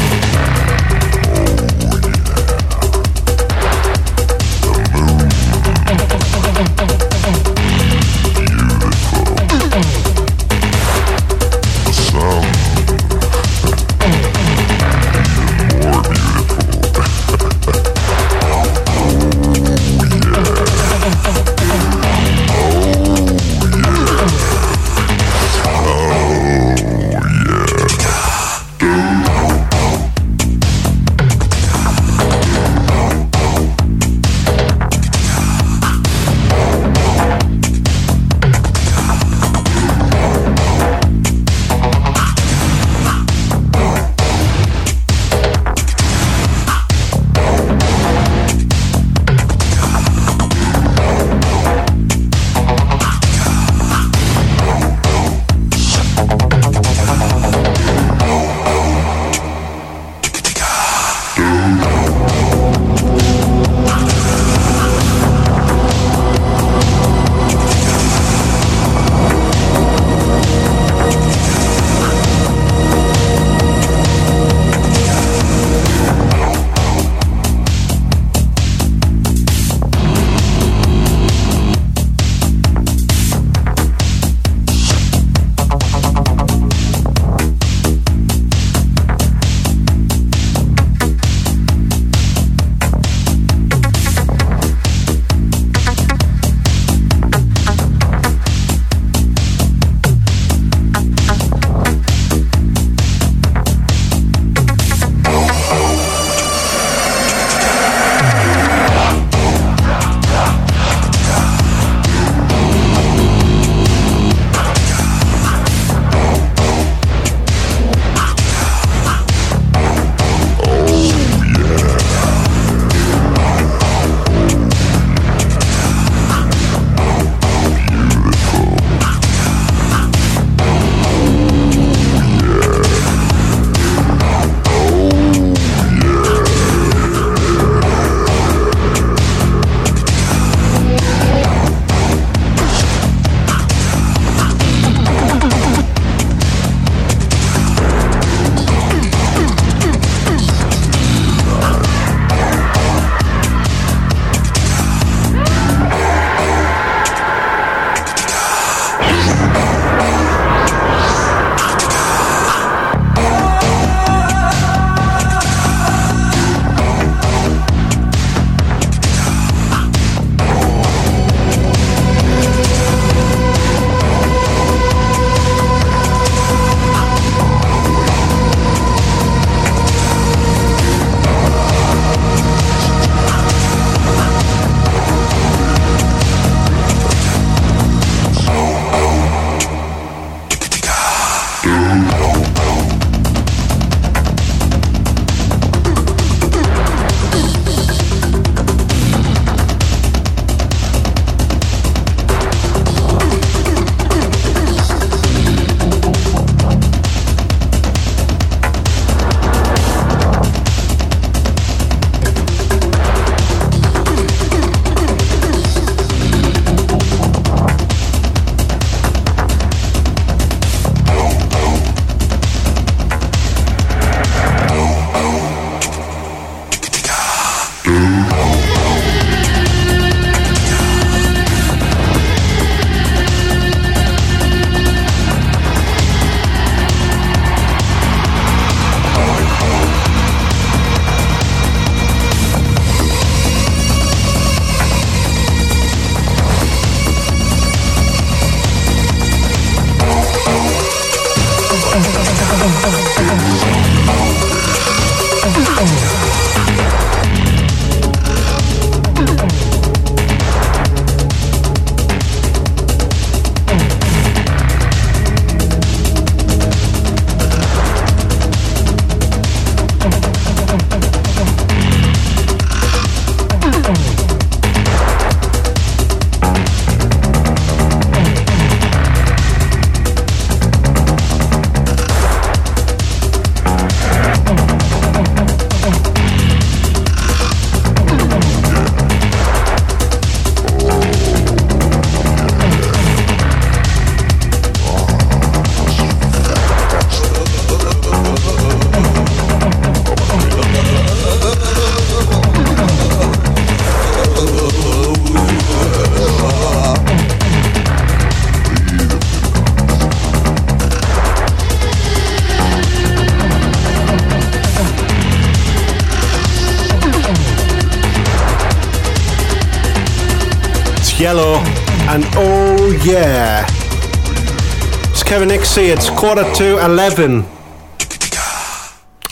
Quarter 326.16 326.44
to 326.54 326.84
11. 326.84 327.44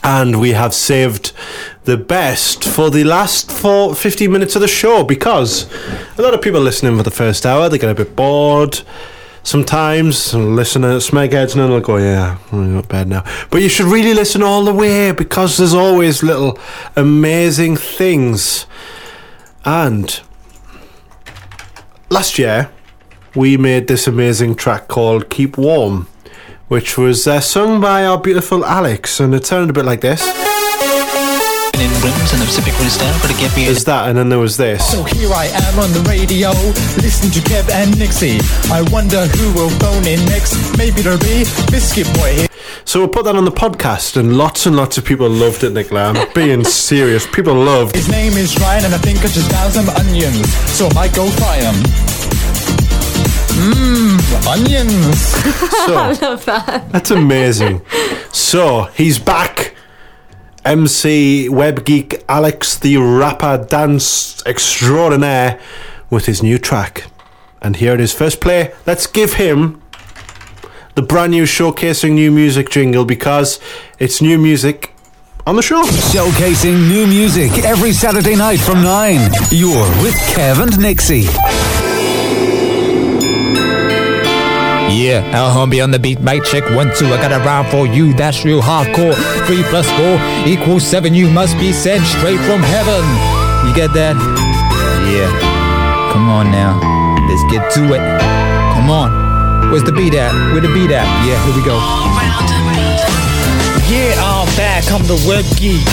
And 0.04 0.40
we 0.40 0.50
have 0.50 0.74
saved 0.74 1.32
the 1.84 1.96
best 1.96 2.64
for 2.64 2.90
the 2.90 3.04
last 3.04 3.50
four, 3.50 3.94
50 3.94 4.28
minutes 4.28 4.56
of 4.56 4.62
the 4.62 4.68
show 4.68 5.04
because 5.04 5.72
a 6.18 6.22
lot 6.22 6.34
of 6.34 6.42
people 6.42 6.60
listening 6.60 6.96
for 6.96 7.02
the 7.02 7.10
first 7.10 7.46
hour, 7.46 7.68
they 7.68 7.78
get 7.78 7.90
a 7.90 7.94
bit 7.94 8.16
bored. 8.16 8.82
Sometimes 9.44 10.34
listen 10.34 10.82
to 10.82 10.88
Smegheads 10.98 11.52
and 11.52 11.60
they'll 11.60 11.80
go, 11.80 11.96
yeah, 11.96 12.38
I'm 12.52 12.74
not 12.74 12.88
bad 12.88 13.09
now. 13.09 13.24
But 13.50 13.62
you 13.62 13.68
should 13.68 13.86
really 13.86 14.14
listen 14.14 14.42
all 14.42 14.64
the 14.64 14.74
way 14.74 15.12
because 15.12 15.59
there's 15.59 15.74
always 15.74 16.22
little 16.22 16.59
amazing 16.96 17.76
things. 17.76 18.66
And 19.64 20.20
last 22.10 22.38
year, 22.38 22.70
we 23.34 23.56
made 23.56 23.88
this 23.88 24.06
amazing 24.06 24.54
track 24.56 24.88
called 24.88 25.30
Keep 25.30 25.59
Warm, 25.59 26.06
which 26.72 26.96
was 26.96 27.26
uh, 27.26 27.38
sung 27.38 27.82
by 27.82 28.06
our 28.06 28.18
beautiful 28.18 28.64
Alex, 28.64 29.20
and 29.20 29.34
it 29.34 29.44
sounded 29.44 29.68
a 29.68 29.74
bit 29.74 29.84
like 29.84 30.00
this. 30.00 30.22
In 31.76 31.90
rims 32.00 32.32
and 32.32 32.40
the 32.40 32.46
Pacific 32.46 32.72
Rim 32.80 32.88
style, 32.88 33.18
but 33.20 33.30
it 33.30 33.36
get 33.36 33.54
me 33.54 33.66
There's 33.66 33.84
that, 33.84 34.08
and 34.08 34.16
then 34.16 34.30
there 34.30 34.38
was 34.38 34.56
this. 34.56 34.80
So 34.90 35.04
here 35.04 35.30
I 35.34 35.52
am 35.68 35.78
on 35.78 35.92
the 35.92 36.00
radio, 36.08 36.48
listening 37.04 37.30
to 37.32 37.40
Kev 37.40 37.68
and 37.68 37.98
Nixie. 37.98 38.40
I 38.72 38.80
wonder 38.90 39.26
who 39.36 39.52
will 39.52 39.68
phone 39.80 40.06
in 40.06 40.24
next. 40.24 40.56
Maybe 40.78 41.00
it'll 41.00 41.18
be 41.18 41.44
Biscuit 41.70 42.08
Boy. 42.14 42.46
So 42.86 43.00
we'll 43.00 43.08
put 43.08 43.26
that 43.26 43.36
on 43.36 43.44
the 43.44 43.52
podcast, 43.52 44.16
and 44.16 44.38
lots 44.38 44.64
and 44.64 44.74
lots 44.74 44.96
of 44.96 45.04
people 45.04 45.28
loved 45.28 45.64
it, 45.64 45.74
Nicola. 45.74 46.14
I'm 46.14 46.32
being 46.32 46.64
serious. 46.88 47.26
People 47.26 47.52
loved 47.54 47.94
His 47.96 48.08
name 48.08 48.32
is 48.32 48.58
Ryan, 48.58 48.86
and 48.86 48.94
I 48.94 48.98
think 48.98 49.18
I 49.18 49.28
just 49.28 49.52
found 49.52 49.74
some 49.74 49.90
onions, 49.90 50.50
so 50.72 50.88
I 50.88 50.94
might 50.94 51.14
go 51.14 51.28
fry 51.28 51.58
'em. 51.58 52.11
Mmm, 53.62 54.47
onions. 54.47 55.32
So- 55.86 55.97
I 55.97 56.12
love 56.22 56.44
that. 56.44 56.90
That's 56.93 57.10
amazing. 57.10 57.80
so 58.32 58.84
he's 58.94 59.18
back. 59.18 59.74
MC 60.64 61.48
Web 61.48 61.84
Geek 61.84 62.22
Alex, 62.28 62.78
the 62.78 62.97
rapper 62.98 63.64
dance 63.68 64.44
extraordinaire, 64.47 65.59
with 66.09 66.26
his 66.26 66.40
new 66.43 66.56
track. 66.59 67.05
And 67.60 67.76
here 67.76 67.94
it 67.94 68.01
is, 68.01 68.12
first 68.12 68.40
play. 68.40 68.72
Let's 68.86 69.06
give 69.09 69.34
him 69.34 69.82
the 70.94 71.02
brand 71.02 71.32
new 71.32 71.44
showcasing 71.44 72.12
new 72.12 72.30
music 72.30 72.70
jingle 72.70 73.05
because 73.05 73.59
it's 73.98 74.22
new 74.22 74.39
music 74.39 74.93
on 75.47 75.56
the 75.56 75.62
show. 75.62 75.82
Showcasing 75.82 76.89
new 76.89 77.06
music 77.09 77.64
every 77.64 77.93
Saturday 77.93 78.36
night 78.36 78.60
from 78.60 78.82
9. 78.84 79.30
You're 79.51 79.89
with 80.02 80.14
Kev 80.34 80.62
and 80.62 80.78
Nixie. 80.78 81.26
Yeah, 84.93 85.24
Al 85.32 85.51
Humby 85.51 85.82
on 85.82 85.90
the 85.90 85.98
beat, 85.98 86.20
mic 86.20 86.44
check 86.44 86.62
one, 86.77 86.93
two. 86.94 87.06
I 87.06 87.16
got 87.16 87.32
a 87.32 87.39
rhyme 87.39 87.64
for 87.70 87.86
you, 87.86 88.12
that's 88.12 88.44
real 88.44 88.60
hardcore. 88.60 89.14
Three 89.47 89.62
plus 89.64 89.89
four 89.97 90.20
equals 90.47 90.86
seven. 90.86 91.14
You 91.14 91.31
must 91.31 91.56
be 91.59 91.73
sent 91.73 92.05
straight 92.05 92.39
from 92.40 92.60
heaven. 92.60 93.02
You 93.66 93.74
get 93.74 93.93
that? 93.94 94.14
Yeah. 95.09 96.12
Come 96.12 96.28
on 96.28 96.51
now, 96.51 96.77
let's 97.27 97.43
get 97.51 97.73
to 97.73 97.94
it. 97.94 98.05
Come 98.74 98.90
on. 98.90 99.70
Where's 99.70 99.85
the 99.85 99.93
beat 99.93 100.14
at? 100.14 100.32
Where 100.52 100.60
the 100.60 100.69
beat 100.74 100.90
at? 100.90 101.09
Yeah, 101.24 101.43
here 101.47 101.56
we 101.56 101.64
go. 101.64 101.81
Yeah, 103.93 104.16
I'm 104.24 104.48
back, 104.56 104.89
I'm 104.89 105.05
the 105.05 105.20
web 105.28 105.44
geek. 105.60 105.85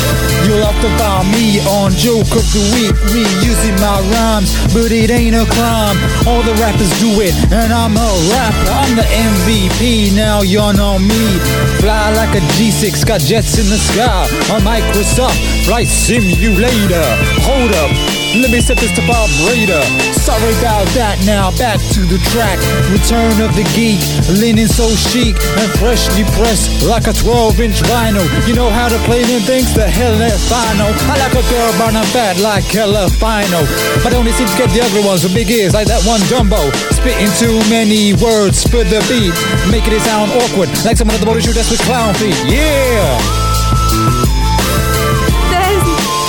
You'll 0.47 0.63
have 0.63 0.79
to 0.79 0.89
find 0.95 1.27
me 1.35 1.59
on 1.67 1.91
Joke 1.91 2.31
of 2.31 2.47
the 2.55 2.63
Week, 2.71 2.95
reusing 3.11 3.75
my 3.83 3.99
rhymes, 4.15 4.55
but 4.71 4.87
it 4.95 5.11
ain't 5.11 5.35
a 5.35 5.43
crime. 5.43 5.99
All 6.23 6.39
the 6.41 6.55
rappers 6.63 6.87
do 7.03 7.19
it, 7.19 7.35
and 7.51 7.73
I'm 7.73 7.99
a 7.99 8.09
rapper. 8.31 8.71
I'm 8.71 8.95
the 8.95 9.03
MVP, 9.03 10.15
now 10.15 10.39
y'all 10.39 10.71
know 10.71 10.97
me. 10.97 11.39
Fly 11.83 12.15
like 12.15 12.39
a 12.39 12.41
G6, 12.55 13.05
got 13.05 13.19
jets 13.19 13.59
in 13.59 13.67
the 13.67 13.77
sky. 13.77 14.23
On 14.55 14.61
Microsoft 14.63 15.35
Flight 15.65 15.87
Simulator. 15.87 17.03
Hold 17.43 17.75
up. 17.75 18.08
Let 18.37 18.53
me 18.53 18.61
set 18.61 18.77
this 18.77 18.93
to 18.93 19.01
vibrator. 19.09 19.81
Sorry 20.13 20.53
about 20.61 20.85
that 20.93 21.17
now, 21.25 21.49
back 21.57 21.81
to 21.97 22.05
the 22.05 22.21
track. 22.29 22.61
Return 22.93 23.41
of 23.41 23.57
the 23.57 23.65
geek, 23.73 23.97
linen 24.37 24.69
so 24.69 24.85
chic 25.09 25.33
and 25.57 25.65
freshly 25.81 26.21
pressed 26.37 26.85
like 26.85 27.09
a 27.09 27.13
12 27.17 27.57
inch 27.57 27.81
vinyl. 27.89 28.21
You 28.45 28.53
know 28.53 28.69
how 28.69 28.85
to 28.85 29.01
play 29.09 29.25
them 29.25 29.41
things? 29.49 29.73
The 29.73 29.89
hell 29.89 30.13
I 30.13 30.69
know. 30.77 30.93
I 31.09 31.17
like 31.17 31.33
a 31.33 31.41
girl 31.49 31.73
burning 31.81 32.05
fat 32.13 32.37
like 32.37 32.69
Hella 32.69 33.09
Fino. 33.17 33.65
But 34.05 34.13
I 34.13 34.21
only 34.21 34.33
seem 34.37 34.45
to 34.45 34.57
get 34.61 34.69
the 34.77 34.85
other 34.85 35.01
ones 35.01 35.25
with 35.25 35.33
big 35.33 35.49
ears 35.49 35.73
like 35.73 35.89
that 35.89 36.05
one 36.05 36.21
Dumbo. 36.29 36.69
Spitting 36.93 37.33
too 37.41 37.57
many 37.65 38.13
words 38.21 38.61
for 38.61 38.85
the 38.85 39.01
beat, 39.09 39.33
making 39.73 39.97
it 39.97 40.05
sound 40.05 40.29
awkward 40.37 40.69
like 40.85 41.01
someone 41.01 41.17
at 41.17 41.21
the 41.21 41.25
motor 41.25 41.41
shoot 41.41 41.57
that's 41.57 41.73
with 41.73 41.81
clown 41.81 42.13
feet. 42.21 42.37
Yeah! 42.45 43.17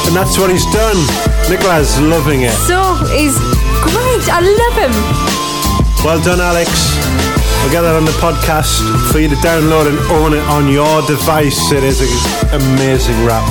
And 0.09 0.17
that's 0.17 0.41
what 0.41 0.49
he's 0.49 0.65
done. 0.73 1.30
Nicola's 1.51 1.99
loving 1.99 2.43
it. 2.43 2.55
So 2.71 2.95
he's 3.11 3.35
great. 3.83 4.23
I 4.31 4.39
love 4.39 4.77
him. 4.79 4.95
Well 6.07 6.23
done, 6.23 6.39
Alex. 6.39 6.71
We'll 7.61 7.73
get 7.75 7.83
that 7.83 7.99
on 7.99 8.05
the 8.05 8.15
podcast 8.23 8.79
for 9.11 9.19
you 9.19 9.29
to 9.29 9.35
download 9.43 9.91
and 9.91 9.99
own 10.15 10.33
it 10.33 10.47
on 10.47 10.71
your 10.71 11.03
device. 11.11 11.59
It 11.73 11.83
is 11.83 11.99
an 11.99 12.55
amazing 12.55 13.27
rap. 13.27 13.43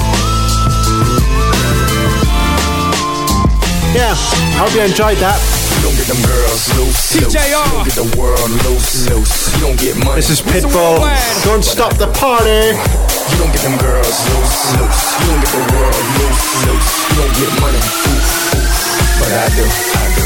Yeah, 3.91 4.15
I 4.15 4.63
hope 4.63 4.71
you 4.71 4.81
enjoyed 4.88 5.19
that. 5.19 5.35
You 5.76 5.91
don't 5.91 5.97
get 5.99 6.07
them 6.07 6.23
girls 6.23 6.71
loose, 6.80 7.19
loose. 7.19 7.35
Don't 7.35 7.84
get 7.84 7.99
the 7.99 8.15
world 8.15 8.49
loose, 8.63 9.11
loose. 9.11 9.53
You 9.55 9.59
don't 9.59 9.80
get 9.80 9.99
money. 9.99 10.15
This 10.15 10.30
is 10.30 10.39
Pitbull. 10.39 11.03
Don't 11.43 11.65
stop 11.67 11.97
the 11.99 12.07
party. 12.15 13.09
You 13.31 13.38
don't 13.38 13.51
get 13.51 13.61
them 13.61 13.77
girls 13.77 14.18
loose, 14.30 14.57
loose. 14.80 15.03
You 15.19 15.26
don't 15.30 15.41
get 15.41 15.51
the 15.53 15.64
world 15.73 16.03
loose, 16.18 16.45
loose. 16.65 16.91
You 17.10 17.15
don't 17.19 17.34
get 17.39 17.51
money, 17.61 17.81
oof, 17.81 18.56
oof. 18.56 19.19
But 19.19 19.31
I 19.31 19.45
do, 19.57 19.65
I 19.65 20.06
do. 20.15 20.26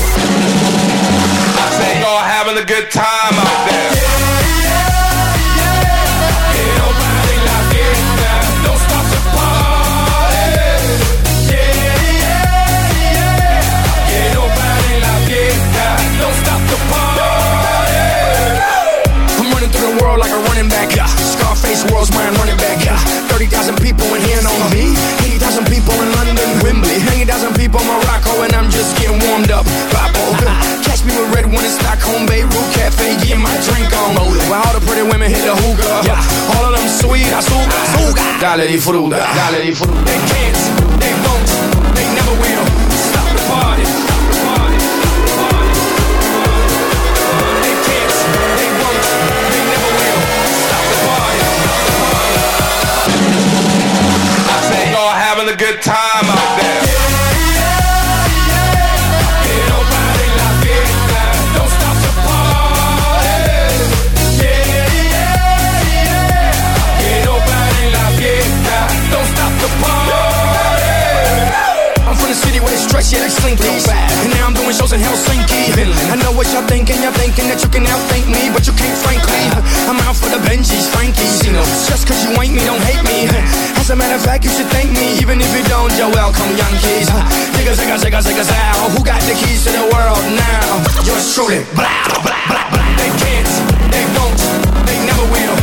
I 1.64 1.68
say 1.78 1.92
y'all 2.02 2.24
having 2.24 2.58
a 2.62 2.66
good 2.66 2.88
time 2.92 3.36
out 3.44 3.60
there. 3.68 3.92
Ain't 6.54 6.76
nobody 6.84 7.36
like 7.50 7.74
it 7.84 7.98
now. 8.22 8.66
Don't 8.66 8.82
stop 8.86 9.06
the 9.14 9.22
party. 9.34 10.46
Yeah, 11.50 11.74
yeah, 11.78 12.34
yeah. 14.14 14.34
Nobody. 14.38 14.94
Don't 16.20 16.38
stop 16.44 16.62
the 16.72 16.78
party. 16.94 17.22
I'm 19.40 19.48
running 19.52 19.72
through 19.74 19.88
the 19.90 19.98
world 20.04 20.20
like 20.20 20.33
World's 21.92 22.12
mind 22.14 22.38
running 22.38 22.58
back. 22.58 22.80
Yeah. 22.84 23.00
30,000 23.34 23.80
people 23.82 24.08
in 24.14 24.22
here 24.24 24.40
on 24.40 24.70
me. 24.72 24.94
80,000 25.26 25.66
people 25.68 25.96
in 26.00 26.10
London, 26.16 26.48
Wembley. 26.64 27.00
90,000 27.26 27.56
people 27.56 27.82
in 27.82 27.88
Morocco, 27.88 28.44
and 28.44 28.54
I'm 28.54 28.70
just 28.70 28.96
getting 29.00 29.20
warmed 29.28 29.52
up. 29.52 29.66
Papo. 29.92 30.24
Catch 30.86 31.04
me 31.04 31.12
with 31.18 31.34
RedOne 31.34 31.64
in 31.64 31.74
Stockholm, 31.74 32.26
Beirut 32.26 32.52
Cafe, 32.78 33.18
getting 33.24 33.42
my 33.42 33.56
drink 33.68 33.92
on. 33.92 34.16
While 34.16 34.64
all 34.64 34.74
the 34.78 34.84
pretty 34.86 35.04
women 35.04 35.32
hit 35.32 35.44
the 35.44 35.56
hookah. 35.56 36.08
Yeah. 36.08 36.20
All 36.56 36.70
of 36.70 36.78
them 36.78 36.88
sweet, 36.88 37.28
azúcar, 37.34 37.80
azúcar. 37.84 38.40
Dale 38.40 38.68
di 38.68 38.78
fruta, 38.78 39.18
dale 39.34 39.64
di 39.64 39.74
fruta. 39.74 40.04
They 40.04 40.20
can't, 40.30 40.60
they 41.00 41.14
won't, 41.26 41.50
they 41.96 42.08
never 42.14 42.36
will. 42.38 42.66
Stop 43.10 43.28
the 43.34 43.44
party. 43.50 43.86
Stop 43.86 43.98
the 43.98 43.98
party. 43.98 44.03
Good 55.56 55.82
time 55.84 56.03
slinky. 73.44 73.68
And 74.24 74.32
now 74.40 74.48
I'm 74.48 74.56
doing 74.56 74.72
shows 74.72 74.96
in 74.96 75.04
Helsinki. 75.04 75.76
I 76.08 76.16
know 76.24 76.32
what 76.32 76.48
y'all 76.56 76.64
thinking, 76.64 76.96
you're 77.04 77.16
thinking 77.20 77.52
that 77.52 77.60
you 77.60 77.68
can 77.68 77.84
outthink 77.84 78.32
me, 78.32 78.48
but 78.56 78.64
you 78.64 78.74
can't, 78.74 78.96
frankly. 79.04 79.44
I'm 79.92 80.00
out 80.08 80.16
for 80.16 80.32
the 80.32 80.40
Benjis, 80.48 80.88
Frankies. 80.96 81.44
You 81.44 81.52
know, 81.52 81.66
just 81.92 82.08
cause 82.08 82.24
you 82.24 82.32
ain't 82.40 82.56
me, 82.56 82.64
don't 82.64 82.80
hate 82.88 83.04
me. 83.04 83.28
As 83.76 83.92
a 83.92 83.96
matter 84.00 84.16
of 84.16 84.24
fact, 84.24 84.48
you 84.48 84.52
should 84.56 84.72
thank 84.72 84.96
me, 84.96 85.20
even 85.20 85.44
if 85.44 85.52
you 85.52 85.64
don't, 85.68 85.92
you're 86.00 86.12
welcome, 86.12 86.48
Yankees. 86.56 87.12
Niggas, 87.60 87.78
niggas, 87.84 88.02
niggas, 88.08 88.26
niggas 88.32 88.52
out. 88.72 88.96
Who 88.96 89.04
got 89.04 89.20
the 89.28 89.36
keys 89.36 89.68
to 89.68 89.72
the 89.76 89.86
world 89.92 90.24
now? 90.32 90.64
Yours 91.04 91.36
truly. 91.36 91.68
Blah, 91.76 91.92
blah, 92.24 92.40
blah, 92.48 92.68
blah. 92.72 92.88
They 92.96 93.12
can't, 93.20 93.52
they 93.92 94.04
won't, 94.16 94.40
they 94.88 94.98
never 95.04 95.26
will. 95.28 95.63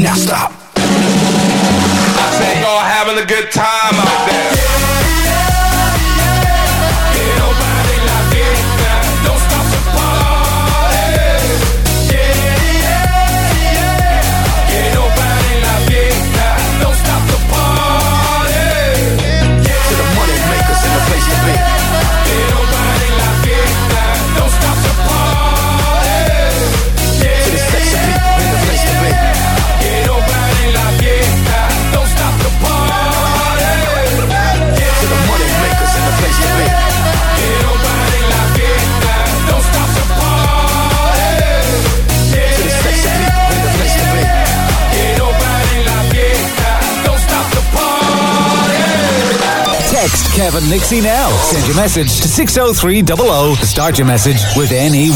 Now 0.00 0.14
stop. 0.14 0.50
I 0.76 2.30
said 2.38 2.62
y'all 2.62 2.80
having 2.80 3.22
a 3.22 3.26
good 3.26 3.52
time 3.52 3.94
out 3.94 4.30
there. 4.30 4.79
Kevin 50.40 50.70
Nixie 50.70 51.02
now. 51.02 51.28
Send 51.42 51.66
your 51.66 51.76
message 51.76 52.22
to 52.22 52.26
60300 52.26 53.58
to 53.58 53.66
start 53.66 53.98
your 53.98 54.06
message 54.06 54.40
with 54.56 54.70
NE1. 54.70 55.10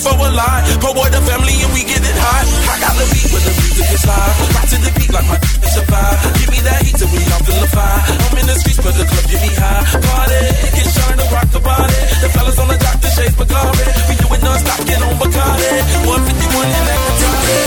For 0.00 0.16
a 0.16 0.32
alive. 0.32 0.64
Poor 0.80 0.96
boy, 0.96 1.12
the 1.12 1.20
family, 1.28 1.60
and 1.60 1.72
we 1.76 1.84
get 1.84 2.00
it 2.00 2.16
high. 2.16 2.48
I 2.72 2.80
got 2.80 2.96
the 2.96 3.04
beat 3.12 3.28
when 3.28 3.44
the 3.44 3.52
music 3.52 3.84
is 3.92 4.04
live. 4.08 4.32
Rock 4.56 4.66
to 4.72 4.76
the 4.80 4.90
beat 4.96 5.12
like 5.12 5.28
my 5.28 5.36
it's 5.36 5.76
a 5.76 5.84
vibe. 5.84 6.18
Give 6.40 6.50
me 6.56 6.60
that 6.64 6.80
heat 6.80 6.96
till 6.96 7.10
we 7.12 7.20
all 7.28 7.42
feel 7.44 7.60
the 7.60 7.68
fire. 7.68 8.00
I'm 8.08 8.36
in 8.40 8.46
the 8.48 8.56
streets, 8.64 8.80
but 8.80 8.96
the 8.96 9.04
club 9.04 9.26
get 9.28 9.44
me 9.44 9.52
high. 9.60 9.84
Party, 10.00 10.40
get 10.72 10.88
shine 10.88 11.20
to 11.20 11.26
rock 11.28 11.48
the 11.52 11.60
body. 11.60 12.00
The 12.24 12.28
fellas 12.32 12.56
on 12.56 12.72
the 12.72 12.80
dock, 12.80 12.96
the 13.04 13.10
shades 13.12 13.36
Bacardi. 13.36 13.84
We 14.08 14.14
do 14.16 14.26
it 14.32 14.40
non-stop, 14.40 14.80
get 14.88 15.04
on 15.04 15.14
Bacardi. 15.20 15.68
151 16.08 16.08
in 16.08 16.84
that 16.88 17.00
Bacardi. 17.04 17.60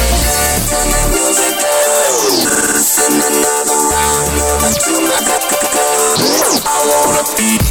Turn 0.74 0.88
that 0.90 1.06
music 1.14 1.54
down. 1.62 2.18
Send 2.82 3.20
another 3.30 3.78
round. 3.94 4.26
Give 4.42 4.74
it 4.74 4.76
to 4.82 4.94
my 5.06 5.22
I 6.66 6.78
wanna 6.82 7.24
be. 7.38 7.63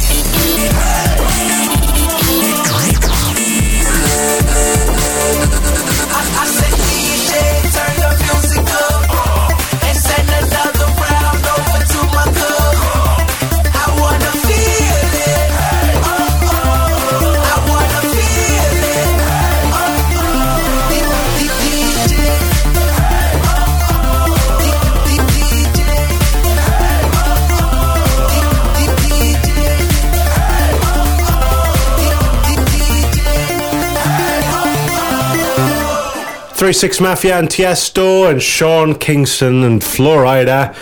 Three 36.63 36.71
Six 36.71 37.01
Mafia 37.01 37.37
and 37.37 37.49
Tiesto 37.49 38.31
and 38.31 38.41
Sean 38.41 38.95
Kingston 38.95 39.65
and 39.65 39.83
Flo 39.83 40.15
Rida. 40.19 40.73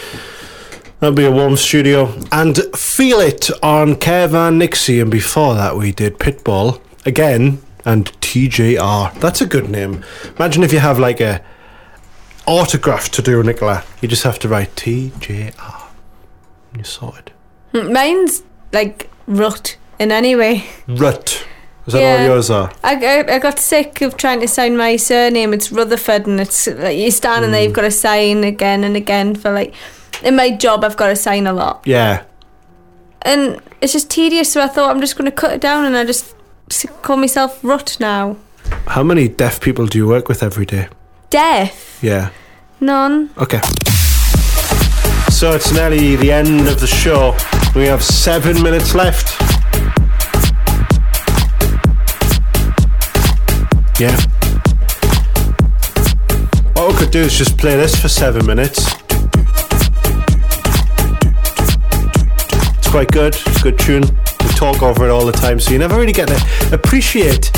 That'll 0.99 1.15
be 1.15 1.25
a 1.25 1.31
warm 1.31 1.57
studio. 1.57 2.13
And 2.31 2.55
Feel 2.75 3.19
It 3.19 3.49
on 3.63 3.95
Kevin 3.95 4.59
Nixie. 4.59 4.99
And 4.99 5.09
before 5.09 5.55
that, 5.55 5.75
we 5.75 5.91
did 5.91 6.19
Pitbull 6.19 6.79
again 7.03 7.63
and 7.83 8.05
TJR. 8.21 9.19
That's 9.19 9.41
a 9.41 9.47
good 9.47 9.71
name. 9.71 10.03
Imagine 10.35 10.61
if 10.61 10.71
you 10.71 10.77
have 10.77 10.99
like 10.99 11.19
a 11.19 11.43
autograph 12.45 13.09
to 13.13 13.23
do, 13.23 13.41
Nicola. 13.41 13.83
You 14.01 14.07
just 14.07 14.21
have 14.21 14.37
to 14.37 14.47
write 14.47 14.75
TJR. 14.75 15.81
You 16.77 16.83
saw 16.83 17.15
it. 17.15 17.31
Hmm, 17.71 17.91
mine's 17.91 18.43
like 18.71 19.09
Rut 19.25 19.77
in 19.97 20.11
any 20.11 20.35
way. 20.35 20.63
Rut. 20.87 21.43
Is 21.87 21.93
that 21.93 21.99
Yeah. 22.01 22.17
all 22.21 22.25
yours 22.25 22.49
are? 22.51 22.71
I, 22.83 22.93
I, 22.95 23.35
I 23.35 23.39
got 23.39 23.57
sick 23.59 24.01
of 24.01 24.15
trying 24.17 24.39
to 24.41 24.47
sign 24.47 24.77
my 24.77 24.97
surname. 24.97 25.53
It's 25.53 25.71
Rutherford, 25.71 26.27
and 26.27 26.39
it's 26.39 26.67
like 26.67 26.97
you're 26.97 27.11
standing 27.11 27.49
Mm. 27.49 27.53
there, 27.53 27.63
you've 27.63 27.73
got 27.73 27.81
to 27.81 27.91
sign 27.91 28.43
again 28.43 28.83
and 28.83 28.95
again 28.95 29.35
for 29.35 29.51
like. 29.51 29.73
In 30.23 30.35
my 30.35 30.51
job, 30.51 30.83
I've 30.83 30.97
got 30.97 31.07
to 31.07 31.15
sign 31.15 31.47
a 31.47 31.53
lot, 31.53 31.81
Yeah. 31.83 32.21
and 33.23 33.59
it's 33.81 33.91
just 33.93 34.11
tedious. 34.11 34.51
So 34.51 34.61
I 34.61 34.67
thought 34.67 34.91
I'm 34.91 35.01
just 35.01 35.15
going 35.17 35.25
to 35.25 35.35
cut 35.35 35.51
it 35.53 35.61
down, 35.61 35.83
and 35.85 35.97
I 35.97 36.05
just 36.05 36.35
call 37.01 37.17
myself 37.17 37.59
Rut 37.63 37.97
now. 37.99 38.35
How 38.85 39.01
many 39.01 39.27
deaf 39.27 39.59
people 39.59 39.87
do 39.87 39.97
you 39.97 40.07
work 40.07 40.27
with 40.29 40.43
every 40.43 40.65
day? 40.67 40.87
Deaf? 41.31 41.97
Yeah. 42.03 42.29
None. 42.79 43.31
Okay. 43.39 43.61
So 45.31 45.53
it's 45.53 45.71
nearly 45.73 46.15
the 46.17 46.31
end 46.31 46.67
of 46.67 46.79
the 46.79 46.87
show. 46.87 47.35
We 47.75 47.87
have 47.87 48.03
seven 48.03 48.61
minutes 48.61 48.93
left. 48.93 49.33
Yeah. 54.01 54.17
What 56.73 56.91
we 56.91 56.97
could 56.97 57.11
do 57.11 57.19
is 57.19 57.37
just 57.37 57.55
play 57.59 57.77
this 57.77 57.95
for 58.01 58.07
seven 58.07 58.43
minutes. 58.47 58.79
It's 62.79 62.89
quite 62.89 63.11
good. 63.11 63.35
It's 63.35 63.59
a 63.59 63.61
good 63.61 63.77
tune. 63.77 64.01
We 64.01 64.49
talk 64.55 64.81
over 64.81 65.05
it 65.05 65.11
all 65.11 65.23
the 65.23 65.31
time, 65.31 65.59
so 65.59 65.69
you 65.69 65.77
never 65.77 65.99
really 65.99 66.13
get 66.13 66.29
to 66.29 66.69
appreciate 66.73 67.55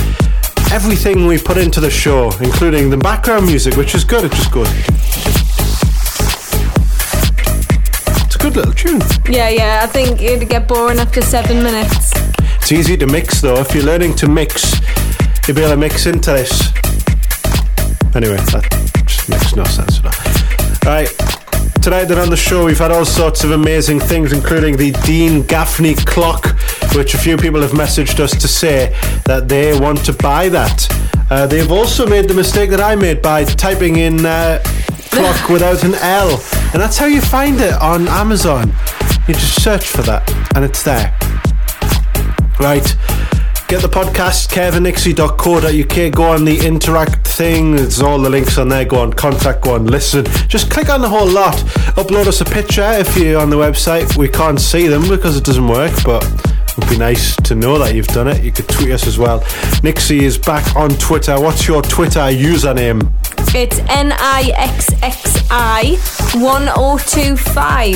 everything 0.70 1.28
we 1.28 1.38
put 1.38 1.56
into 1.56 1.80
the 1.80 1.90
show, 1.90 2.30
including 2.42 2.90
the 2.90 2.98
background 2.98 3.46
music, 3.46 3.78
which 3.78 3.96
is 3.96 4.04
good. 4.04 4.26
It 4.26 4.34
just 4.34 4.52
goes. 4.52 4.68
It's 8.26 8.36
a 8.36 8.40
good 8.40 8.58
little 8.58 8.74
tune. 8.74 9.02
Yeah, 9.30 9.48
yeah. 9.48 9.80
I 9.82 9.88
think 9.88 10.22
it'd 10.22 10.50
get 10.50 10.68
boring 10.68 11.00
after 11.00 11.22
seven 11.22 11.64
minutes. 11.64 12.12
It's 12.58 12.74
easy 12.74 12.98
to 12.98 13.08
mix 13.08 13.40
though. 13.40 13.62
If 13.62 13.74
you're 13.74 13.86
learning 13.86 14.16
to 14.16 14.28
mix, 14.28 14.74
you'll 15.48 15.56
be 15.56 15.62
able 15.62 15.74
to 15.74 15.78
mix 15.78 16.06
into 16.06 16.32
this. 16.32 16.72
Anyway, 18.16 18.38
that 18.54 19.04
just 19.06 19.30
makes 19.30 19.56
no 19.56 19.64
sense 19.66 20.00
at 20.00 20.06
all. 20.06 20.90
Right. 20.90 21.10
Tonight 21.82 22.06
then 22.06 22.18
on 22.18 22.30
the 22.30 22.38
show 22.38 22.66
we've 22.66 22.80
had 22.80 22.92
all 22.92 23.04
sorts 23.04 23.44
of 23.44 23.52
amazing 23.52 24.00
things, 24.00 24.32
including 24.32 24.78
the 24.78 24.92
Dean 25.06 25.42
Gaffney 25.42 25.96
clock, 25.96 26.56
which 26.96 27.14
a 27.14 27.18
few 27.18 27.36
people 27.36 27.62
have 27.62 27.72
messaged 27.72 28.22
us 28.22 28.32
to 28.32 28.48
say 28.48 28.96
that 29.26 29.50
they 29.50 29.78
want 29.78 30.06
to 30.06 30.14
buy 30.14 30.48
that. 30.48 30.88
Uh, 31.30 31.46
they've 31.46 31.72
also 31.72 32.08
made 32.08 32.30
the 32.30 32.34
mistake 32.34 32.70
that 32.70 32.80
I 32.80 32.96
made 32.96 33.22
by 33.22 33.44
typing 33.44 33.98
in 33.98 34.26
uh, 34.26 34.64
clock 35.12 35.50
without 35.50 35.84
an 35.84 35.96
L, 35.96 36.30
and 36.72 36.82
that's 36.82 36.98
how 36.98 37.06
you 37.06 37.20
find 37.20 37.60
it 37.60 37.74
on 37.74 38.08
Amazon. 38.08 38.72
You 39.28 39.34
just 39.34 39.62
search 39.62 39.88
for 39.88 40.04
that, 40.04 40.32
and 40.56 40.64
it's 40.64 40.84
there. 40.84 41.14
Right. 42.60 42.96
Get 43.74 43.82
the 43.82 43.88
podcast, 43.88 44.50
kevinnixie.co.uk. 44.50 46.14
Go 46.14 46.24
on 46.26 46.46
the 46.46 46.64
interact 46.64 47.28
thing. 47.28 47.76
There's 47.76 48.04
all 48.04 48.20
the 48.20 48.30
links 48.30 48.60
on 48.60 48.70
there. 48.70 48.86
Go 48.86 49.00
on 49.00 49.12
contact, 49.12 49.64
go 49.64 49.74
on 49.74 49.88
listen. 49.88 50.26
Just 50.48 50.70
click 50.70 50.90
on 50.90 51.02
the 51.02 51.10
whole 51.10 51.28
lot. 51.28 51.56
Upload 51.98 52.28
us 52.28 52.40
a 52.40 52.46
picture 52.46 52.84
if 52.84 53.18
you're 53.18 53.42
on 53.42 53.50
the 53.50 53.56
website. 53.56 54.16
We 54.16 54.30
can't 54.30 54.62
see 54.62 54.86
them 54.86 55.10
because 55.10 55.36
it 55.38 55.44
doesn't 55.44 55.68
work, 55.68 55.92
but 56.06 56.22
would 56.78 56.90
be 56.90 56.98
nice 56.98 57.36
to 57.38 57.56
know 57.56 57.78
that 57.80 57.94
you've 57.96 58.08
done 58.08 58.28
it. 58.28 58.44
You 58.44 58.52
could 58.52 58.68
tweet 58.68 58.92
us 58.92 59.08
as 59.08 59.18
well. 59.18 59.44
Nixie 59.84 60.24
is 60.26 60.38
back 60.38 60.76
on 60.76 60.90
Twitter. 60.92 61.40
What's 61.40 61.68
your 61.68 61.82
Twitter 61.82 62.20
username? 62.20 63.12
It's 63.56 63.80
N 63.90 64.12
I 64.14 64.52
X 64.56 64.90
X 65.04 65.48
I 65.52 65.98
1025. 66.34 67.96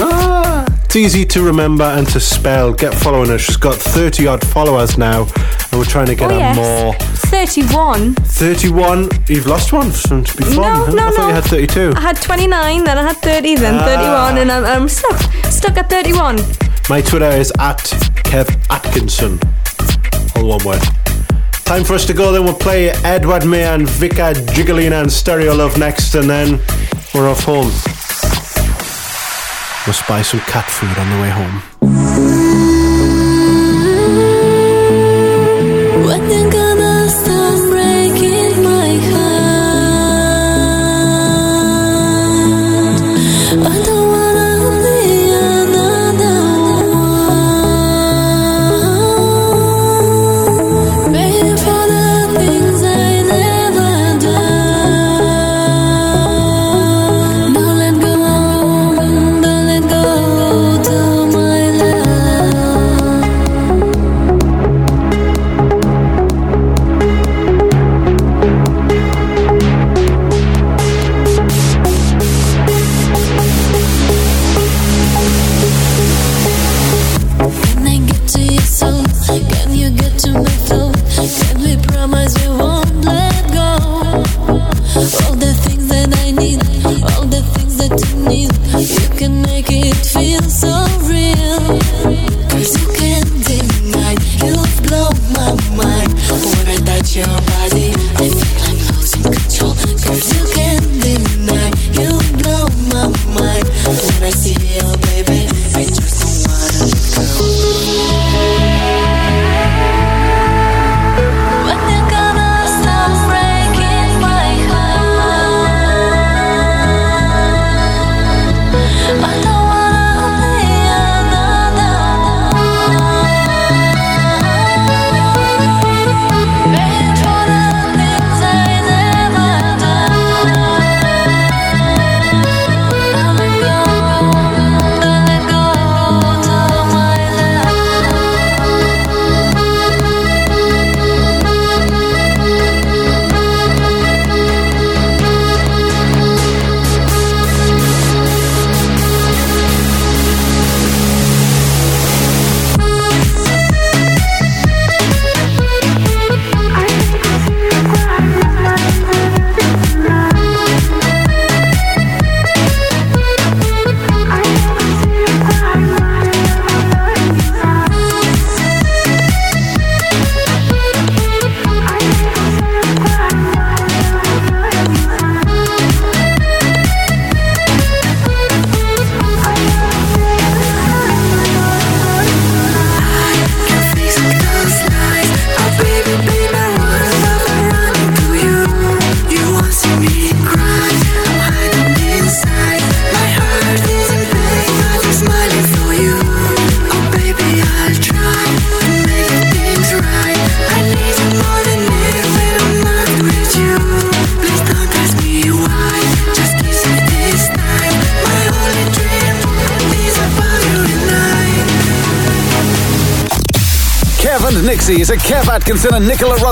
It's 0.86 0.95
easy 0.95 1.26
to 1.26 1.41
remember 1.44 1.84
and 1.84 2.08
to 2.10 2.20
spell. 2.20 2.72
Get 2.74 2.94
following 2.94 3.30
her. 3.30 3.38
She's 3.40 3.58
got 3.58 3.76
30 3.76 4.28
odd 4.28 4.45
followers 4.45 4.98
now, 4.98 5.24
and 5.24 5.74
we're 5.80 5.86
trying 5.86 6.06
to 6.08 6.16
get 6.16 6.30
oh, 6.32 6.34
her 6.36 6.40
yes. 6.40 6.56
more. 6.56 6.94
31. 7.30 8.14
31. 8.16 9.10
You've 9.28 9.48
lost 9.48 9.74
one 9.74 9.91
since 9.91 10.36
before. 10.36 10.64
No, 10.64 10.86
huh? 10.86 10.91
no, 10.94 11.08
I 11.08 11.12
thought 11.12 11.20
no. 11.20 11.28
you 11.28 11.34
had 11.34 11.44
32. 11.45 11.94
I 11.95 11.99
had 11.99 12.22
29, 12.22 12.84
then 12.84 12.98
I 12.98 13.02
had 13.02 13.18
30, 13.18 13.56
then 13.56 13.76
Ah. 13.76 13.86
31, 13.86 14.38
and 14.38 14.52
I'm, 14.52 14.64
I'm 14.66 14.88
stuck. 14.88 15.20
Stuck 15.52 15.78
at 15.78 15.90
31. 15.90 16.38
My 16.90 17.02
Twitter 17.02 17.30
is 17.30 17.52
at 17.60 17.80
Kev 18.24 18.48
Atkinson. 18.70 19.38
All 20.38 20.48
one 20.48 20.64
word. 20.64 20.82
Time 21.66 21.84
for 21.84 21.96
us 21.96 22.06
to 22.06 22.14
go 22.14 22.32
then. 22.32 22.46
We'll 22.46 22.54
play 22.54 22.92
Edward 23.04 23.46
May 23.46 23.66
and 23.66 23.86
Vika 23.86 24.34
Jigulina 24.34 25.02
and 25.02 25.12
Stereo 25.12 25.54
Love 25.54 25.78
next, 25.78 26.16
and 26.16 26.30
then 26.30 26.62
we're 27.14 27.30
off 27.30 27.44
home. 27.44 27.68
Must 29.86 30.08
buy 30.08 30.22
some 30.22 30.40
cat 30.42 30.70
food 30.70 30.98
on 30.98 31.10
the 31.10 31.22
way 31.22 31.30
home. 31.30 32.37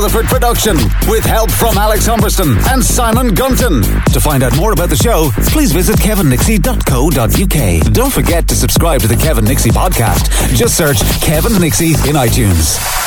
Rutherford 0.05 0.27
production 0.27 0.77
with 1.07 1.25
help 1.25 1.49
from 1.49 1.79
Alex 1.79 2.07
Humberston 2.07 2.63
and 2.71 2.85
Simon 2.85 3.33
Gunton. 3.33 3.81
To 4.13 4.19
find 4.19 4.43
out 4.43 4.55
more 4.55 4.71
about 4.71 4.89
the 4.91 4.95
show, 4.95 5.31
please 5.47 5.71
visit 5.71 5.95
kevinnixie.co.uk. 5.95 7.91
Don't 7.91 8.13
forget 8.13 8.47
to 8.49 8.55
subscribe 8.55 9.01
to 9.01 9.07
the 9.07 9.15
Kevin 9.15 9.45
Nixie 9.45 9.71
podcast. 9.71 10.55
Just 10.55 10.77
search 10.77 10.99
Kevin 11.21 11.59
Nixie 11.59 11.93
in 12.07 12.15
iTunes. 12.15 13.04